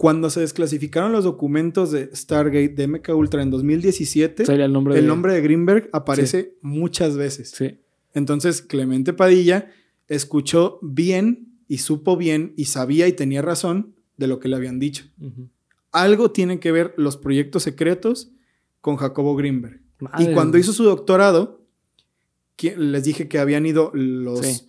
cuando 0.00 0.30
se 0.30 0.40
desclasificaron 0.40 1.12
los 1.12 1.24
documentos 1.24 1.90
de 1.90 2.08
Stargate 2.16 2.70
de 2.70 2.86
MK 2.86 3.10
Ultra 3.14 3.42
en 3.42 3.50
2017, 3.50 4.46
Salía 4.46 4.64
el 4.64 4.72
nombre 4.72 4.94
el 4.94 5.02
de- 5.02 5.06
nombre 5.06 5.34
de 5.34 5.42
Greenberg 5.42 5.90
aparece 5.92 6.54
muchas 6.62 7.18
veces. 7.18 7.50
Sí. 7.50 7.78
Entonces, 8.14 8.62
Clemente 8.62 9.12
Padilla 9.12 9.70
escuchó 10.08 10.78
bien 10.80 11.48
y 11.68 11.78
supo 11.78 12.16
bien 12.16 12.54
y 12.56 12.64
sabía 12.64 13.08
y 13.08 13.12
tenía 13.12 13.42
razón 13.42 13.94
de 14.16 14.26
lo 14.26 14.40
que 14.40 14.48
le 14.48 14.56
habían 14.56 14.78
dicho. 14.78 15.04
Algo 15.92 16.30
tienen 16.30 16.60
que 16.60 16.72
ver 16.72 16.94
los 16.96 17.18
proyectos 17.18 17.62
secretos 17.64 18.30
con 18.80 18.96
Jacobo 18.96 19.36
Greenberg. 19.36 19.80
Madre, 19.98 20.30
y 20.30 20.34
cuando 20.34 20.56
hizo 20.56 20.72
su 20.72 20.84
doctorado, 20.84 21.60
les 22.76 23.04
dije 23.04 23.28
que 23.28 23.38
habían 23.38 23.66
ido 23.66 23.90
los, 23.92 24.46
Sí. 24.46 24.66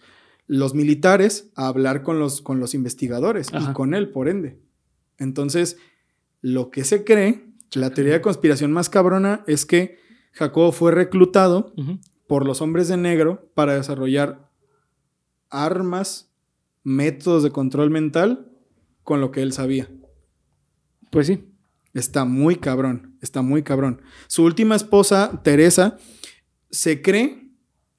los 0.47 0.73
militares 0.75 1.49
a 1.55 1.67
hablar 1.69 2.03
con 2.03 2.19
los, 2.19 2.41
con 2.41 2.59
los 2.59 2.73
investigadores 2.73 3.47
Ajá. 3.53 3.71
y 3.71 3.73
con 3.73 3.93
él, 3.93 4.09
por 4.09 4.27
ende. 4.27 4.57
Entonces, 5.21 5.77
lo 6.41 6.71
que 6.71 6.83
se 6.83 7.03
cree, 7.03 7.45
la 7.73 7.91
teoría 7.91 8.13
de 8.13 8.21
conspiración 8.21 8.71
más 8.71 8.89
cabrona 8.89 9.43
es 9.47 9.65
que 9.65 9.99
Jacobo 10.33 10.71
fue 10.71 10.91
reclutado 10.91 11.73
por 12.27 12.45
los 12.45 12.61
hombres 12.61 12.87
de 12.87 12.97
negro 12.97 13.51
para 13.53 13.75
desarrollar 13.75 14.49
armas, 15.49 16.31
métodos 16.83 17.43
de 17.43 17.51
control 17.51 17.91
mental 17.91 18.51
con 19.03 19.21
lo 19.21 19.31
que 19.31 19.43
él 19.43 19.53
sabía. 19.53 19.89
Pues 21.11 21.27
sí. 21.27 21.47
Está 21.93 22.25
muy 22.25 22.55
cabrón, 22.55 23.17
está 23.21 23.41
muy 23.41 23.63
cabrón. 23.63 24.01
Su 24.27 24.43
última 24.43 24.75
esposa, 24.75 25.41
Teresa, 25.43 25.97
se 26.71 27.01
cree 27.01 27.40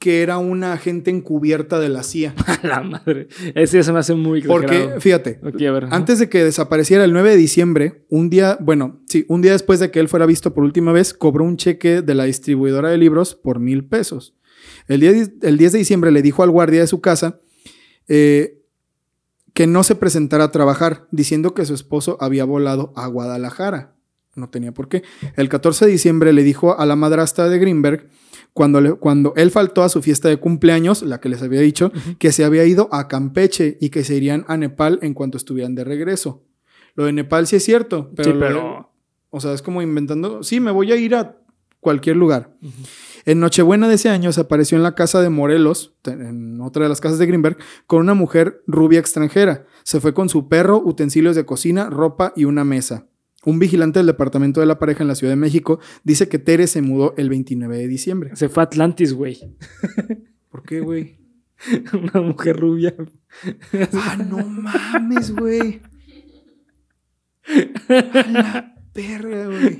que 0.02 0.20
era 0.20 0.38
una 0.38 0.72
agente 0.72 1.12
encubierta 1.12 1.78
de 1.78 1.88
la 1.88 2.02
CIA. 2.02 2.34
A 2.46 2.66
la 2.66 2.82
madre. 2.82 3.28
Ese 3.54 3.84
se 3.84 3.92
me 3.92 4.00
hace 4.00 4.16
muy 4.16 4.42
Porque, 4.42 4.74
exagerado. 4.74 5.00
fíjate, 5.00 5.40
a 5.40 5.70
ver. 5.70 5.84
ajá. 5.84 5.94
antes 5.94 6.18
de 6.18 6.28
que 6.28 6.42
desapareciera 6.42 7.04
el 7.04 7.12
9 7.12 7.30
de 7.30 7.36
diciembre, 7.36 8.04
un 8.08 8.28
día, 8.28 8.58
bueno, 8.60 9.00
sí, 9.06 9.24
un 9.28 9.42
día 9.42 9.52
después 9.52 9.78
de 9.78 9.92
que 9.92 10.00
él 10.00 10.08
fuera 10.08 10.26
visto 10.26 10.54
por 10.54 10.64
última 10.64 10.90
vez, 10.90 11.14
cobró 11.14 11.44
un 11.44 11.56
cheque 11.56 12.02
de 12.02 12.14
la 12.16 12.24
distribuidora 12.24 12.88
de 12.88 12.98
libros 12.98 13.36
por 13.36 13.60
mil 13.60 13.84
pesos. 13.84 14.34
El, 14.88 14.98
día, 15.02 15.12
el 15.42 15.56
10 15.56 15.70
de 15.70 15.78
diciembre 15.78 16.10
le 16.10 16.20
dijo 16.20 16.42
al 16.42 16.50
guardia 16.50 16.80
de 16.80 16.88
su 16.88 17.00
casa 17.00 17.38
eh, 18.08 18.58
que 19.54 19.68
no 19.68 19.84
se 19.84 19.94
presentara 19.94 20.42
a 20.42 20.50
trabajar, 20.50 21.06
diciendo 21.12 21.54
que 21.54 21.64
su 21.64 21.74
esposo 21.74 22.16
había 22.20 22.44
volado 22.44 22.92
a 22.96 23.06
Guadalajara. 23.06 23.94
No 24.34 24.50
tenía 24.50 24.72
por 24.72 24.88
qué. 24.88 25.04
El 25.36 25.48
14 25.48 25.84
de 25.86 25.92
diciembre 25.92 26.32
le 26.32 26.42
dijo 26.42 26.76
a 26.76 26.86
la 26.86 26.96
madrastra 26.96 27.48
de 27.48 27.60
Greenberg, 27.60 28.08
cuando, 28.52 28.80
le- 28.80 28.94
cuando 28.94 29.32
él 29.36 29.50
faltó 29.50 29.82
a 29.82 29.88
su 29.88 30.02
fiesta 30.02 30.28
de 30.28 30.36
cumpleaños, 30.38 31.02
la 31.02 31.20
que 31.20 31.28
les 31.28 31.42
había 31.42 31.60
dicho, 31.60 31.90
que 32.18 32.32
se 32.32 32.44
había 32.44 32.64
ido 32.64 32.88
a 32.92 33.08
Campeche 33.08 33.78
y 33.80 33.90
que 33.90 34.04
se 34.04 34.14
irían 34.16 34.44
a 34.48 34.56
Nepal 34.56 34.98
en 35.02 35.14
cuanto 35.14 35.36
estuvieran 35.38 35.74
de 35.74 35.84
regreso. 35.84 36.44
Lo 36.94 37.04
de 37.06 37.12
Nepal 37.12 37.46
sí 37.46 37.56
es 37.56 37.64
cierto, 37.64 38.10
pero, 38.14 38.24
sí, 38.30 38.34
lo 38.34 38.40
pero. 38.40 38.92
O 39.30 39.40
sea, 39.40 39.52
es 39.54 39.62
como 39.62 39.80
inventando, 39.80 40.42
sí, 40.42 40.60
me 40.60 40.70
voy 40.70 40.92
a 40.92 40.96
ir 40.96 41.14
a 41.14 41.38
cualquier 41.80 42.16
lugar. 42.16 42.54
En 43.24 43.40
Nochebuena 43.40 43.88
de 43.88 43.94
ese 43.94 44.10
año 44.10 44.30
se 44.32 44.42
apareció 44.42 44.76
en 44.76 44.82
la 44.82 44.94
casa 44.94 45.22
de 45.22 45.30
Morelos, 45.30 45.94
en 46.04 46.60
otra 46.60 46.82
de 46.82 46.88
las 46.90 47.00
casas 47.00 47.18
de 47.18 47.26
Greenberg, 47.26 47.56
con 47.86 48.00
una 48.00 48.14
mujer 48.14 48.62
rubia 48.66 49.00
extranjera. 49.00 49.64
Se 49.84 50.00
fue 50.00 50.12
con 50.12 50.28
su 50.28 50.48
perro, 50.48 50.82
utensilios 50.84 51.34
de 51.34 51.46
cocina, 51.46 51.88
ropa 51.88 52.32
y 52.36 52.44
una 52.44 52.64
mesa. 52.64 53.06
Un 53.44 53.58
vigilante 53.58 53.98
del 53.98 54.06
departamento 54.06 54.60
de 54.60 54.66
la 54.66 54.78
pareja 54.78 55.02
en 55.02 55.08
la 55.08 55.14
Ciudad 55.14 55.32
de 55.32 55.36
México 55.36 55.80
dice 56.04 56.28
que 56.28 56.38
Tere 56.38 56.66
se 56.66 56.80
mudó 56.80 57.14
el 57.16 57.28
29 57.28 57.76
de 57.76 57.88
diciembre. 57.88 58.30
Se 58.36 58.48
fue 58.48 58.62
a 58.62 58.66
Atlantis, 58.66 59.12
güey. 59.14 59.56
¿Por 60.48 60.62
qué, 60.62 60.80
güey? 60.80 61.18
Una 61.92 62.20
mujer 62.20 62.56
rubia. 62.58 62.94
ah, 63.94 64.16
no 64.28 64.38
mames, 64.46 65.34
güey. 65.34 65.80
A 67.88 68.28
la 68.30 68.74
perra, 68.92 69.46
güey. 69.46 69.78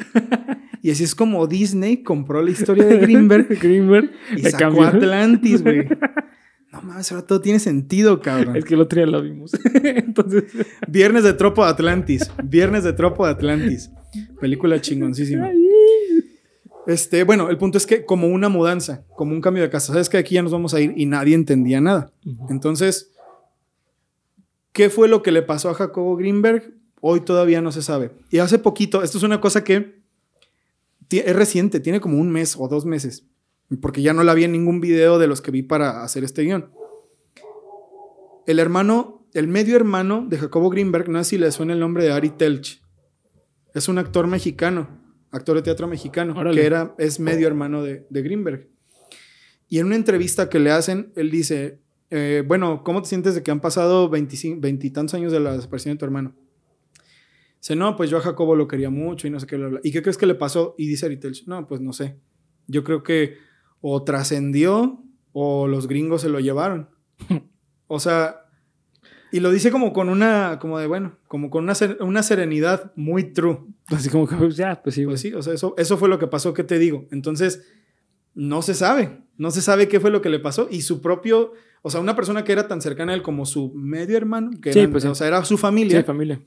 Y 0.83 0.91
así 0.91 1.05
es 1.05 1.15
como 1.15 1.47
Disney 1.47 2.03
compró 2.03 2.43
la 2.43 2.51
historia 2.51 2.85
de 2.85 2.99
Greenberg 2.99 3.47
Greenberg. 3.61 4.11
y 4.37 4.43
sacó 4.43 4.59
cambió. 4.59 4.83
Atlantis, 4.85 5.63
güey. 5.63 5.87
No 6.73 6.81
mames, 6.81 7.13
ahora 7.13 7.27
todo 7.27 7.41
tiene 7.43 7.59
sentido, 7.59 8.21
cabrón. 8.21 8.57
Es 8.57 8.65
que 8.65 8.75
el 8.75 8.81
otro 8.81 8.97
día 8.97 9.07
la 9.07 9.21
vimos. 9.21 9.53
Entonces. 9.85 10.45
Viernes 10.89 11.23
de 11.23 11.35
Tropo 11.35 11.65
de 11.65 11.71
Atlantis. 11.71 12.31
Viernes 12.43 12.83
de 12.83 12.95
Tropo 12.95 13.27
de 13.27 13.33
Atlantis. 13.33 13.91
Película 14.41 14.81
chingoncísima. 14.81 15.51
Este, 16.87 17.25
bueno, 17.25 17.51
el 17.51 17.59
punto 17.59 17.79
es 17.79 17.87
que 17.87 18.05
como 18.05 18.27
una 18.27 18.49
mudanza, 18.49 19.05
como 19.17 19.33
un 19.33 19.41
cambio 19.41 19.63
de 19.63 19.71
casa, 19.71 19.93
sabes 19.93 20.09
que 20.09 20.17
aquí 20.17 20.35
ya 20.35 20.43
nos 20.43 20.51
vamos 20.51 20.75
a 20.75 20.81
ir 20.81 20.95
y 20.97 21.07
nadie 21.07 21.35
entendía 21.35 21.81
nada. 21.81 22.11
Entonces, 22.49 23.13
¿qué 24.73 24.91
fue 24.91 25.09
lo 25.09 25.23
que 25.23 25.31
le 25.31 25.43
pasó 25.43 25.69
a 25.69 25.75
Jacobo 25.75 26.17
Greenberg? 26.17 26.75
Hoy 27.01 27.21
todavía 27.21 27.61
no 27.61 27.71
se 27.71 27.83
sabe. 27.83 28.13
Y 28.31 28.39
hace 28.39 28.59
poquito, 28.59 29.03
esto 29.03 29.19
es 29.19 29.25
una 29.25 29.41
cosa 29.41 29.63
que 29.63 30.03
es 31.11 31.37
reciente, 31.37 31.81
tiene 31.81 32.01
como 32.01 32.19
un 32.19 32.31
mes 32.31 32.57
o 32.59 32.67
dos 32.67 32.87
meses, 32.87 33.27
porque 33.81 34.03
ya 34.03 34.13
no 34.13 34.23
la 34.23 34.35
vi 34.35 34.45
en 34.45 34.53
ningún 34.53 34.81
video 34.81 35.19
de 35.19 35.27
los 35.27 35.41
que 35.41 35.51
vi 35.51 35.63
para 35.63 36.03
hacer 36.03 36.25
este 36.25 36.43
guion. 36.43 36.71
El 38.47 38.59
hermano, 38.59 39.27
el 39.35 39.49
medio 39.49 39.77
hermano 39.77 40.27
de 40.29 40.39
Jacobo 40.39 40.69
Greenberg, 40.71 41.09
no 41.09 41.23
sé 41.23 41.31
si 41.31 41.39
le 41.39 41.51
suena 41.53 41.73
el 41.73 41.81
nombre 41.81 42.05
de 42.05 42.13
Ari 42.13 42.31
Telch. 42.31 42.83
Es 43.75 43.89
un 43.89 43.99
actor 43.99 44.27
mexicano, 44.27 44.89
actor 45.31 45.57
de 45.57 45.63
teatro 45.63 45.87
mexicano, 45.87 46.35
Órale. 46.37 46.61
que 46.61 46.67
era, 46.67 46.95
es 46.99 47.21
medio 47.21 47.47
hermano 47.47 47.83
de, 47.83 48.07
de 48.11 48.23
Greenberg. 48.23 48.69
Y 49.69 49.79
en 49.79 49.87
una 49.87 49.97
entrevista 49.97 50.51
que 50.51 50.59
le 50.59 50.71
hacen, 50.71 51.13
él 51.17 51.31
dice, 51.31 51.81
eh, 52.11 52.45
bueno, 52.47 52.85
¿cómo 52.85 53.01
te 53.01 53.09
sientes 53.09 53.35
de 53.35 53.43
que 53.43 53.51
han 53.51 53.61
pasado 53.61 54.11
25 54.11 54.61
veintitantos 54.61 55.15
años 55.15 55.33
de 55.33 55.41
la 55.41 55.57
desaparición 55.57 55.95
de 55.95 55.99
tu 55.99 56.05
hermano? 56.05 56.35
Dice, 57.59 57.75
no, 57.75 57.97
pues 57.97 58.11
yo 58.11 58.19
a 58.19 58.21
Jacobo 58.21 58.55
lo 58.55 58.69
quería 58.69 58.91
mucho 58.91 59.27
y 59.27 59.31
no 59.31 59.41
sé 59.41 59.47
qué, 59.47 59.57
bla, 59.57 59.69
bla. 59.69 59.81
¿Y 59.83 59.93
qué 59.93 60.03
crees 60.03 60.19
que 60.19 60.27
le 60.27 60.35
pasó? 60.35 60.75
Y 60.77 60.89
dice 60.89 61.07
Ari 61.07 61.17
Telch, 61.17 61.47
no, 61.47 61.67
pues 61.67 61.81
no 61.81 61.95
sé. 61.95 62.19
Yo 62.67 62.85
creo 62.85 63.03
que 63.03 63.39
o 63.83 64.03
trascendió 64.05 65.03
o 65.35 65.67
los 65.69 65.87
gringos 65.89 66.23
se 66.23 66.31
lo 66.31 66.41
llevaron. 66.41 66.89
o 67.87 68.01
sea, 68.01 68.39
y 69.31 69.41
lo 69.41 69.51
dice 69.51 69.71
como 69.71 69.93
con 69.93 70.09
una, 70.09 70.59
como 70.61 70.79
de, 70.79 70.87
bueno, 70.87 71.17
como 71.29 71.51
con 71.51 71.65
una, 71.65 71.75
ser- 71.75 71.99
una 72.01 72.23
serenidad 72.23 72.93
muy 72.97 73.25
true. 73.25 73.59
Así 73.89 74.09
como 74.09 74.27
que, 74.27 74.37
pues, 74.37 74.57
ya, 74.57 74.83
pues 74.83 74.95
sí. 74.95 75.05
Pues 75.05 75.21
sí, 75.21 75.35
o 75.35 75.43
sea, 75.43 75.53
eso, 75.55 75.75
eso 75.77 75.99
fue 75.99 76.09
lo 76.09 76.19
que 76.19 76.27
pasó, 76.27 76.55
¿qué 76.55 76.65
te 76.65 76.79
digo? 76.79 77.07
Entonces, 77.11 77.67
no 78.35 78.63
se 78.63 78.73
sabe, 78.75 79.21
no 79.37 79.51
se 79.51 79.61
sabe 79.61 79.89
qué 79.89 80.01
fue 80.01 80.11
lo 80.11 80.23
que 80.23 80.31
le 80.31 80.39
pasó 80.39 80.69
y 80.71 80.83
su 80.83 81.03
propio, 81.03 81.53
o 81.83 81.91
sea, 81.91 82.01
una 82.01 82.17
persona 82.17 82.45
que 82.45 82.53
era 82.53 82.67
tan 82.69 82.81
cercana 82.81 83.13
a 83.13 83.15
él 83.15 83.23
como 83.23 83.45
su 83.47 83.73
medio 83.75 84.17
hermano, 84.17 84.51
que 84.61 84.73
Sí, 84.73 84.79
eran- 84.81 84.91
pues 84.93 85.03
sí. 85.03 85.09
o 85.09 85.15
sea, 85.15 85.27
era 85.27 85.45
su 85.45 85.57
Sí, 85.57 85.61
familia, 85.61 86.03
familia. 86.05 86.41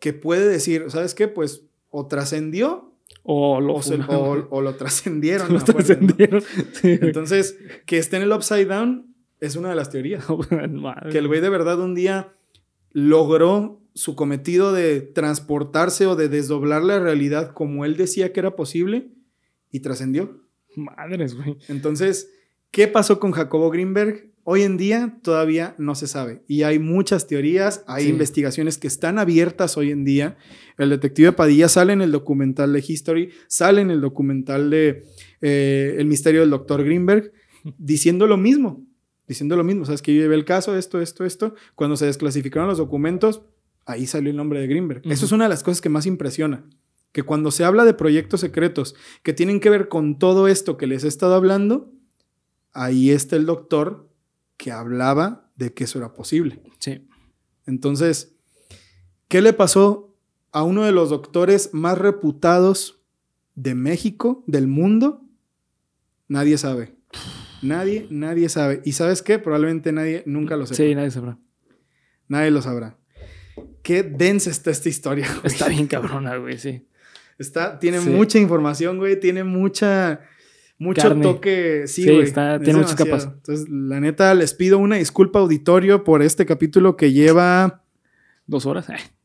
que 0.00 0.12
puede 0.12 0.46
decir, 0.48 0.84
¿sabes 0.88 1.14
qué? 1.14 1.26
Pues 1.28 1.64
o 1.90 2.06
trascendió 2.06 2.91
O 3.24 3.60
lo, 3.60 3.74
o, 3.74 4.60
lo 4.62 4.74
trascendieron. 4.74 5.52
Lo. 5.52 5.60
Entonces, 6.82 7.58
que 7.86 7.98
esté 7.98 8.16
en 8.16 8.22
el 8.22 8.32
upside 8.32 8.66
down 8.66 9.14
es 9.40 9.56
una 9.56 9.70
de 9.70 9.74
las 9.74 9.90
teorías. 9.90 10.24
Que 11.10 11.18
el 11.18 11.28
güey 11.28 11.40
de 11.40 11.48
verdad 11.48 11.80
un 11.80 11.94
día 11.94 12.34
logró 12.92 13.80
su 13.94 14.16
cometido 14.16 14.72
de 14.72 15.00
transportarse 15.00 16.06
o 16.06 16.16
de 16.16 16.28
desdoblar 16.28 16.82
la 16.82 16.98
realidad 16.98 17.52
como 17.52 17.84
él 17.84 17.96
decía 17.96 18.32
que 18.32 18.40
era 18.40 18.56
posible 18.56 19.10
y 19.70 19.80
trascendió. 19.80 20.40
Madres, 20.76 21.34
güey. 21.34 21.58
Entonces, 21.68 22.32
¿qué 22.70 22.88
pasó 22.88 23.20
con 23.20 23.32
Jacobo 23.32 23.70
Greenberg? 23.70 24.31
Hoy 24.44 24.62
en 24.62 24.76
día 24.76 25.18
todavía 25.22 25.74
no 25.78 25.94
se 25.94 26.06
sabe. 26.08 26.42
Y 26.48 26.62
hay 26.64 26.78
muchas 26.80 27.28
teorías, 27.28 27.84
hay 27.86 28.04
Sí. 28.04 28.10
investigaciones 28.10 28.76
que 28.76 28.88
están 28.88 29.18
abiertas 29.18 29.76
hoy 29.76 29.90
en 29.92 30.04
día. 30.04 30.36
El 30.78 30.90
detective 30.90 31.30
Padilla 31.32 31.68
sale 31.68 31.92
en 31.92 32.00
el 32.02 32.10
documental 32.10 32.72
de 32.72 32.84
History, 32.86 33.30
sale 33.46 33.82
en 33.82 33.90
el 33.90 34.00
documental 34.00 34.68
de 34.70 35.04
eh, 35.40 35.96
El 35.98 36.06
misterio 36.06 36.40
del 36.40 36.50
doctor 36.50 36.82
Greenberg, 36.84 37.32
diciendo 37.78 38.26
lo 38.26 38.36
mismo. 38.36 38.84
Diciendo 39.28 39.56
lo 39.56 39.62
mismo. 39.64 39.84
Sabes 39.84 40.02
que 40.02 40.14
yo 40.14 40.20
llevé 40.22 40.34
el 40.34 40.44
caso, 40.44 40.76
esto, 40.76 41.00
esto, 41.00 41.24
esto. 41.24 41.54
Cuando 41.76 41.96
se 41.96 42.06
desclasificaron 42.06 42.68
los 42.68 42.78
documentos, 42.78 43.42
ahí 43.86 44.06
salió 44.06 44.30
el 44.30 44.36
nombre 44.36 44.60
de 44.60 44.66
Greenberg. 44.66 45.02
Eso 45.04 45.24
es 45.26 45.32
una 45.32 45.44
de 45.44 45.50
las 45.50 45.62
cosas 45.62 45.80
que 45.80 45.88
más 45.88 46.06
impresiona. 46.06 46.64
Que 47.12 47.22
cuando 47.22 47.50
se 47.52 47.62
habla 47.64 47.84
de 47.84 47.94
proyectos 47.94 48.40
secretos 48.40 48.94
que 49.22 49.32
tienen 49.32 49.60
que 49.60 49.70
ver 49.70 49.88
con 49.88 50.18
todo 50.18 50.48
esto 50.48 50.76
que 50.76 50.86
les 50.86 51.04
he 51.04 51.08
estado 51.08 51.34
hablando, 51.34 51.92
ahí 52.72 53.10
está 53.10 53.36
el 53.36 53.46
doctor 53.46 54.08
que 54.62 54.70
hablaba 54.70 55.50
de 55.56 55.74
que 55.74 55.82
eso 55.84 55.98
era 55.98 56.14
posible. 56.14 56.62
Sí. 56.78 57.08
Entonces, 57.66 58.36
¿qué 59.26 59.42
le 59.42 59.52
pasó 59.52 60.16
a 60.52 60.62
uno 60.62 60.84
de 60.84 60.92
los 60.92 61.10
doctores 61.10 61.70
más 61.72 61.98
reputados 61.98 63.02
de 63.56 63.74
México, 63.74 64.44
del 64.46 64.68
mundo? 64.68 65.24
Nadie 66.28 66.58
sabe. 66.58 66.94
Nadie, 67.60 68.06
nadie 68.10 68.48
sabe. 68.48 68.82
¿Y 68.84 68.92
sabes 68.92 69.20
qué? 69.22 69.40
Probablemente 69.40 69.90
nadie 69.90 70.22
nunca 70.26 70.56
lo 70.56 70.64
sepa. 70.66 70.76
Sí, 70.76 70.94
nadie 70.94 71.10
sabrá. 71.10 71.38
Nadie 72.28 72.52
lo 72.52 72.62
sabrá. 72.62 72.96
Qué 73.82 74.04
densa 74.04 74.48
está 74.50 74.70
esta 74.70 74.88
historia. 74.88 75.26
güey. 75.28 75.40
Está 75.52 75.68
bien 75.68 75.88
cabrona, 75.88 76.36
güey, 76.36 76.56
sí. 76.58 76.86
Está, 77.36 77.80
tiene 77.80 77.98
Sí. 78.00 78.10
mucha 78.10 78.38
información, 78.38 78.98
güey. 78.98 79.18
Tiene 79.18 79.42
mucha. 79.42 80.20
Mucho 80.82 81.02
Carne. 81.02 81.22
toque. 81.22 81.84
Sí, 81.86 82.02
Sí, 82.02 82.10
está- 82.18 82.56
es 82.56 82.62
tiene 82.62 82.78
muchas 82.80 82.96
capas. 82.96 83.24
Entonces, 83.32 83.68
la 83.70 84.00
neta, 84.00 84.34
les 84.34 84.52
pido 84.54 84.78
una 84.78 84.96
disculpa 84.96 85.38
auditorio 85.38 86.02
por 86.04 86.22
este 86.22 86.44
capítulo 86.46 86.96
que 86.96 87.12
lleva 87.12 87.84
¿Dos 88.46 88.66
horas? 88.66 88.86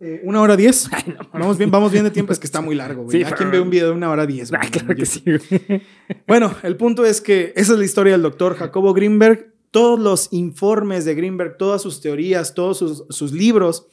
Eh, 0.00 0.20
una 0.22 0.40
hora 0.40 0.56
diez. 0.56 0.88
ay, 0.92 1.12
no. 1.18 1.28
Vamos 1.32 1.58
bien, 1.58 1.72
vamos 1.72 1.90
bien 1.90 2.04
de 2.04 2.12
tiempo. 2.12 2.32
Es 2.32 2.38
que 2.38 2.46
está 2.46 2.60
muy 2.60 2.76
largo, 2.76 3.02
güey. 3.02 3.18
Sí, 3.18 3.24
¿A 3.24 3.32
quién 3.34 3.50
ve 3.50 3.58
un 3.60 3.68
video 3.68 3.88
de 3.88 3.94
una 3.94 4.08
hora 4.10 4.26
diez? 4.26 4.48
güey? 4.50 4.60
Ah, 4.64 4.68
claro 4.70 4.94
que 4.94 5.04
sí, 5.04 5.22
güey. 5.24 5.82
Bueno, 6.28 6.54
el 6.62 6.76
punto 6.76 7.04
es 7.04 7.20
que 7.20 7.52
esa 7.56 7.72
es 7.72 7.78
la 7.80 7.84
historia 7.84 8.12
del 8.12 8.22
doctor 8.22 8.54
Jacobo 8.54 8.94
Greenberg. 8.94 9.52
Todos 9.72 9.98
los 9.98 10.28
informes 10.32 11.04
de 11.04 11.16
Greenberg, 11.16 11.56
todas 11.58 11.82
sus 11.82 12.00
teorías, 12.00 12.54
todos 12.54 12.78
sus, 12.78 13.04
sus 13.10 13.32
libros, 13.32 13.88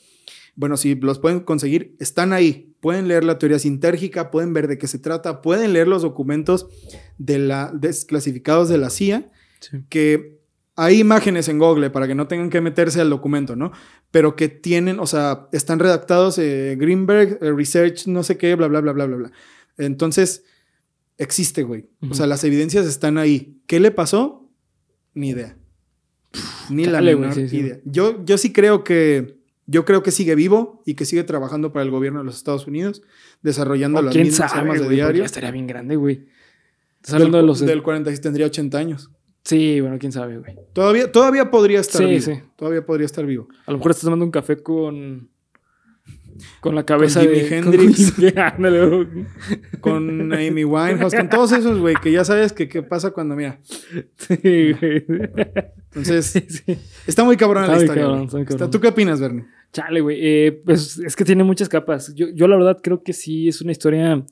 bueno, 0.56 0.78
si 0.78 0.96
los 0.96 1.20
pueden 1.20 1.42
conseguir, 1.42 1.96
están 2.00 2.34
ahí. 2.34 2.74
Pueden 2.80 3.08
leer 3.08 3.24
la 3.24 3.38
teoría 3.38 3.60
sintérgica, 3.60 4.32
pueden 4.32 4.54
ver 4.54 4.68
de 4.68 4.78
qué 4.78 4.88
se 4.88 5.00
trata, 5.00 5.42
pueden 5.42 5.74
leer 5.74 5.88
los 5.88 6.02
documentos 6.02 6.68
de 7.18 7.40
la, 7.40 7.72
desclasificados 7.74 8.70
de 8.70 8.78
la 8.78 8.90
CIA, 8.90 9.32
Sí. 9.60 9.78
que 9.90 10.40
hay 10.76 11.00
imágenes 11.00 11.48
en 11.48 11.58
Google 11.58 11.90
para 11.90 12.08
que 12.08 12.16
no 12.16 12.28
tengan 12.28 12.50
que 12.50 12.62
meterse 12.62 13.00
al 13.02 13.10
documento, 13.10 13.56
¿no? 13.56 13.72
Pero 14.12 14.36
que 14.36 14.50
tienen, 14.50 15.00
o 15.00 15.08
sea, 15.08 15.48
están 15.54 15.80
redactados 15.80 16.38
eh, 16.38 16.76
Greenberg, 16.78 17.40
eh, 17.42 17.52
Research, 17.52 18.08
no 18.08 18.22
sé 18.24 18.38
qué, 18.38 18.56
bla, 18.56 18.68
bla, 18.68 18.82
bla, 18.82 18.92
bla, 18.92 19.06
bla, 19.06 19.16
bla. 19.16 19.32
Entonces, 19.78 20.44
existe, 21.18 21.64
güey. 21.64 21.88
O 22.10 22.14
sea, 22.14 22.28
las 22.28 22.44
evidencias 22.44 22.86
están 22.86 23.18
ahí. 23.18 23.58
¿Qué 23.68 23.80
le 23.80 23.92
pasó? 23.92 24.50
Ni 25.14 25.30
idea. 25.30 25.58
Ni 26.70 26.86
la 26.86 27.02
menor 27.02 27.34
sí. 27.34 27.42
idea. 27.58 27.80
Yo, 27.86 28.24
yo 28.26 28.38
sí 28.38 28.52
creo 28.52 28.84
que. 28.84 29.35
Yo 29.68 29.84
creo 29.86 30.04
que 30.04 30.12
sigue 30.12 30.36
vivo 30.36 30.84
y 30.86 30.94
que 30.94 31.06
sigue 31.06 31.24
trabajando 31.24 31.74
para 31.74 31.84
el 31.84 31.90
gobierno 31.92 32.20
de 32.20 32.26
los 32.26 32.38
Estados 32.38 32.68
Unidos, 32.68 33.02
desarrollando 33.42 34.00
O 34.00 34.02
las 34.04 34.14
quién 34.14 34.28
mismas 34.28 34.52
sabe, 34.52 34.62
armas 34.62 34.76
de 34.78 34.84
porque 34.84 34.96
diario. 34.96 35.20
ya 35.20 35.26
estaría 35.26 35.52
bien 35.52 35.66
grande, 35.68 35.96
güey. 35.96 36.28
Estás 36.98 37.14
Del, 37.14 37.22
hablando 37.24 37.38
de 37.40 37.44
los... 37.44 37.60
del 37.62 37.82
46 37.84 38.22
tendría 38.22 38.46
80 38.48 38.78
años. 38.78 39.12
Sí, 39.44 39.80
bueno, 39.82 39.98
quién 40.00 40.12
sabe, 40.12 40.38
güey. 40.40 40.56
Todavía, 40.74 41.12
todavía 41.12 41.52
podría 41.52 41.80
estar 41.80 42.02
Sí, 42.02 42.08
vivo. 42.08 42.22
sí. 42.22 42.34
Todavía 42.56 42.86
podría 42.86 43.06
estar 43.06 43.26
vivo. 43.26 43.48
A 43.68 43.72
lo 43.72 43.78
mejor 43.78 43.92
estás 43.92 44.06
tomando 44.06 44.26
un 44.26 44.32
café 44.32 44.62
con... 44.62 45.30
Con 46.60 46.76
la 46.76 46.86
cabeza 46.86 47.22
Jimi 47.22 47.34
de... 47.40 47.58
Hendrix. 47.58 48.14
con-. 48.14 49.28
Con 49.80 50.34
Amy 50.34 50.64
Winehouse, 50.66 51.16
con 51.16 51.30
todos 51.30 51.52
esos, 51.54 51.80
güey, 51.80 51.96
que 52.02 52.12
ya 52.12 52.26
sabes 52.26 52.52
que 52.54 52.68
qué 52.68 52.84
pasa 52.84 53.12
cuando, 53.12 53.36
mira. 53.36 53.60
Sí, 54.18 54.74
güey. 54.74 55.06
Entonces, 55.94 56.26
Sí, 56.26 56.46
sí. 56.50 56.78
está 57.08 57.24
muy 57.24 57.38
cabrón 57.38 57.64
Está 57.64 57.72
la 57.74 57.78
muy 57.78 57.84
historia. 57.86 58.04
cabrón, 58.04 58.24
está 58.26 58.38
muy 58.38 58.46
cabrón. 58.46 58.72
¿Tú 58.72 58.80
qué 58.82 58.88
opinas, 58.90 59.20
Bernie? 59.22 59.46
Chale, 59.76 60.00
güey. 60.00 60.18
Eh, 60.22 60.62
pues 60.64 61.00
es 61.00 61.18
que 61.18 61.26
tiene 61.26 61.44
muchas 61.44 61.68
capas. 61.68 62.16
Yo, 62.16 62.30
yo 62.30 62.48
la 62.48 62.56
verdad 62.56 62.80
creo 62.82 63.04
que 63.04 63.12
sí 63.12 63.50
es 63.50 63.62
una 63.62 63.74
historia 63.74 64.26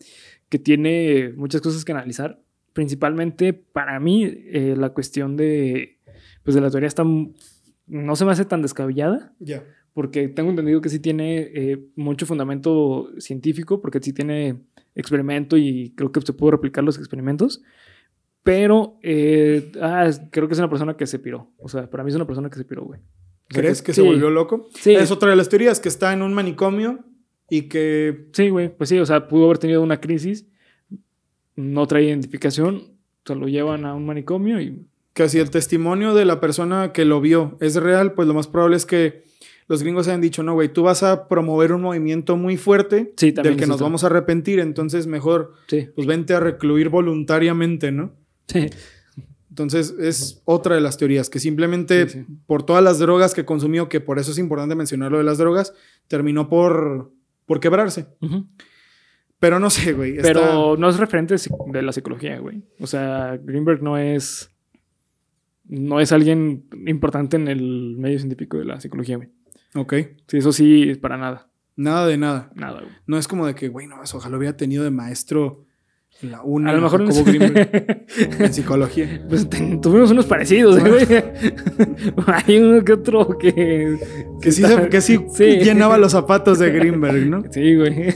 que 0.48 0.58
tiene 0.58 1.34
muchas 1.36 1.60
cosas 1.60 1.84
que 1.84 1.92
analizar. 1.92 2.42
Principalmente 2.72 3.52
para 3.52 4.00
mí 4.00 4.24
eh, 4.24 4.76
la 4.78 4.92
cuestión 4.94 5.36
de, 5.36 6.00
pues 6.44 6.56
de 6.56 6.62
la 6.62 6.70
teoría 6.72 6.88
está, 6.88 7.04
no 7.04 8.16
se 8.16 8.24
me 8.24 8.32
hace 8.32 8.46
tan 8.46 8.62
descabellada 8.62 9.34
Ya. 9.40 9.66
porque 9.94 10.30
tengo 10.30 10.50
entendido 10.50 10.80
que 10.80 10.88
sí 10.88 11.00
tiene 11.00 11.52
eh, 11.54 11.86
mucho 11.98 12.26
fundamento 12.26 13.10
científico, 13.20 13.82
porque 13.82 14.00
sí 14.02 14.14
tiene 14.14 14.62
experimento 14.96 15.58
y 15.58 15.92
creo 15.98 16.14
que 16.14 16.22
se 16.22 16.32
pudo 16.32 16.52
replicar 16.52 16.86
los 16.86 16.98
experimentos. 16.98 17.62
Pero 18.44 18.98
eh, 19.04 19.72
ah, 19.82 20.10
creo 20.32 20.48
que 20.48 20.54
es 20.54 20.60
una 20.60 20.70
persona 20.70 20.96
que 20.96 21.06
se 21.06 21.20
piró. 21.20 21.52
O 21.58 21.68
sea, 21.68 21.90
para 21.90 22.04
mí 22.06 22.10
es 22.12 22.16
una 22.16 22.28
persona 22.28 22.50
que 22.50 22.58
se 22.58 22.66
piró, 22.66 22.86
güey. 22.86 23.02
¿Crees 23.48 23.82
que, 23.82 23.94
se 23.94 24.02
volvió 24.02 24.30
loco? 24.30 24.70
Sí. 24.74 24.96
Es 24.96 25.12
otra 25.12 25.30
de 25.30 25.36
las 25.36 25.50
teorías, 25.50 25.80
que 25.80 25.90
está 25.90 26.14
en 26.14 26.22
un 26.22 26.34
manicomio 26.34 27.00
y 27.50 27.64
que... 27.64 28.28
Sí, 28.34 28.50
güey, 28.50 28.76
pues 28.76 28.90
sí, 28.90 28.98
o 29.00 29.06
sea, 29.06 29.28
pudo 29.28 29.46
haber 29.46 29.60
tenido 29.60 29.82
una 29.82 30.02
crisis, 30.02 30.48
no 31.56 31.86
trae 31.88 32.04
identificación, 32.04 32.94
se 33.26 33.36
lo 33.36 33.48
llevan 33.48 33.86
a 33.86 33.94
un 33.94 34.06
manicomio 34.06 34.60
y... 34.60 34.86
Que 35.14 35.30
si 35.30 35.38
el 35.38 35.52
testimonio 35.52 36.16
de 36.16 36.26
la 36.26 36.40
persona 36.40 36.92
que 36.92 37.06
lo 37.06 37.22
vio 37.22 37.58
es 37.62 37.76
real, 37.76 38.14
pues 38.14 38.28
lo 38.28 38.34
más 38.34 38.48
probable 38.48 38.78
es 38.78 38.88
que 38.88 39.26
los 39.68 39.84
gringos 39.84 40.08
hayan 40.08 40.22
dicho, 40.22 40.42
no, 40.42 40.54
güey, 40.54 40.74
tú 40.74 40.84
vas 40.84 41.04
a 41.04 41.28
promover 41.28 41.72
un 41.72 41.82
movimiento 41.82 42.36
muy 42.36 42.58
fuerte 42.58 43.14
del 43.18 43.56
que 43.56 43.68
nos 43.68 43.80
vamos 43.80 44.04
a 44.04 44.08
arrepentir, 44.08 44.60
entonces 44.60 45.08
mejor, 45.08 45.54
pues 45.68 46.08
vente 46.08 46.34
a 46.34 46.40
recluir 46.40 46.90
voluntariamente, 46.90 47.92
¿no? 47.92 48.14
Sí. 48.48 48.70
Entonces 49.54 49.94
es 50.00 50.42
otra 50.46 50.74
de 50.74 50.82
las 50.82 50.98
teorías, 50.98 51.30
que 51.30 51.38
simplemente 51.38 52.26
por 52.48 52.64
todas 52.64 52.84
las 52.84 52.98
drogas 52.98 53.36
que 53.36 53.46
consumió, 53.46 53.88
que 53.88 54.02
por 54.02 54.18
eso 54.18 54.32
es 54.32 54.40
importante 54.40 54.74
mencionar 54.74 55.12
lo 55.12 55.20
de 55.20 55.24
las 55.24 55.38
drogas, 55.38 55.76
terminó 56.08 56.50
por, 56.50 57.12
por 57.46 57.60
quebrarse. 57.60 58.08
Pero 59.38 59.60
no 59.60 59.70
sé, 59.70 59.94
güey. 59.94 60.18
Pero 60.24 60.76
no 60.76 60.90
es 60.90 60.98
referente 60.98 61.36
de 61.68 61.82
la 61.84 61.92
psicología, 61.92 62.40
güey. 62.40 62.64
O 62.80 62.88
sea, 62.88 63.38
Greenberg 63.44 63.84
no 63.84 64.00
es. 64.00 64.50
No 65.66 66.00
es 66.00 66.12
alguien 66.12 66.66
importante 66.88 67.38
en 67.38 67.48
el 67.48 67.96
medio 68.00 68.18
científico 68.18 68.58
de 68.58 68.66
la 68.66 68.82
psicología, 68.82 69.18
güey. 69.18 69.30
Ok. 69.76 69.94
Sí, 70.30 70.38
eso 70.38 70.52
sí, 70.52 70.96
para 70.96 71.18
nada. 71.18 71.48
Nada 71.76 72.08
de 72.08 72.18
nada. 72.18 72.52
Nada, 72.56 72.82
güey. 72.82 72.92
No 73.06 73.20
es 73.20 73.28
como 73.28 73.46
de 73.46 73.54
que, 73.54 73.68
güey, 73.68 73.86
no, 73.86 74.02
eso 74.02 74.18
ojalá 74.18 74.36
hubiera 74.36 74.58
tenido 74.58 74.84
de 74.84 74.90
maestro 74.90 75.64
la 76.24 76.42
una, 76.42 76.72
a 76.72 76.74
lo 76.74 76.82
mejor 76.82 77.06
como 77.10 77.24
en 77.30 78.54
psicología. 78.54 79.22
Pues 79.28 79.48
tuvimos 79.82 80.12
unos 80.12 80.26
parecidos, 80.26 80.78
¿eh, 80.78 80.90
güey. 80.90 82.24
Hay 82.46 82.58
uno 82.58 82.84
que 82.84 82.94
otro 82.94 83.38
que. 83.38 83.98
Que 84.42 84.52
sí, 84.52 84.64
que 84.90 85.02
sí, 85.02 85.20
llenaba 85.62 85.98
los 85.98 86.12
zapatos 86.12 86.60
de 86.60 86.72
Greenberg, 86.72 87.28
¿no? 87.28 87.44
Sí, 87.50 87.76
güey. 87.76 88.10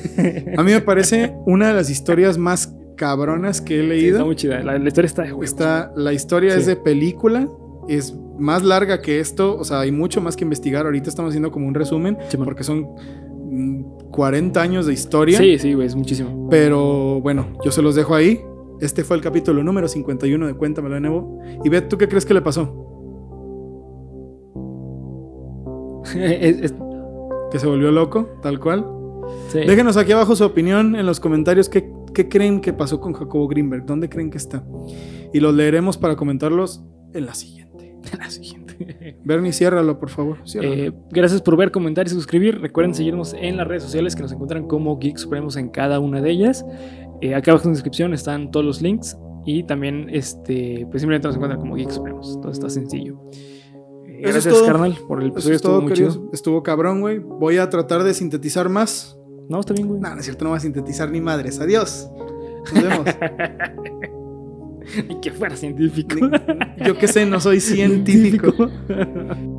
A 0.57 0.63
mí 0.63 0.71
me 0.71 0.81
parece 0.81 1.33
una 1.45 1.69
de 1.69 1.73
las 1.73 1.89
historias 1.89 2.37
más 2.37 2.73
cabronas 2.95 3.61
que 3.61 3.79
he 3.79 3.83
leído. 3.83 4.17
está 4.17 4.25
muy 4.25 4.35
chida. 4.35 4.63
La, 4.63 4.77
historia 4.77 5.07
está, 5.07 5.31
güey. 5.31 5.45
Está, 5.45 5.91
la 5.95 6.13
historia 6.13 6.55
es 6.55 6.65
de 6.65 6.75
película. 6.75 7.47
Es 7.87 8.13
más 8.37 8.63
larga 8.63 9.01
que 9.01 9.19
esto. 9.19 9.57
O 9.57 9.63
sea, 9.63 9.79
hay 9.81 9.91
mucho 9.91 10.19
más 10.19 10.35
que 10.35 10.43
investigar. 10.43 10.85
Ahorita 10.85 11.09
estamos 11.09 11.29
haciendo 11.29 11.51
como 11.51 11.67
un 11.67 11.73
resumen. 11.73 12.17
porque 12.43 12.63
son 12.63 12.87
40 14.11 14.61
años 14.61 14.85
de 14.85 14.93
historia. 14.93 15.37
Sí, 15.37 15.59
sí, 15.59 15.73
güey, 15.73 15.87
es 15.87 15.95
muchísimo. 15.95 16.47
Pero 16.49 17.21
bueno, 17.21 17.47
yo 17.63 17.71
se 17.71 17.81
los 17.81 17.95
dejo 17.95 18.15
ahí. 18.15 18.41
Este 18.79 19.03
fue 19.03 19.17
el 19.17 19.23
capítulo 19.23 19.63
número 19.63 19.87
51 19.87 20.47
de 20.47 20.53
Cuéntamelo 20.53 20.95
de 20.95 21.01
nuevo. 21.01 21.39
Y 21.63 21.69
Beth, 21.69 21.89
¿tú 21.89 21.97
qué 21.97 22.07
crees 22.07 22.25
que 22.25 22.33
le 22.33 22.41
pasó? 22.41 22.83
Que 27.49 27.59
se 27.59 27.65
volvió 27.65 27.93
loco, 27.93 28.27
tal 28.41 28.59
cual. 28.59 28.85
Sí. 29.47 29.59
Déjenos 29.59 29.95
aquí 29.95 30.11
abajo 30.11 30.35
su 30.35 30.43
opinión 30.43 30.97
en 30.97 31.05
los 31.05 31.21
comentarios. 31.21 31.69
¿Qué, 31.69 31.89
¿Qué 32.13 32.27
creen 32.27 32.59
que 32.59 32.73
pasó 32.73 32.99
con 32.99 33.13
Jacobo 33.13 33.47
Greenberg? 33.47 33.85
¿Dónde 33.85 34.09
creen 34.09 34.29
que 34.29 34.37
está? 34.37 34.65
Y 35.33 35.39
los 35.39 35.53
leeremos 35.53 35.97
para 35.97 36.17
comentarlos 36.17 36.83
en 37.13 37.25
la 37.25 37.33
siguiente. 37.33 37.56
La 38.19 38.29
siguiente. 38.29 39.17
Bernie, 39.23 39.53
ciérralo, 39.53 39.99
por 39.99 40.09
favor. 40.09 40.37
Eh, 40.61 40.91
gracias 41.11 41.41
por 41.41 41.57
ver, 41.57 41.71
comentar 41.71 42.05
y 42.07 42.09
suscribir. 42.09 42.59
Recuerden 42.59 42.93
seguirnos 42.93 43.33
en 43.33 43.57
las 43.57 43.67
redes 43.67 43.83
sociales 43.83 44.15
que 44.15 44.21
nos 44.21 44.31
encuentran 44.31 44.67
como 44.67 44.97
Geek 44.97 45.17
Supremos 45.17 45.55
en 45.57 45.69
cada 45.69 45.99
una 45.99 46.21
de 46.21 46.31
ellas. 46.31 46.65
Eh, 47.21 47.35
acá 47.35 47.51
abajo 47.51 47.65
en 47.65 47.71
la 47.71 47.75
descripción 47.75 48.13
están 48.13 48.51
todos 48.51 48.65
los 48.65 48.81
links. 48.81 49.17
Y 49.45 49.63
también, 49.63 50.09
este, 50.11 50.85
pues 50.91 51.01
simplemente 51.01 51.27
nos 51.27 51.35
encuentran 51.35 51.59
como 51.59 51.75
Geek 51.75 51.89
Supremos. 51.89 52.39
Todo 52.41 52.51
está 52.51 52.69
sencillo. 52.69 53.19
Eh, 54.05 54.21
gracias, 54.21 54.61
carnal, 54.63 54.97
por 55.07 55.21
el 55.21 55.29
episodio. 55.29 55.55
estuvo 55.55 55.81
muy 55.81 55.93
chido. 55.93 56.29
Estuvo 56.33 56.63
cabrón, 56.63 57.01
güey. 57.01 57.19
Voy 57.19 57.57
a 57.57 57.69
tratar 57.69 58.03
de 58.03 58.13
sintetizar 58.13 58.67
más. 58.69 59.17
No, 59.49 59.59
está 59.59 59.73
bien, 59.73 59.87
güey. 59.87 60.01
No, 60.01 60.09
no 60.13 60.19
es 60.19 60.25
cierto, 60.25 60.43
no 60.43 60.49
voy 60.49 60.57
a 60.57 60.61
sintetizar 60.61 61.09
ni 61.09 61.21
madres. 61.21 61.59
Adiós. 61.59 62.09
Nos 62.73 62.83
vemos. 62.83 63.05
y 65.09 65.15
que 65.21 65.31
fuera 65.31 65.55
científico. 65.55 66.29
Yo 66.85 66.97
qué 66.97 67.07
sé, 67.07 67.25
no 67.25 67.39
soy 67.39 67.59
científico. 67.59 68.53